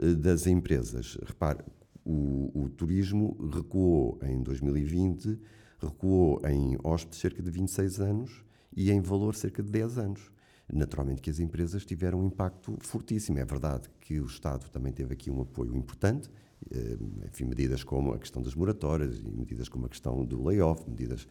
eh, 0.00 0.14
das 0.14 0.46
empresas. 0.46 1.18
Repare, 1.24 1.60
o, 2.04 2.50
o, 2.54 2.68
turismo 2.70 3.36
recuou 3.52 4.18
em 4.22 4.42
2020, 4.42 5.38
recuou 5.80 6.40
em 6.46 6.78
hóspedes 6.84 7.18
cerca 7.18 7.42
de 7.42 7.50
26 7.50 8.00
anos 8.00 8.44
e 8.74 8.90
em 8.90 9.00
valor 9.00 9.34
cerca 9.34 9.62
de 9.62 9.70
10 9.70 9.98
anos. 9.98 10.30
Naturalmente 10.72 11.20
que 11.20 11.30
as 11.30 11.38
empresas 11.38 11.84
tiveram 11.84 12.20
um 12.20 12.26
impacto 12.26 12.76
fortíssimo. 12.80 13.38
É 13.38 13.44
verdade 13.44 13.88
que 14.00 14.20
o 14.20 14.26
Estado 14.26 14.68
também 14.70 14.92
teve 14.92 15.12
aqui 15.12 15.30
um 15.30 15.42
apoio 15.42 15.76
importante, 15.76 16.30
eh, 16.70 16.96
enfim, 17.26 17.44
medidas 17.44 17.84
como 17.84 18.12
a 18.12 18.18
questão 18.18 18.40
das 18.40 18.54
moratórias 18.54 19.20
medidas 19.22 19.68
como 19.68 19.86
a 19.86 19.88
questão 19.88 20.24
do 20.24 20.42
layoff, 20.42 20.88
medidas 20.88 21.26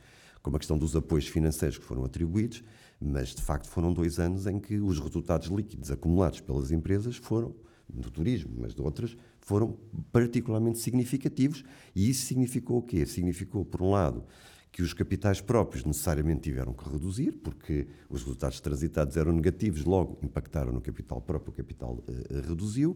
como 0.46 0.58
a 0.58 0.60
questão 0.60 0.78
dos 0.78 0.96
apoios 0.96 1.28
financeiros 1.28 1.80
que 1.80 1.84
foram 1.84 2.06
atribuídos, 2.06 2.64
mas 3.02 3.30
de 3.30 3.42
facto 3.42 3.68
foram 3.68 3.92
dois 3.92 4.20
anos 4.20 4.46
em 4.46 4.60
que 4.60 4.78
os 4.78 5.00
resultados 5.00 5.48
líquidos 5.48 5.90
acumulados 5.90 6.40
pelas 6.40 6.72
empresas 6.72 7.16
foram, 7.16 7.56
do 7.90 8.12
turismo, 8.12 8.52
mas 8.60 8.76
de 8.76 8.80
outras, 8.80 9.18
foram 9.42 9.76
particularmente 10.12 10.78
significativos. 10.78 11.64
E 11.96 12.12
isso 12.12 12.28
significou 12.28 12.78
o 12.78 12.82
quê? 12.84 13.08
Significou, 13.08 13.66
por 13.66 13.82
um 13.82 13.90
lado, 13.90 14.24
que 14.72 14.84
os 14.84 14.94
capitais 14.94 15.42
próprios 15.42 15.84
necessariamente 15.84 16.42
tiveram 16.42 16.74
que 16.74 16.88
reduzir, 16.88 17.32
porque 17.32 17.88
os 18.08 18.22
resultados 18.22 18.60
transitados 18.60 19.18
eram 19.18 19.32
negativos, 19.32 19.84
logo 19.84 20.20
impactaram 20.22 20.72
no 20.72 20.80
capital 20.80 21.20
próprio, 21.22 21.54
o 21.54 21.56
capital 21.56 21.94
uh, 21.94 22.48
reduziu, 22.48 22.96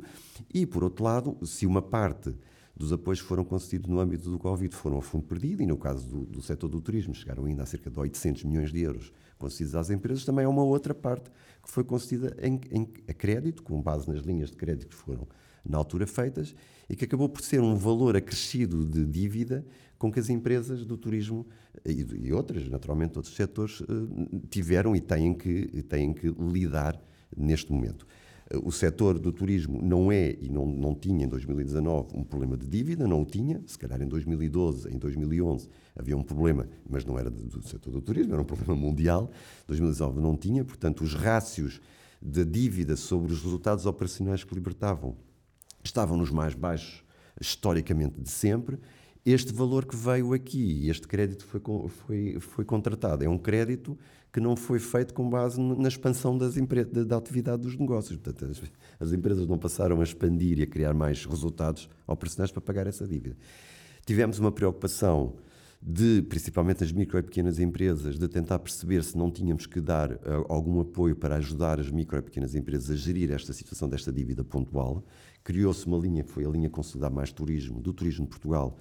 e 0.54 0.68
por 0.68 0.84
outro 0.84 1.04
lado, 1.04 1.36
se 1.43 1.66
uma 1.66 1.82
parte 1.82 2.32
dos 2.80 2.93
apoios 2.93 3.21
que 3.21 3.27
foram 3.27 3.43
concedidos 3.43 3.89
no 3.89 3.99
âmbito 3.99 4.32
do 4.32 4.39
Covid 4.39 4.73
foram 4.73 4.99
a 4.99 5.01
fundo 5.01 5.25
perdido 5.25 5.61
e 5.61 5.65
no 5.65 5.75
caso 5.75 6.07
do, 6.07 6.25
do 6.25 6.41
setor 6.41 6.69
do 6.69 6.80
turismo 6.80 7.13
chegaram 7.13 7.43
ainda 7.43 7.61
a 7.61 7.65
cerca 7.65 7.91
de 7.91 7.99
800 7.99 8.45
milhões 8.45 8.71
de 8.71 8.80
euros 8.80 9.11
concedidos 9.38 9.75
às 9.75 9.89
empresas, 9.89 10.23
também 10.23 10.45
há 10.45 10.49
uma 10.49 10.63
outra 10.63 10.95
parte 10.95 11.30
que 11.61 11.69
foi 11.69 11.84
concedida 11.84 12.36
em, 12.41 12.59
em, 12.71 12.88
a 13.07 13.13
crédito, 13.13 13.63
com 13.63 13.82
base 13.82 14.07
nas 14.07 14.21
linhas 14.21 14.49
de 14.49 14.55
crédito 14.55 14.88
que 14.88 14.95
foram 14.95 15.27
na 15.67 15.77
altura 15.77 16.07
feitas 16.07 16.55
e 16.89 16.95
que 16.95 17.03
acabou 17.03 17.27
por 17.27 17.41
ser 17.41 17.59
um 17.59 17.75
valor 17.75 18.15
acrescido 18.15 18.86
de 18.86 19.05
dívida 19.05 19.65
com 19.97 20.09
que 20.09 20.19
as 20.19 20.30
empresas 20.30 20.86
do 20.86 20.97
turismo 20.97 21.45
e, 21.86 22.27
e 22.27 22.34
outras, 22.34 22.69
naturalmente, 22.69 23.17
outros 23.17 23.36
setores 23.36 23.82
eh, 23.82 24.39
tiveram 24.49 24.95
e 24.95 25.01
têm 25.01 25.34
que, 25.34 25.84
têm 25.84 26.13
que 26.13 26.30
lidar 26.30 26.97
neste 27.36 27.71
momento. 27.73 28.07
O 28.64 28.72
setor 28.72 29.20
do 29.20 29.32
turismo 29.32 29.80
não 29.80 30.12
é 30.12 30.36
e 30.41 30.50
não, 30.50 30.66
não 30.66 30.95
tinha 30.95 31.26
em 31.26 31.28
2019 31.28 32.18
um 32.18 32.24
problema 32.24 32.58
de 32.58 32.66
dívida, 32.66 33.08
não 33.08 33.22
o 33.22 33.26
tinha. 33.26 33.62
Se 33.68 33.78
calhar 33.78 34.02
em 34.02 34.08
2012, 34.08 34.89
em 34.91 34.97
2011 34.97 35.70
havia 35.95 36.18
um 36.18 36.24
problema, 36.24 36.68
mas 36.89 37.06
não 37.06 37.20
era 37.20 37.30
do 37.30 37.62
setor 37.62 37.91
do 37.91 38.02
turismo, 38.02 38.34
era 38.34 38.41
um 38.41 38.45
problema 38.45 38.76
mundial. 38.76 39.30
2019 39.68 40.20
não 40.20 40.36
tinha, 40.36 40.66
portanto, 40.66 41.04
os 41.04 41.14
rácios 41.14 41.80
da 42.20 42.43
dívida 42.43 42.95
sobre 42.95 43.32
os 43.32 43.43
resultados 43.43 43.86
operacionais 43.86 44.43
que 44.43 44.56
libertavam 44.56 45.16
estavam 45.84 46.18
nos 46.18 46.32
mais 46.32 46.56
baixos 46.56 47.04
historicamente 47.39 48.20
de 48.20 48.30
sempre. 48.30 48.80
Este 49.26 49.54
valor 49.54 49.86
que 49.86 49.95
veio 49.95 50.34
aqui, 50.34 50.89
este 50.89 51.08
crédito 51.08 51.45
foi, 51.45 51.62
foi, 51.88 52.39
foi 52.39 52.66
contratado, 52.66 53.24
é 53.24 53.30
um 53.30 53.38
crédito 53.38 53.97
que 54.32 54.39
não 54.39 54.55
foi 54.55 54.80
feito 54.80 55.13
com 55.13 55.30
base 55.30 55.59
na 55.59 55.88
expansão 55.88 56.38
das 56.38 56.53
da, 56.55 57.03
da 57.03 57.17
atividade 57.17 57.63
dos 57.63 57.75
negócios. 57.75 58.17
Portanto, 58.17 58.51
as, 58.51 58.61
as, 58.99 59.13
empresas 59.13 59.47
não 59.47 59.57
passaram 59.57 59.99
a 60.01 60.03
expandir 60.03 60.59
e 60.59 60.63
a 60.63 60.67
criar 60.67 60.93
mais 60.93 61.25
resultados 61.25 61.89
operacionais 62.05 62.51
para 62.51 62.61
pagar 62.61 62.86
essa 62.86 63.07
dívida. 63.07 63.36
Tivemos 64.05 64.39
uma 64.39 64.51
preocupação 64.51 65.34
de, 65.82 66.21
principalmente 66.23 66.84
as 66.84 66.91
micro 66.91 67.17
e 67.17 67.23
pequenas 67.23 67.57
empresas, 67.57 68.19
de 68.19 68.27
tentar 68.27 68.59
perceber 68.59 69.03
se 69.03 69.17
não 69.17 69.32
tínhamos 69.32 69.65
que 69.65 69.80
dar 69.80 70.11
uh, 70.11 70.45
algum 70.49 70.80
apoio 70.82 71.15
para 71.15 71.38
ajudar 71.38 71.80
as 71.80 71.89
micro 71.89 72.17
e 72.17 72.21
pequenas 72.21 72.53
empresas 72.53 72.91
a 72.91 72.95
gerir 72.95 73.32
esta 73.32 73.53
situação 73.53 73.88
desta 73.88 74.11
dívida 74.11 74.43
pontual. 74.43 75.03
Criou-se 75.43 75.88
uma 75.88 75.97
linha, 75.97 76.23
que 76.23 76.32
foi 76.32 76.45
a 76.45 76.49
linha 76.49 76.69
Consolidar 76.69 77.11
Mais 77.11 77.32
Turismo, 77.32 77.82
do 77.82 77.93
Turismo 77.93 78.25
de 78.25 78.30
Portugal, 78.30 78.77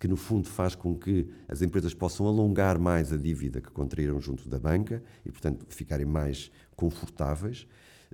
que 0.00 0.08
no 0.08 0.16
fundo 0.16 0.48
faz 0.48 0.74
com 0.74 0.94
que 0.94 1.28
as 1.46 1.60
empresas 1.60 1.92
possam 1.92 2.26
alongar 2.26 2.78
mais 2.78 3.12
a 3.12 3.18
dívida 3.18 3.60
que 3.60 3.70
contraíram 3.70 4.18
junto 4.18 4.48
da 4.48 4.58
banca 4.58 5.02
e, 5.26 5.30
portanto, 5.30 5.66
ficarem 5.68 6.06
mais 6.06 6.50
confortáveis. 6.74 7.66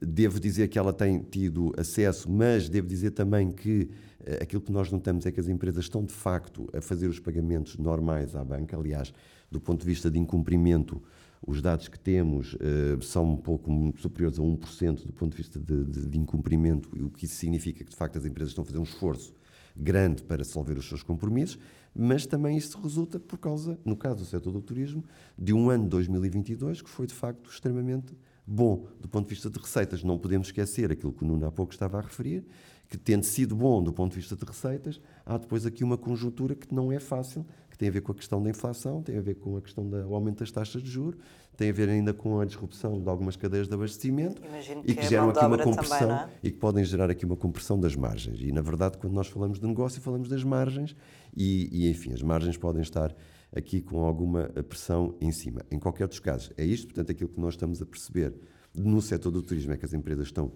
Devo 0.03 0.41
dizer 0.41 0.67
que 0.67 0.81
ela 0.81 0.93
tem 0.93 1.21
tido 1.21 1.73
acesso, 1.79 2.29
mas 2.29 2.69
devo 2.69 2.89
dizer 2.89 3.13
também 3.13 3.53
que 3.53 3.89
uh, 4.21 4.43
aquilo 4.43 4.61
que 4.61 4.73
nós 4.73 4.91
notamos 4.91 5.27
é 5.27 5.33
que 5.33 5.39
as 5.39 5.47
empresas 5.47 5.85
estão 5.85 6.05
de 6.05 6.13
facto 6.13 6.69
a 6.77 6.81
fazer 6.81 7.07
os 7.07 7.21
pagamentos 7.21 7.79
normais 7.79 8.35
à 8.35 8.43
banca. 8.43 8.77
Aliás, 8.77 9.15
do 9.49 9.61
ponto 9.61 9.81
de 9.81 9.87
vista 9.87 10.11
de 10.11 10.19
incumprimento, 10.19 11.01
os 11.47 11.63
dados 11.63 11.87
que 11.87 12.01
temos 12.01 12.55
uh, 12.55 13.01
são 13.01 13.35
um 13.35 13.37
pouco 13.37 13.95
superiores 13.99 14.41
a 14.41 14.43
1% 14.43 15.07
do 15.07 15.13
ponto 15.13 15.31
de 15.31 15.37
vista 15.37 15.61
de, 15.61 15.85
de, 15.85 16.09
de 16.09 16.19
incumprimento, 16.19 16.91
o 17.01 17.11
que 17.11 17.27
isso 17.27 17.37
significa 17.37 17.85
que 17.85 17.91
de 17.91 17.97
facto 17.97 18.19
as 18.19 18.25
empresas 18.25 18.51
estão 18.51 18.63
a 18.63 18.67
fazer 18.67 18.79
um 18.79 18.83
esforço 18.83 19.33
grande 19.77 20.23
para 20.23 20.39
resolver 20.39 20.79
os 20.79 20.89
seus 20.89 21.03
compromissos, 21.03 21.59
mas 21.95 22.27
também 22.27 22.57
isso 22.57 22.79
resulta 22.81 23.19
por 23.19 23.39
causa, 23.39 23.79
no 23.85 23.97
caso 23.97 24.17
do 24.17 24.25
setor 24.25 24.53
do 24.53 24.61
turismo, 24.61 25.05
de 25.39 25.53
um 25.53 25.71
ano 25.71 25.89
2022 25.89 26.83
que 26.83 26.91
foi 26.91 27.07
de 27.07 27.15
facto 27.15 27.51
extremamente 27.51 28.17
bom 28.47 28.87
do 29.01 29.09
ponto 29.09 29.29
de 29.29 29.35
vista 29.35 29.51
de 29.51 29.59
receitas. 29.59 30.05
Não 30.05 30.19
podemos 30.19 30.49
esquecer 30.49 30.93
aquilo 30.93 31.13
que 31.13 31.25
o 31.25 31.27
Nuno 31.27 31.47
há 31.47 31.53
pouco 31.53 31.73
estava 31.73 31.99
a 31.99 32.01
referir, 32.01 32.45
que 32.89 32.97
tendo 32.97 33.25
sido 33.25 33.57
bom 33.57 33.83
do 33.83 33.93
ponto 33.93 34.13
de 34.13 34.21
vista 34.21 34.37
de 34.37 34.45
receitas, 34.45 35.01
há 35.25 35.37
depois 35.37 35.67
aqui 35.67 35.83
uma 35.83 35.99
conjuntura 35.99 36.55
que 36.55 36.73
não 36.73 36.93
é 36.93 37.01
fácil, 37.01 37.45
que 37.77 37.81
tem 37.81 37.91
a 37.91 37.93
ver 37.93 38.01
com 38.01 38.13
a 38.13 38.15
questão 38.15 38.43
da 38.43 38.49
inflação, 38.49 39.03
tem 39.03 39.19
a 39.19 39.21
ver 39.21 39.35
com 39.35 39.55
a 39.59 39.61
questão 39.61 39.87
do 39.87 40.15
aumento 40.15 40.39
das 40.39 40.51
taxas 40.51 40.83
de 40.83 40.91
juros, 40.91 41.21
tem 41.59 41.69
a 41.69 41.73
ver 41.73 41.91
ainda 41.91 42.15
com 42.15 42.41
a 42.41 42.45
disrupção 42.47 42.99
de 43.03 43.09
algumas 43.09 43.37
cadeias 43.37 43.69
de 43.69 43.75
abastecimento 43.75 44.43
Imagino 44.43 44.81
e 44.83 44.95
que, 44.95 45.03
que 45.03 45.07
geram 45.07 45.29
aqui 45.29 45.45
uma 45.45 45.59
compressão 45.59 45.99
também, 45.99 46.17
é? 46.17 46.29
e 46.43 46.51
que 46.51 46.57
podem 46.57 46.85
gerar 46.85 47.11
aqui 47.11 47.27
uma 47.27 47.37
compressão 47.37 47.79
das 47.79 47.95
margens. 47.95 48.41
E 48.41 48.51
na 48.51 48.63
verdade, 48.63 48.97
quando 48.97 49.13
nós 49.13 49.27
falamos 49.27 49.61
de 49.61 49.67
negócio, 49.67 50.01
falamos 50.01 50.27
das 50.27 50.43
margens 50.43 50.97
e, 51.37 51.69
e 51.71 51.91
enfim, 51.91 52.15
as 52.15 52.23
margens 52.23 52.57
podem 52.57 52.81
estar 52.81 53.15
aqui 53.55 53.83
com 53.83 54.05
alguma 54.05 54.45
pressão 54.69 55.15
em 55.21 55.31
cima. 55.31 55.61
Em 55.71 55.79
qualquer 55.79 56.09
dos 56.09 56.19
casos, 56.19 56.51
é 56.57 56.65
isto, 56.65 56.87
portanto, 56.87 57.13
aquilo 57.13 57.29
que 57.29 57.41
nós 57.41 57.55
estamos 57.55 57.83
a 57.83 57.87
perceber 57.87 58.35
no 58.75 59.03
setor 59.03 59.31
do 59.31 59.43
turismo 59.43 59.75
é 59.75 59.77
que 59.77 59.85
as 59.85 59.93
empresas 59.93 60.29
estão 60.29 60.51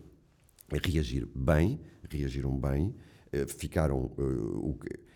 a 0.73 0.89
reagir 0.89 1.29
bem, 1.35 1.81
reagiram 2.11 2.59
bem, 2.59 2.95
eh, 3.31 3.47
ficaram 3.47 4.11
uh, 4.19 4.71
o 4.71 4.75
que 4.75 5.10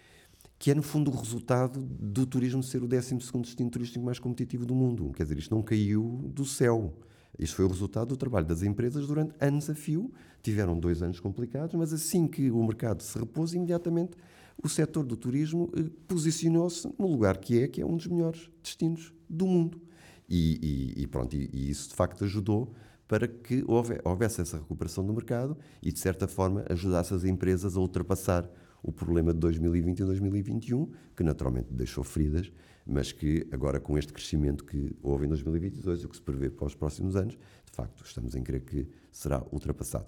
que 0.64 0.70
é 0.70 0.74
no 0.74 0.82
fundo 0.82 1.10
o 1.10 1.14
resultado 1.14 1.78
do 1.78 2.24
turismo 2.24 2.62
ser 2.62 2.82
o 2.82 2.88
12 2.88 3.16
destino 3.42 3.68
turístico 3.68 4.02
mais 4.02 4.18
competitivo 4.18 4.64
do 4.64 4.74
mundo. 4.74 5.12
Quer 5.14 5.24
dizer, 5.24 5.36
isto 5.36 5.54
não 5.54 5.62
caiu 5.62 6.22
do 6.32 6.46
céu. 6.46 6.90
Isto 7.38 7.56
foi 7.56 7.66
o 7.66 7.68
resultado 7.68 8.08
do 8.08 8.16
trabalho 8.16 8.46
das 8.46 8.62
empresas 8.62 9.06
durante 9.06 9.34
anos 9.38 9.68
a 9.68 9.74
fio. 9.74 10.10
Tiveram 10.42 10.80
dois 10.80 11.02
anos 11.02 11.20
complicados, 11.20 11.74
mas 11.74 11.92
assim 11.92 12.26
que 12.26 12.50
o 12.50 12.64
mercado 12.64 13.02
se 13.02 13.18
repôs, 13.18 13.52
imediatamente 13.52 14.16
o 14.56 14.66
setor 14.66 15.04
do 15.04 15.18
turismo 15.18 15.70
eh, 15.76 15.84
posicionou-se 16.08 16.90
no 16.98 17.08
lugar 17.08 17.36
que 17.36 17.60
é, 17.60 17.68
que 17.68 17.82
é 17.82 17.84
um 17.84 17.98
dos 17.98 18.06
melhores 18.06 18.48
destinos 18.62 19.12
do 19.28 19.46
mundo. 19.46 19.78
E, 20.26 20.94
e, 20.96 21.02
e 21.02 21.06
pronto, 21.06 21.36
e, 21.36 21.50
e, 21.52 21.68
isso 21.68 21.90
de 21.90 21.94
facto 21.94 22.24
ajudou 22.24 22.72
para 23.06 23.28
que 23.28 23.62
houvesse 24.02 24.40
essa 24.40 24.56
recuperação 24.56 25.04
do 25.04 25.12
mercado 25.12 25.58
e, 25.82 25.92
de 25.92 25.98
certa 25.98 26.26
forma, 26.26 26.64
ajudasse 26.70 27.12
as 27.12 27.22
empresas 27.22 27.76
a 27.76 27.80
ultrapassar 27.80 28.48
o 28.84 28.92
problema 28.92 29.32
de 29.32 29.40
2020 29.40 30.00
e 30.00 30.04
2021, 30.04 30.90
que 31.16 31.24
naturalmente 31.24 31.68
deixou 31.72 32.04
feridas, 32.04 32.52
mas 32.86 33.10
que 33.10 33.48
agora 33.50 33.80
com 33.80 33.96
este 33.96 34.12
crescimento 34.12 34.62
que 34.62 34.94
houve 35.02 35.24
em 35.24 35.28
2022 35.28 36.02
e 36.02 36.06
o 36.06 36.08
que 36.10 36.16
se 36.16 36.22
prevê 36.22 36.50
para 36.50 36.66
os 36.66 36.74
próximos 36.74 37.16
anos, 37.16 37.32
de 37.34 37.72
facto 37.72 38.04
estamos 38.04 38.34
em 38.34 38.42
crer 38.42 38.60
que 38.60 38.86
será 39.10 39.42
ultrapassado. 39.50 40.06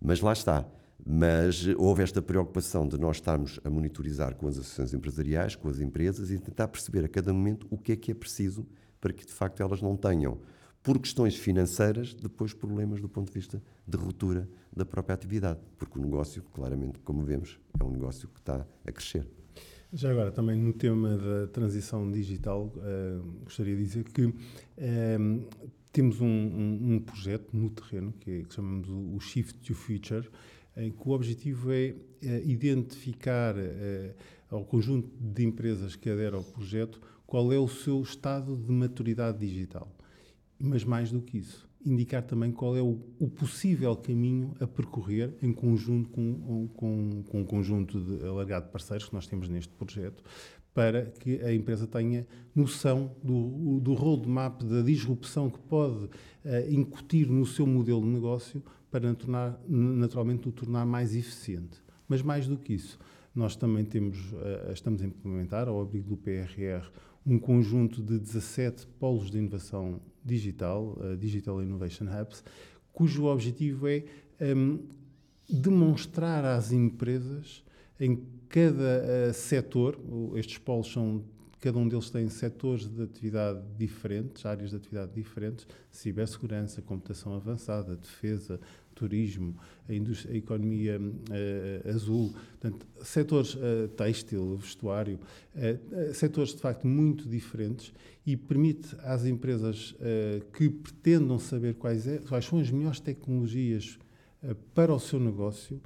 Mas 0.00 0.20
lá 0.20 0.32
está. 0.32 0.68
Mas 1.06 1.64
houve 1.78 2.02
esta 2.02 2.20
preocupação 2.20 2.86
de 2.86 2.98
nós 2.98 3.16
estarmos 3.16 3.58
a 3.64 3.70
monitorizar 3.70 4.34
com 4.34 4.46
as 4.46 4.58
associações 4.58 4.92
empresariais, 4.92 5.56
com 5.56 5.68
as 5.68 5.80
empresas 5.80 6.30
e 6.30 6.38
tentar 6.38 6.68
perceber 6.68 7.04
a 7.04 7.08
cada 7.08 7.32
momento 7.32 7.66
o 7.70 7.78
que 7.78 7.92
é 7.92 7.96
que 7.96 8.10
é 8.10 8.14
preciso 8.14 8.66
para 9.00 9.12
que 9.12 9.24
de 9.24 9.32
facto 9.32 9.62
elas 9.62 9.80
não 9.80 9.96
tenham, 9.96 10.38
por 10.82 10.98
questões 10.98 11.36
financeiras, 11.36 12.14
depois 12.14 12.52
problemas 12.52 13.00
do 13.00 13.08
ponto 13.08 13.28
de 13.28 13.34
vista 13.34 13.62
de 13.86 13.96
ruptura 13.96 14.48
da 14.78 14.86
própria 14.86 15.14
atividade. 15.14 15.60
Porque 15.76 15.98
o 15.98 16.02
negócio, 16.02 16.42
claramente, 16.54 16.98
como 17.00 17.22
vemos, 17.22 17.58
é 17.78 17.84
um 17.84 17.90
negócio 17.90 18.28
que 18.28 18.38
está 18.38 18.66
a 18.86 18.92
crescer. 18.92 19.26
Já 19.92 20.10
agora, 20.10 20.30
também 20.30 20.58
no 20.58 20.72
tema 20.72 21.16
da 21.16 21.46
transição 21.46 22.10
digital, 22.10 22.72
uh, 22.76 23.22
gostaria 23.44 23.74
de 23.74 23.82
dizer 23.82 24.04
que 24.04 24.26
uh, 24.26 24.34
temos 25.90 26.20
um, 26.20 26.26
um, 26.26 26.94
um, 26.94 27.00
projeto 27.00 27.56
no 27.56 27.70
terreno 27.70 28.12
que, 28.20 28.44
que 28.44 28.54
chamamos 28.54 28.88
o 28.88 29.18
Shift 29.18 29.58
to 29.60 29.74
Future, 29.74 30.28
em 30.76 30.92
que 30.92 31.08
o 31.08 31.12
objetivo 31.12 31.72
é 31.72 31.94
uh, 31.94 32.48
identificar 32.48 33.54
ao 34.50 34.64
conjunto 34.64 35.10
de 35.18 35.44
empresas 35.44 35.96
que 35.96 36.10
aderem 36.10 36.38
ao 36.38 36.44
projeto 36.44 37.00
qual 37.26 37.52
é 37.52 37.58
o 37.58 37.68
seu 37.68 38.00
estado 38.02 38.56
de 38.56 38.72
maturidade 38.72 39.38
digital. 39.38 39.90
Mas 40.58 40.84
mais 40.84 41.10
do 41.10 41.20
que 41.20 41.38
isso, 41.38 41.67
indicar 41.84 42.22
também 42.22 42.50
qual 42.50 42.76
é 42.76 42.82
o, 42.82 42.98
o 43.18 43.28
possível 43.28 43.94
caminho 43.96 44.54
a 44.60 44.66
percorrer 44.66 45.34
em 45.42 45.52
conjunto 45.52 46.10
com, 46.10 46.68
com, 46.74 47.22
com 47.26 47.40
um 47.40 47.44
conjunto 47.44 48.00
de 48.00 48.26
alargado 48.26 48.66
de 48.66 48.72
parceiros 48.72 49.08
que 49.08 49.14
nós 49.14 49.26
temos 49.26 49.48
neste 49.48 49.72
projeto, 49.72 50.22
para 50.74 51.06
que 51.06 51.40
a 51.42 51.52
empresa 51.52 51.86
tenha 51.86 52.26
noção 52.54 53.10
do, 53.22 53.80
do 53.80 53.94
roadmap, 53.94 54.62
da 54.62 54.82
disrupção 54.82 55.50
que 55.50 55.58
pode 55.58 56.04
uh, 56.04 56.10
incutir 56.70 57.28
no 57.28 57.46
seu 57.46 57.66
modelo 57.66 58.00
de 58.00 58.08
negócio 58.08 58.62
para 58.90 59.12
tornar, 59.14 59.60
naturalmente 59.68 60.48
o 60.48 60.52
tornar 60.52 60.86
mais 60.86 61.14
eficiente. 61.14 61.82
Mas 62.08 62.22
mais 62.22 62.46
do 62.46 62.56
que 62.56 62.72
isso, 62.72 62.98
nós 63.34 63.56
também 63.56 63.84
temos, 63.84 64.18
uh, 64.32 64.72
estamos 64.72 65.02
a 65.02 65.06
implementar, 65.06 65.68
ao 65.68 65.80
abrigo 65.80 66.08
do 66.08 66.16
PRR, 66.16 66.90
um 67.26 67.38
conjunto 67.38 68.02
de 68.02 68.18
17 68.18 68.86
polos 68.98 69.30
de 69.30 69.38
inovação 69.38 70.00
digital, 70.24 70.98
uh, 70.98 71.16
Digital 71.16 71.62
Innovation 71.62 72.06
Hubs, 72.06 72.42
cujo 72.92 73.26
objetivo 73.26 73.86
é 73.88 74.04
um, 74.40 74.80
demonstrar 75.48 76.44
às 76.44 76.72
empresas 76.72 77.62
em 78.00 78.22
cada 78.48 79.28
uh, 79.30 79.34
setor, 79.34 79.98
estes 80.34 80.58
polos 80.58 80.90
são, 80.92 81.24
cada 81.60 81.78
um 81.78 81.88
deles 81.88 82.10
tem 82.10 82.28
setores 82.28 82.86
de 82.86 83.02
atividade 83.02 83.60
diferentes, 83.76 84.44
áreas 84.46 84.70
de 84.70 84.76
atividade 84.76 85.12
diferentes, 85.12 85.66
cibersegurança, 85.90 86.80
computação 86.82 87.34
avançada, 87.34 87.96
defesa, 87.96 88.60
turismo, 88.98 89.54
a, 89.88 89.92
a 89.92 90.36
economia 90.36 91.00
uh, 91.00 91.88
azul, 91.88 92.34
portanto, 92.60 92.86
setores 93.02 93.54
uh, 93.54 93.88
têxtil, 93.96 94.56
vestuário, 94.56 95.20
uh, 95.54 96.14
setores 96.14 96.54
de 96.54 96.60
facto 96.60 96.86
muito 96.86 97.28
diferentes 97.28 97.92
e 98.26 98.36
permite 98.36 98.96
às 99.04 99.24
empresas 99.24 99.94
que 100.52 100.68
pretendam 100.68 101.38
saber 101.38 101.76
quais, 101.76 102.06
é, 102.06 102.18
quais 102.18 102.44
são 102.44 102.58
as 102.58 102.70
melhores 102.70 103.00
tecnologias 103.00 103.98
para 104.74 104.92
o 104.92 105.00
seu 105.00 105.18
negócio 105.18 105.80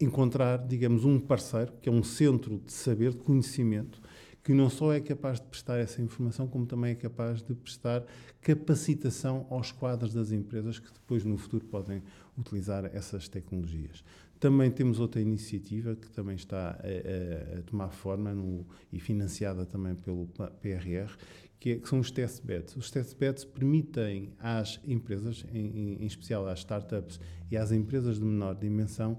encontrar, 0.00 0.66
digamos, 0.66 1.04
um 1.04 1.20
parceiro, 1.20 1.74
que 1.82 1.90
é 1.90 1.92
um 1.92 2.02
centro 2.02 2.62
de 2.64 2.72
saber, 2.72 3.10
de 3.10 3.18
conhecimento, 3.18 4.00
que 4.46 4.54
não 4.54 4.70
só 4.70 4.92
é 4.92 5.00
capaz 5.00 5.40
de 5.40 5.46
prestar 5.48 5.78
essa 5.78 6.00
informação, 6.00 6.46
como 6.46 6.64
também 6.66 6.92
é 6.92 6.94
capaz 6.94 7.42
de 7.42 7.52
prestar 7.52 8.04
capacitação 8.40 9.44
aos 9.50 9.72
quadros 9.72 10.14
das 10.14 10.30
empresas 10.30 10.78
que 10.78 10.86
depois 10.92 11.24
no 11.24 11.36
futuro 11.36 11.64
podem 11.64 12.00
utilizar 12.38 12.84
essas 12.94 13.26
tecnologias. 13.26 14.04
Também 14.38 14.70
temos 14.70 15.00
outra 15.00 15.20
iniciativa 15.20 15.96
que 15.96 16.08
também 16.08 16.36
está 16.36 16.78
a, 16.78 17.58
a, 17.58 17.62
tomar 17.62 17.88
forma 17.88 18.32
no, 18.32 18.64
e 18.92 19.00
financiada 19.00 19.66
também 19.66 19.96
pelo 19.96 20.28
PRR, 20.62 21.12
que, 21.58 21.70
é, 21.72 21.78
que, 21.78 21.88
são 21.88 21.98
os 21.98 22.12
testbeds. 22.12 22.76
Os 22.76 22.88
testbeds 22.88 23.44
permitem 23.44 24.30
às 24.38 24.78
empresas, 24.86 25.44
em, 25.52 26.00
em, 26.00 26.06
especial 26.06 26.46
às 26.46 26.60
startups 26.60 27.18
e 27.50 27.56
às 27.56 27.72
empresas 27.72 28.20
de 28.20 28.24
menor 28.24 28.54
dimensão, 28.54 29.18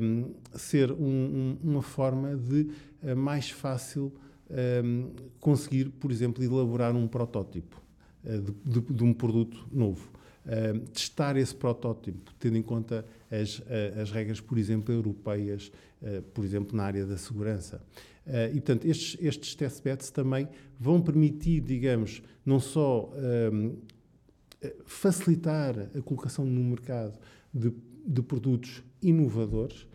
um, 0.00 0.32
ser 0.54 0.90
um, 0.90 1.04
um, 1.04 1.58
uma 1.62 1.82
forma 1.82 2.34
de 2.34 2.70
uh, 3.02 3.14
mais 3.14 3.50
fácil 3.50 4.10
conseguir, 5.40 5.90
por 5.90 6.10
exemplo, 6.10 6.42
elaborar 6.42 6.94
um 6.94 7.06
protótipo 7.06 7.80
uh, 8.24 8.40
de, 8.40 8.80
de, 8.80 8.92
de, 8.92 9.04
um 9.04 9.12
produto 9.12 9.66
novo. 9.72 10.10
Uh, 10.44 10.80
testar 10.90 11.36
esse 11.36 11.54
protótipo, 11.54 12.32
tendo 12.38 12.58
em 12.58 12.62
conta 12.62 13.04
as, 13.30 13.58
uh, 13.60 14.00
as 14.02 14.10
regras, 14.10 14.40
por 14.40 14.58
exemplo, 14.58 14.94
europeias, 14.94 15.72
por 16.34 16.44
exemplo, 16.44 16.76
na 16.76 16.84
área 16.84 17.06
da 17.06 17.16
segurança. 17.16 17.80
e, 18.50 18.60
portanto, 18.60 18.84
estes, 18.84 19.16
estes 19.22 19.54
testbeds 19.54 20.10
também 20.10 20.46
vão 20.78 21.00
permitir, 21.00 21.62
digamos, 21.62 22.22
não 22.44 22.60
só 22.60 23.10
um, 23.50 23.74
facilitar 24.84 25.88
a 25.96 26.02
colocação 26.02 26.44
no 26.44 26.62
mercado 26.62 27.18
de, 27.54 27.72
de 28.06 28.20
produtos 28.20 28.82
inovadores 29.00 29.86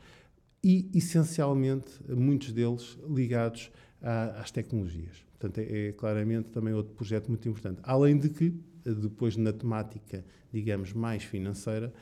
e, 0.63 0.89
essencialmente, 0.95 1.91
muitos 2.09 2.51
deles 2.51 2.97
ligados 3.07 3.71
às 4.01 4.51
tecnologias. 4.51 5.25
Portanto, 5.39 5.59
é, 5.59 5.87
é, 5.87 5.91
claramente 5.93 6.49
também 6.51 6.73
outro 6.73 6.93
projeto 6.93 7.27
muito 7.27 7.47
importante. 7.47 7.79
Além 7.83 8.17
de 8.17 8.29
que, 8.29 8.53
depois 8.83 9.37
na 9.37 9.53
temática, 9.53 10.25
digamos, 10.51 10.93
mais 10.93 11.23
financeira, 11.23 11.93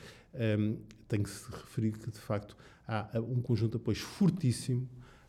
um, 0.59 0.77
tem 1.07 1.23
que 1.23 1.29
se 1.29 1.49
referir 1.51 1.91
que, 1.93 2.09
de 2.09 2.19
facto, 2.19 2.57
há 2.87 3.19
um 3.19 3.41
conjunto 3.41 3.71
de 3.71 3.77
apoios 3.77 3.99
fortíssimo, 3.99 4.87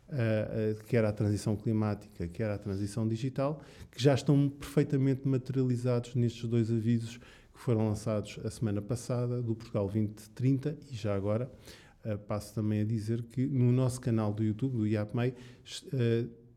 uh, 0.09 0.79
uh, 0.79 0.83
quer 0.85 1.05
à 1.05 1.11
transição 1.11 1.55
climática, 1.55 2.27
quer 2.27 2.49
à 2.49 2.57
transição 2.57 3.07
digital, 3.07 3.61
que 3.91 4.01
já 4.01 4.13
estão 4.13 4.49
perfeitamente 4.49 5.27
materializados 5.27 6.15
nestes 6.15 6.47
dois 6.49 6.71
avisos 6.71 7.17
que 7.17 7.59
foram 7.59 7.87
lançados 7.87 8.39
a 8.43 8.49
semana 8.49 8.81
passada, 8.81 9.41
do 9.41 9.55
Portugal 9.55 9.85
2030, 9.85 10.77
e 10.91 10.95
já 10.95 11.15
agora 11.15 11.51
uh, 12.05 12.17
passo 12.19 12.53
também 12.55 12.81
a 12.81 12.85
dizer 12.85 13.23
que 13.23 13.45
no 13.45 13.71
nosso 13.71 13.99
canal 13.99 14.33
do 14.33 14.43
YouTube, 14.43 14.77
do 14.77 14.87
IAPMEI, 14.87 15.33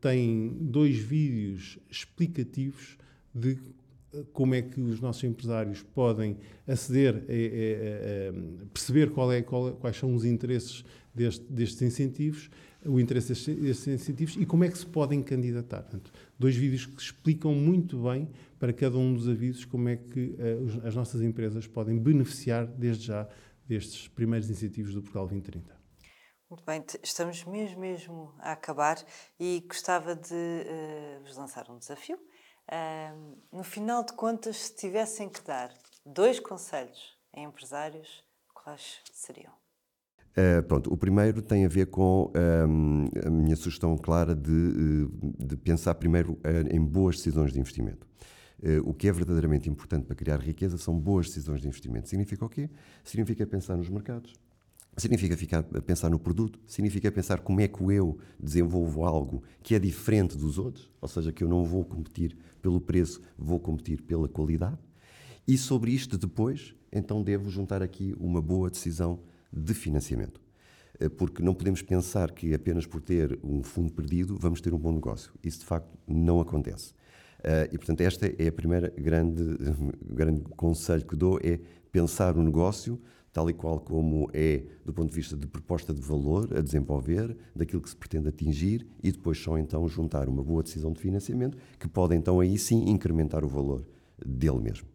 tem 0.03 0.57
dois 0.59 0.97
vídeos 0.97 1.79
explicativos 1.89 2.97
de 3.33 3.57
eh, 4.13 4.23
como 4.33 4.53
é 4.53 4.61
que 4.61 4.81
os 4.81 4.99
nossos 4.99 5.23
empresários 5.23 5.81
podem 5.81 6.35
aceder 6.67 7.15
a, 7.15 7.19
a, 7.19 8.63
a 8.63 8.65
perceber 8.73 9.11
qual 9.11 9.31
é, 9.31 9.41
qual, 9.41 9.71
quais 9.75 9.95
são 9.95 10.13
os 10.13 10.25
interesses 10.25 10.83
deste, 11.15 11.45
destes 11.49 11.81
incentivos, 11.81 12.49
o 12.85 12.99
interesse 12.99 13.29
destes, 13.29 13.55
destes, 13.55 13.87
incentivos 13.87 14.35
e 14.35 14.45
como 14.45 14.65
é 14.65 14.69
que 14.69 14.77
se 14.77 14.85
podem 14.85 15.23
candidatar. 15.23 15.83
Portanto, 15.83 16.11
dois 16.37 16.57
vídeos 16.57 16.85
que 16.85 17.01
explicam 17.01 17.55
muito 17.55 17.97
bem 18.03 18.27
para 18.59 18.73
cada 18.73 18.97
um 18.97 19.13
dos 19.13 19.29
avisos 19.29 19.63
como 19.63 19.87
é 19.87 19.95
que 19.95 20.35
uh, 20.37 20.85
as 20.85 20.93
nossas 20.93 21.21
empresas 21.21 21.65
podem 21.65 21.97
beneficiar 21.97 22.67
desde 22.67 23.05
já 23.05 23.25
destes 23.65 24.09
primeiros 24.09 24.49
incentivos 24.49 24.93
do 24.93 25.01
Portugal 25.01 25.27
2030. 25.27 25.72
Muito 26.53 26.65
bem, 26.67 26.85
estamos 27.01 27.43
mesmo, 27.45 27.81
mesmo 27.81 28.31
a 28.37 28.51
acabar 28.51 29.03
e 29.39 29.65
gostava 29.67 30.15
de 30.15 30.35
uh, 30.35 31.23
vos 31.25 31.35
lançar 31.35 31.67
um 31.71 31.79
desafio. 31.79 32.15
Uh, 32.15 33.37
no 33.51 33.63
final 33.63 34.05
de 34.05 34.13
contas, 34.13 34.57
se 34.57 34.75
tivessem 34.75 35.29
que 35.29 35.41
dar 35.41 35.73
dois 36.05 36.39
conselhos 36.39 37.17
a 37.35 37.39
empresários, 37.39 38.23
quais 38.53 38.99
seriam? 39.11 39.51
Uh, 40.37 40.61
pronto, 40.67 40.93
o 40.93 40.95
primeiro 40.95 41.41
tem 41.41 41.65
a 41.65 41.67
ver 41.67 41.87
com 41.87 42.31
a 42.35 43.29
minha 43.31 43.55
sugestão 43.55 43.97
clara 43.97 44.35
de, 44.35 45.07
de 45.39 45.57
pensar 45.57 45.95
primeiro 45.95 46.39
em 46.69 46.79
boas 46.79 47.15
decisões 47.15 47.51
de 47.51 47.59
investimento. 47.59 48.05
o 48.85 48.93
que 48.93 49.07
é 49.07 49.11
verdadeiramente 49.11 49.67
importante 49.67 50.05
para 50.05 50.15
criar 50.15 50.37
riqueza 50.37 50.77
são 50.77 50.99
boas 50.99 51.25
decisões 51.29 51.61
de 51.61 51.67
investimento. 51.67 52.09
Significa 52.09 52.45
o 52.45 52.49
quê? 52.49 52.69
Significa 53.03 53.43
pensar 53.47 53.75
nos 53.75 53.89
mercados, 53.89 54.35
Significa 54.95 55.35
ficar 55.35 55.65
a 55.73 55.81
pensar 55.81 56.09
no 56.09 56.19
produto, 56.19 56.59
significa 56.67 57.11
pensar 57.11 57.39
como 57.39 57.59
é 57.61 57.67
que 57.67 57.81
eu 57.83 58.17
desenvolvo 58.39 59.03
algo 59.05 59.43
que 59.63 59.73
é 59.73 59.79
diferente 59.79 60.37
dos 60.37 60.59
outros, 60.59 60.91
ou 61.01 61.07
seja, 61.07 61.31
que 61.31 61.43
eu 61.43 61.47
não 61.47 61.65
vou 61.65 61.83
competir 61.83 62.37
pelo 62.61 62.79
preço, 62.79 63.19
vou 63.37 63.59
competir 63.59 64.01
pela 64.03 64.27
qualidade. 64.27 64.77
E 65.47 65.57
sobre 65.57 65.91
isto 65.91 66.17
depois, 66.17 66.75
então 66.91 67.23
devo 67.23 67.49
juntar 67.49 67.81
aqui 67.81 68.15
uma 68.19 68.41
boa 68.41 68.69
decisão 68.69 69.19
de 69.51 69.73
financiamento. 69.73 70.39
Eh, 70.99 71.09
porque 71.09 71.41
não 71.41 71.53
podemos 71.53 71.81
pensar 71.81 72.31
que 72.31 72.53
apenas 72.53 72.85
por 72.85 73.01
ter 73.01 73.39
um 73.43 73.63
fundo 73.63 73.91
perdido 73.91 74.37
vamos 74.39 74.61
ter 74.61 74.73
um 74.73 74.77
bom 74.77 74.91
negócio. 74.91 75.33
Isso 75.43 75.59
de 75.59 75.65
facto 75.65 75.89
não 76.07 76.39
acontece. 76.39 76.93
Uh, 77.39 77.67
e, 77.73 77.77
portanto, 77.77 77.99
esta 77.99 78.25
é 78.41 78.47
a 78.47 78.51
primeira 78.53 78.89
grande, 78.97 79.43
grande 80.01 80.41
conselho 80.55 81.05
que 81.05 81.13
dou, 81.13 81.37
é 81.43 81.59
pensar 81.91 82.37
o 82.37 82.41
negócio 82.41 83.01
tal 83.33 83.49
e 83.49 83.53
qual 83.53 83.79
como 83.79 84.29
é 84.31 84.63
do 84.85 84.93
ponto 84.93 85.09
de 85.09 85.15
vista 85.15 85.35
de 85.35 85.47
proposta 85.47 85.91
de 85.91 85.99
valor 85.99 86.55
a 86.55 86.61
desenvolver, 86.61 87.35
daquilo 87.55 87.81
que 87.81 87.89
se 87.89 87.95
pretende 87.95 88.29
atingir 88.29 88.87
e 89.01 89.11
depois 89.11 89.39
só 89.39 89.57
então 89.57 89.87
juntar 89.89 90.29
uma 90.29 90.43
boa 90.43 90.61
decisão 90.61 90.93
de 90.93 91.01
financiamento 91.01 91.57
que 91.79 91.87
pode 91.87 92.15
então 92.15 92.39
aí 92.39 92.57
sim 92.57 92.89
incrementar 92.89 93.43
o 93.43 93.47
valor 93.47 93.83
dele 94.23 94.59
mesmo. 94.59 94.87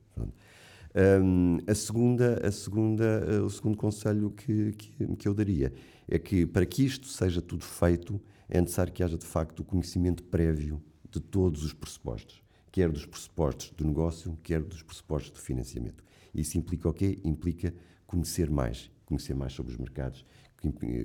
Um, 0.95 1.59
a 1.67 1.75
segunda, 1.75 2.47
a 2.47 2.51
segunda, 2.51 3.25
uh, 3.29 3.45
o 3.45 3.51
segundo 3.51 3.77
conselho 3.77 4.31
que, 4.31 4.73
que, 4.73 5.17
que 5.17 5.29
eu 5.29 5.35
daria 5.35 5.73
é 6.09 6.19
que 6.19 6.47
para 6.47 6.65
que 6.65 6.85
isto 6.85 7.07
seja 7.07 7.43
tudo 7.43 7.63
feito 7.63 8.21
é 8.49 8.61
necessário 8.61 8.93
que 8.93 9.03
haja 9.03 9.19
de 9.19 9.27
facto 9.27 9.61
o 9.61 9.65
conhecimento 9.65 10.23
prévio 10.25 10.81
de 11.11 11.21
todos 11.21 11.63
os 11.63 11.73
pressupostos, 11.73 12.43
quer 12.73 12.91
dos 12.91 13.05
pressupostos 13.05 13.71
do 13.77 13.85
negócio, 13.85 14.39
quer 14.43 14.63
dos 14.63 14.83
pressupostos 14.83 15.31
do 15.31 15.39
financiamento. 15.39 16.03
Isso 16.35 16.57
implica 16.57 16.89
o 16.89 16.93
quê? 16.93 17.19
Implica 17.25 17.75
conhecer 18.09 18.51
mais, 18.51 18.91
conhecer 19.07 19.35
mais 19.35 19.53
sobre 19.53 19.71
os 19.71 19.79
mercados, 19.79 20.27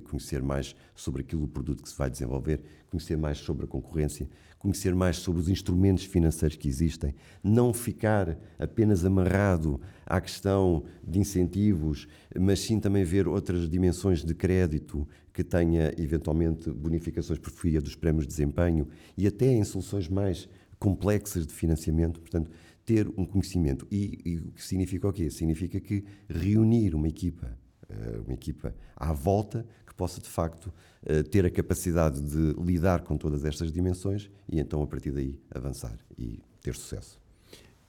conhecer 0.06 0.42
mais 0.42 0.76
sobre 0.96 1.22
aquilo 1.22 1.44
o 1.44 1.48
produto 1.48 1.84
que 1.84 1.90
se 1.90 1.98
vai 1.98 2.10
desenvolver, 2.10 2.62
conhecer 2.90 3.16
mais 3.16 3.38
sobre 3.38 3.66
a 3.66 3.68
concorrência, 3.68 4.28
conhecer 4.58 4.96
mais 4.96 5.18
sobre 5.18 5.42
os 5.42 5.50
instrumentos 5.50 6.06
financeiros 6.06 6.56
que 6.56 6.68
existem, 6.68 7.14
não 7.44 7.72
ficar 7.74 8.40
apenas 8.58 9.06
amarrado 9.06 9.80
à 10.06 10.20
questão 10.20 10.86
de 11.04 11.20
incentivos, 11.20 12.08
mas 12.40 12.62
sim 12.62 12.80
também 12.80 13.04
ver 13.04 13.28
outras 13.28 13.70
dimensões 13.70 14.24
de 14.24 14.34
crédito 14.34 15.08
que 15.32 15.44
tenha 15.44 15.94
eventualmente 15.98 16.72
bonificações 16.72 17.38
por 17.38 17.52
via 17.52 17.82
dos 17.82 17.96
prémios 17.96 18.26
de 18.26 18.30
desempenho 18.30 18.88
e 19.18 19.28
até 19.28 19.48
em 19.48 19.64
soluções 19.64 20.08
mais 20.08 20.48
complexas 20.80 21.46
de 21.46 21.54
financiamento, 21.54 22.20
portanto, 22.20 22.50
ter 22.86 23.08
um 23.18 23.26
conhecimento. 23.26 23.88
E, 23.92 24.20
e 24.26 24.38
o 24.38 24.52
que 24.52 24.64
significa 24.64 25.08
o 25.08 25.14
quê? 25.14 25.30
Significa 25.30 25.80
que 25.80 26.04
reunir 26.30 26.96
uma 26.96 27.08
equipa, 27.08 27.58
eh, 27.90 28.22
uma 28.26 28.34
equipa 28.34 28.76
à 28.96 29.14
volta 29.14 29.66
que 29.86 29.94
possa 29.94 30.20
de 30.20 30.30
facto 30.30 30.74
eh, 31.06 31.24
ter 31.24 31.46
a 31.46 31.50
capacidade 31.50 32.22
de 32.22 32.54
lidar 32.62 33.02
com 33.02 33.18
todas 33.18 33.46
estas 33.46 33.72
dimensões 33.72 34.30
e 34.50 34.60
então 34.60 34.82
a 34.82 34.88
partir 34.88 35.12
daí 35.12 35.40
avançar 35.52 35.98
e 36.18 36.42
ter 36.62 36.76
sucesso. 36.76 37.22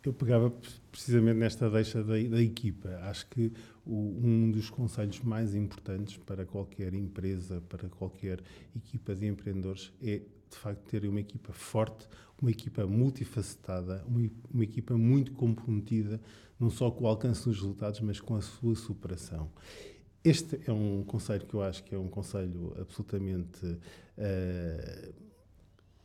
Eu 0.05 0.13
pegava 0.13 0.53
precisamente 0.93 1.39
nesta 1.39 1.71
deixa 1.71 2.05
da, 2.05 2.13
da 2.13 2.43
equipa. 2.43 2.91
Acho 3.05 3.27
que 3.31 3.51
o, 3.87 4.21
um 4.23 4.51
dos 4.51 4.69
conselhos 4.69 5.21
mais 5.21 5.55
importantes 5.55 6.19
para 6.19 6.45
qualquer 6.45 6.93
empresa, 6.93 7.63
para 7.71 7.89
qualquer 7.89 8.43
equipa 8.77 9.15
de 9.15 9.27
empreendedores, 9.27 9.91
é 10.03 10.21
de 10.51 10.57
facto 10.57 10.81
ter 10.91 11.07
uma 11.07 11.21
equipa 11.21 11.53
forte, 11.53 12.09
uma 12.41 12.51
equipa 12.51 12.87
multifacetada, 12.87 14.05
uma, 14.07 14.31
uma 14.53 14.65
equipa 14.65 14.97
muito 14.97 15.33
comprometida, 15.33 16.21
não 16.59 16.71
só 16.71 16.91
com 16.91 17.05
o 17.05 17.07
alcance 17.07 17.45
dos 17.45 17.57
resultados, 17.57 18.01
mas 18.01 18.21
com 18.21 18.37
a 18.37 18.41
sua 18.43 18.75
superação. 18.75 19.51
Este 20.25 20.59
é 20.67 20.73
um 20.73 21.05
conselho 21.05 21.45
que 21.47 21.55
eu 21.55 21.63
acho 21.63 21.85
que 21.85 21.95
é 21.95 21.99
um 21.99 22.09
conselho 22.09 22.75
absolutamente 22.81 23.67
uh, 23.67 25.15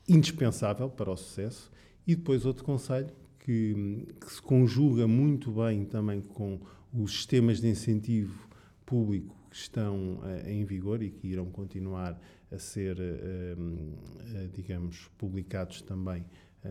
indispensável 0.07 0.89
para 0.89 1.09
o 1.09 1.15
sucesso. 1.15 1.71
E 2.05 2.15
depois 2.15 2.45
outro 2.45 2.65
conselho 2.65 3.09
que, 3.39 4.07
que 4.19 4.33
se 4.33 4.41
conjuga 4.41 5.07
muito 5.07 5.51
bem 5.51 5.85
também 5.85 6.21
com 6.21 6.59
os 6.93 7.13
sistemas 7.13 7.61
de 7.61 7.69
incentivo 7.69 8.49
público 8.85 9.35
que 9.49 9.55
estão 9.55 10.15
uh, 10.15 10.49
em 10.49 10.65
vigor 10.65 11.01
e 11.01 11.09
que 11.09 11.27
irão 11.27 11.45
continuar 11.45 12.19
a 12.51 12.57
ser, 12.57 12.97
uh, 12.97 13.61
uh, 13.61 14.49
digamos, 14.53 15.09
publicados 15.17 15.81
também 15.81 16.25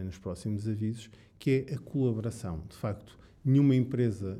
nos 0.04 0.18
próximos 0.18 0.68
avisos, 0.68 1.10
que 1.38 1.66
é 1.66 1.74
a 1.74 1.78
colaboração. 1.78 2.62
De 2.68 2.76
facto, 2.76 3.18
nenhuma 3.42 3.74
empresa 3.74 4.38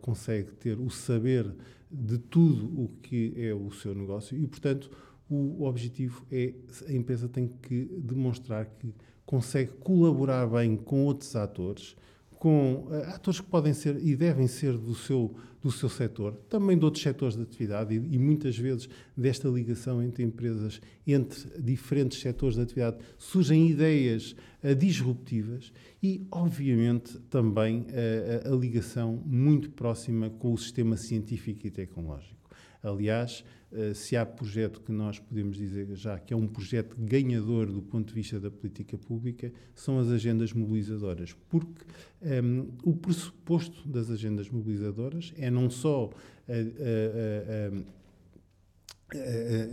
consegue 0.00 0.52
ter 0.52 0.80
o 0.80 0.88
saber 0.88 1.54
de 1.90 2.16
tudo 2.16 2.64
o 2.80 2.88
que 3.02 3.34
é 3.36 3.52
o 3.52 3.70
seu 3.70 3.94
negócio 3.94 4.38
e, 4.38 4.46
portanto, 4.46 4.90
o 5.28 5.64
objetivo 5.64 6.24
é 6.32 6.54
a 6.88 6.92
empresa 6.92 7.28
tem 7.28 7.48
que 7.48 7.84
demonstrar 7.98 8.64
que 8.64 8.94
consegue 9.26 9.72
colaborar 9.72 10.46
bem 10.46 10.76
com 10.76 11.04
outros 11.04 11.34
atores, 11.34 11.96
com 12.38 12.86
uh, 12.88 13.14
atores 13.14 13.40
que 13.40 13.46
podem 13.46 13.72
ser 13.72 13.96
e 14.04 14.14
devem 14.14 14.46
ser 14.46 14.76
do 14.76 14.94
seu, 14.94 15.34
do 15.62 15.70
seu 15.70 15.88
setor, 15.88 16.34
também 16.48 16.78
de 16.78 16.84
outros 16.84 17.02
setores 17.02 17.36
de 17.36 17.42
atividade 17.42 17.94
e, 17.94 17.96
e, 17.96 18.18
muitas 18.18 18.56
vezes 18.56 18.88
desta 19.16 19.48
ligação 19.48 20.02
entre 20.02 20.22
empresas, 20.22 20.80
entre 21.06 21.60
diferentes 21.60 22.20
setores 22.20 22.56
de 22.56 22.62
atividade, 22.62 22.98
surgem 23.18 23.68
ideias 23.68 24.36
uh, 24.62 24.74
disruptivas 24.74 25.72
e, 26.02 26.26
obviamente, 26.30 27.18
também 27.30 27.80
uh, 27.80 28.52
a 28.52 28.56
ligação 28.56 29.22
muito 29.24 29.70
próxima 29.70 30.30
com 30.30 30.52
o 30.52 30.58
sistema 30.58 30.96
científico 30.96 31.66
e 31.66 31.70
tecnológico. 31.70 32.45
Aliás, 32.86 33.44
eh, 33.72 33.94
se 33.94 34.16
há 34.16 34.24
projeto 34.24 34.80
que 34.80 34.92
nós 34.92 35.18
podemos 35.18 35.56
dizer 35.56 35.88
já 35.94 36.18
que 36.18 36.32
é 36.32 36.36
um 36.36 36.46
projeto 36.46 36.96
ganhador 36.96 37.66
do 37.66 37.82
ponto 37.82 38.08
de 38.08 38.14
vista 38.14 38.38
da 38.38 38.50
política 38.50 38.96
pública, 38.96 39.52
são 39.74 39.98
as 39.98 40.08
agendas 40.08 40.52
mobilizadoras, 40.52 41.34
porque 41.48 41.84
um, 42.22 42.28
ehm, 42.28 42.68
o 42.84 42.94
pressuposto 42.94 43.88
das 43.88 44.08
agendas 44.08 44.48
mobilizadoras 44.48 45.34
é 45.36 45.50
não 45.50 45.68
só 45.68 46.10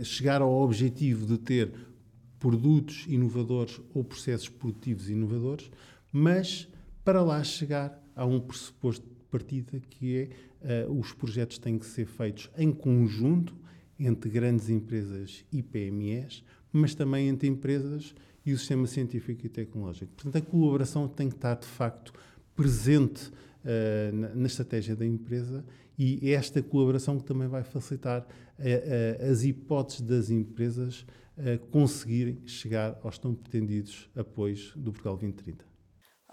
chegar 0.02 0.42
ao 0.42 0.52
objetivo 0.52 1.26
de 1.26 1.38
ter 1.38 1.72
produtos 2.38 3.06
inovadores 3.08 3.80
ou 3.94 4.02
processos 4.02 4.48
produtivos 4.48 5.08
inovadores, 5.08 5.70
mas 6.12 6.68
para 7.04 7.22
lá 7.22 7.42
chegar 7.44 8.02
há 8.14 8.26
um 8.26 8.40
pressuposto 8.40 9.06
de 9.06 9.14
partida 9.30 9.80
que 9.88 10.16
é 10.16 10.28
os 10.88 11.12
projetos 11.12 11.58
têm 11.58 11.78
que 11.78 11.86
ser 11.86 12.06
feitos 12.06 12.50
em 12.56 12.72
conjunto 12.72 13.54
entre 13.98 14.30
grandes 14.30 14.68
empresas 14.68 15.44
e 15.52 15.62
PMEs, 15.62 16.42
mas 16.72 16.94
também 16.94 17.28
entre 17.28 17.48
empresas 17.48 18.14
e 18.44 18.52
o 18.52 18.58
sistema 18.58 18.86
científico 18.86 19.46
e 19.46 19.48
tecnológico. 19.48 20.12
Portanto, 20.14 20.36
a 20.36 20.50
colaboração 20.50 21.08
tem 21.08 21.28
que 21.28 21.36
estar, 21.36 21.54
de 21.54 21.66
facto, 21.66 22.12
presente 22.54 23.28
uh, 23.28 24.12
na, 24.12 24.34
na, 24.34 24.46
estratégia 24.46 24.94
da 24.94 25.06
empresa 25.06 25.64
e 25.98 26.30
é 26.30 26.34
esta 26.34 26.62
colaboração 26.62 27.18
que 27.18 27.24
também 27.24 27.48
vai 27.48 27.62
facilitar 27.62 28.22
uh, 28.22 28.62
uh, 28.62 29.30
as 29.30 29.44
hipóteses 29.44 30.00
das 30.02 30.30
empresas 30.30 31.06
conseguirem 31.72 32.38
chegar 32.46 32.96
aos 33.02 33.18
tão 33.18 33.34
pretendidos 33.34 34.08
apoios 34.14 34.72
do 34.76 34.92
Portugal 34.92 35.16
2030. 35.16 35.64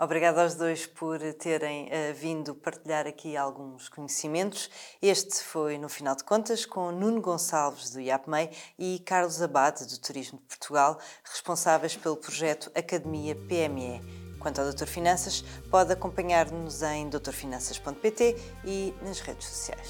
Obrigada 0.04 0.42
aos 0.42 0.56
dois 0.56 0.88
por 0.88 1.20
terem 1.36 1.86
uh, 1.86 2.14
vindo 2.16 2.56
partilhar 2.56 3.06
aqui 3.06 3.38
alguns 3.38 3.88
conhecimentos. 3.88 4.68
Este 5.00 5.44
foi, 5.44 5.78
no 5.78 5.88
final 5.88 6.16
de 6.16 6.24
contas, 6.24 6.66
com 6.66 6.92
Nuno 6.92 7.22
Gonçalves, 7.22 7.92
do 7.92 8.02
IAPMEI, 8.02 8.50
e 8.80 8.98
Carlos 9.06 9.44
Abade, 9.44 9.86
do 9.86 10.00
Turismo 10.00 10.40
de 10.40 10.46
Portugal, 10.46 10.98
responsáveis 11.24 11.96
pelo 11.96 12.18
projeto 12.18 12.72
Academia 12.74 13.36
PME. 13.36 14.02
Quanto 14.40 14.58
ao 14.58 14.66
Doutor 14.66 14.88
Finanças, 14.88 15.44
pode 15.70 15.94
acompanhar-nos 15.94 16.82
em 16.82 17.08
doutorfinanças.pt 17.08 18.36
e 18.66 18.96
nas 19.04 19.20
redes 19.20 19.48
sociais. 19.48 19.88